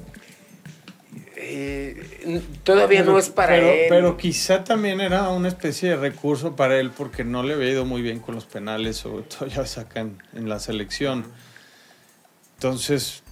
[1.36, 3.86] eh, todavía no es para pero, él.
[3.88, 7.86] Pero quizá también era una especie de recurso para él porque no le había ido
[7.86, 11.26] muy bien con los penales, sobre todo ya sacan en la selección.
[12.56, 13.24] Entonces,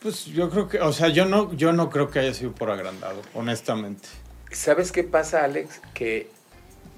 [0.00, 2.70] pues yo creo que, o sea, yo no, yo no creo que haya sido por
[2.70, 4.08] agrandado, honestamente.
[4.50, 5.80] ¿Sabes qué pasa, Alex?
[5.94, 6.30] Que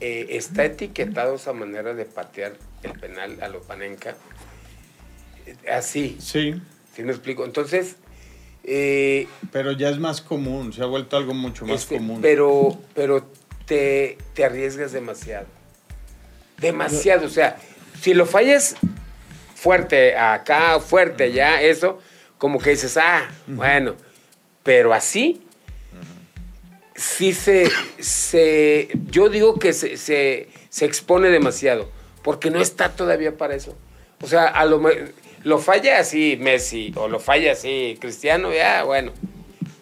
[0.01, 4.17] eh, está etiquetado esa manera de patear el penal a Lopanenka.
[5.71, 6.55] Así, Sí,
[6.95, 7.45] ¿sí me explico?
[7.45, 7.97] Entonces,
[8.63, 12.21] eh, pero ya es más común, se ha vuelto algo mucho más este, común.
[12.21, 13.27] pero, pero
[13.67, 15.47] te, te arriesgas demasiado.
[16.59, 17.27] Demasiado.
[17.27, 17.57] O sea,
[18.01, 18.77] si lo fallas
[19.55, 21.99] fuerte acá, fuerte allá, eso,
[22.41, 23.95] como que dices, ah, bueno,
[24.65, 25.41] pero así,
[26.97, 31.89] sí se, se yo digo que se, se, se expone demasiado,
[32.23, 33.77] porque no está todavía para eso.
[34.23, 34.83] O sea, a lo,
[35.45, 39.13] lo falla así Messi, o lo falla así Cristiano, ya, bueno.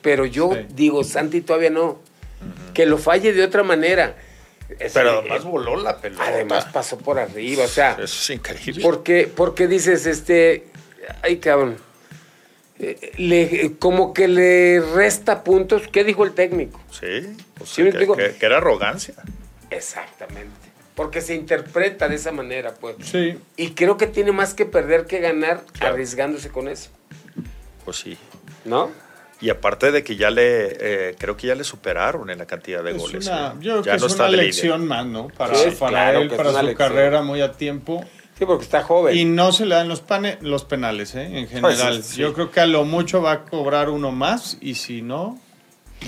[0.02, 0.60] Pero yo Sí.
[0.74, 1.98] digo, Santi todavía no.
[2.74, 4.16] Que lo falle de otra manera.
[4.78, 6.24] Es- Pero eh, además voló la pelota.
[6.26, 8.82] además pasó por arriba, o sea, Eso es increíble.
[8.82, 10.66] porque, porque dices, este,
[11.22, 11.80] ay cabrón, eh,
[13.16, 15.82] le, como que le resta puntos.
[15.88, 16.80] ¿Qué dijo el técnico?
[16.90, 18.16] Sí, pues Sí, que, explico.
[18.16, 19.14] que- que era arrogancia.
[19.70, 20.50] Exactamente.
[20.94, 22.96] Porque se interpreta de esa manera, pues.
[23.02, 25.94] Sí, Y creo que tiene más que perder que ganar Claro.
[25.94, 26.90] arriesgándose con eso,
[27.84, 28.18] Pues sí.
[28.64, 28.90] ¿no?
[29.40, 32.82] Y aparte de que ya le, eh, creo que ya le superaron en la cantidad
[32.82, 33.26] de es goles.
[33.28, 33.52] una, ¿eh?
[33.60, 35.28] yo creo ya que no es está una lección más, ¿no?
[35.28, 36.74] Para, Sí, para claro él, para su lección.
[36.74, 38.04] carrera muy a tiempo.
[38.38, 39.16] Sí, porque está joven.
[39.16, 41.22] Y no se le dan los, pane- los penales, ¿eh?
[41.38, 41.94] En general.
[41.96, 42.20] Pues, sí.
[42.20, 45.38] Yo creo que a lo mucho va a cobrar uno más y si no,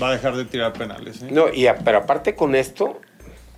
[0.01, 1.21] va a dejar de tirar penales.
[1.23, 1.27] ¿eh?
[1.29, 3.01] No, y a- pero aparte con esto,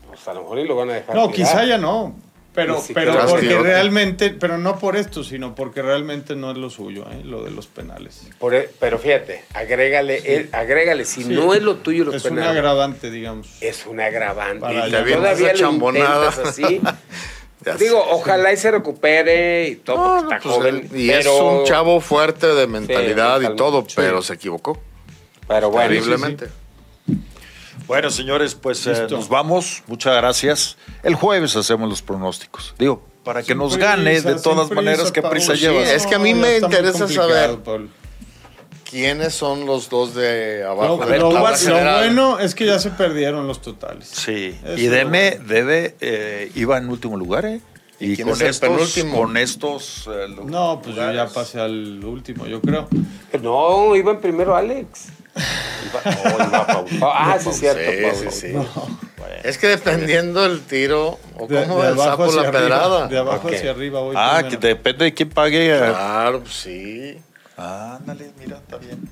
[0.08, 1.16] pues a lo mejor y lo van a dejar.
[1.16, 1.36] No, tirar.
[1.52, 2.16] quizá ya no.
[2.56, 7.04] Pero, pero porque realmente, pero no por esto, sino porque realmente no es lo suyo,
[7.12, 7.22] ¿eh?
[7.24, 8.28] lo de los penales.
[8.38, 11.30] Por e- pero fíjate, agrégale, agrégale, si Sí.
[11.34, 12.52] no es lo tuyo los Es un penales.
[12.52, 13.58] agravante, digamos.
[13.60, 14.60] es un agravante.
[14.60, 16.26] Para Y todavía lo chambonada.
[16.30, 16.80] intentas así.
[17.66, 18.10] Ya Digo, sé.
[18.12, 20.90] ojalá y se recupere y todo, No, está pues, joven.
[20.94, 23.94] y pero, es un chavo fuerte de mentalidad y todo, Sí.
[23.96, 24.80] pero se equivocó.
[25.48, 26.50] Pero bueno, terriblemente.
[27.88, 29.84] Bueno, señores, pues eh, nos vamos.
[29.88, 30.78] Muchas gracias.
[31.04, 32.74] El jueves hacemos los pronósticos.
[32.80, 35.90] Digo, para que Sin nos prisa, gane de todas prisa, maneras, ¿qué prisa Sí, llevas?
[35.90, 37.58] es que a mí me interesa saber.
[37.60, 37.90] Paul.
[38.94, 40.98] ¿Quiénes son los dos de abajo?
[41.00, 41.40] Lo, de lo- lo
[41.98, 44.08] bueno es que ya se perdieron los totales.
[44.08, 47.60] Sí, Eso y Deme, Debe eh, iba en último lugar, ¿eh?
[48.00, 49.18] ¿Y Y, con, es el estos, penúltimo?
[49.18, 50.08] con estos.
[50.12, 51.34] eh, No, pues yo ya lugares.
[51.34, 52.88] pasé al último, yo creo.
[53.42, 55.06] no, iba en primero Alex.
[55.36, 56.02] Iba-
[56.38, 56.86] oh, iba Pau.
[57.02, 58.32] Ah, sí, es cierto, Sí, Pau.
[58.32, 58.52] sí, sí.
[58.54, 63.08] Bueno, Es que dependiendo del tiro, o De, cómo de el sapo la arriba, pedrada.
[63.08, 63.54] de abajo Ok.
[63.56, 64.68] hacia arriba voy ah, que primero.
[64.68, 65.74] depende de quién pague.
[65.76, 65.80] eh.
[65.80, 66.54] Claro, pues
[67.56, 67.62] sí.
[67.62, 69.10] Ah, ándale, mira, está bien.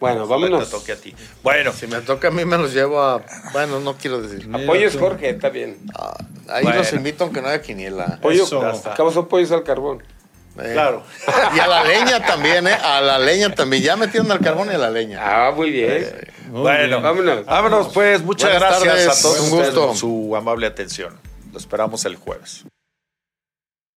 [0.00, 0.70] Bueno, Ojalá vámonos.
[0.70, 1.14] Te toque a ti.
[1.42, 3.22] Bueno, Si me toca a mí, me los llevo a.
[3.52, 4.48] Bueno, no quiero decir.
[4.52, 4.96] Apoyos.
[4.96, 5.78] Jorge, está bien.
[5.94, 6.16] Ah,
[6.48, 6.78] ahí Bueno.
[6.78, 8.18] los invito aunque no haya quiniela.
[8.22, 10.02] Pollo, son pollos al carbón.
[10.58, 11.02] Eh, claro.
[11.54, 12.72] Y a la leña también, ¿eh?
[12.74, 13.82] A la leña también.
[13.82, 15.20] Ya metieron al carbón y a la leña.
[15.22, 16.06] Ah, muy bien.
[16.50, 17.02] Muy bueno, bien.
[17.02, 17.44] Vámonos.
[17.46, 18.22] Vámonos, pues.
[18.22, 19.86] Muchas Buenas gracias tardes, a todos un gusto.
[19.88, 21.14] por su amable atención.
[21.52, 22.64] Lo esperamos el jueves.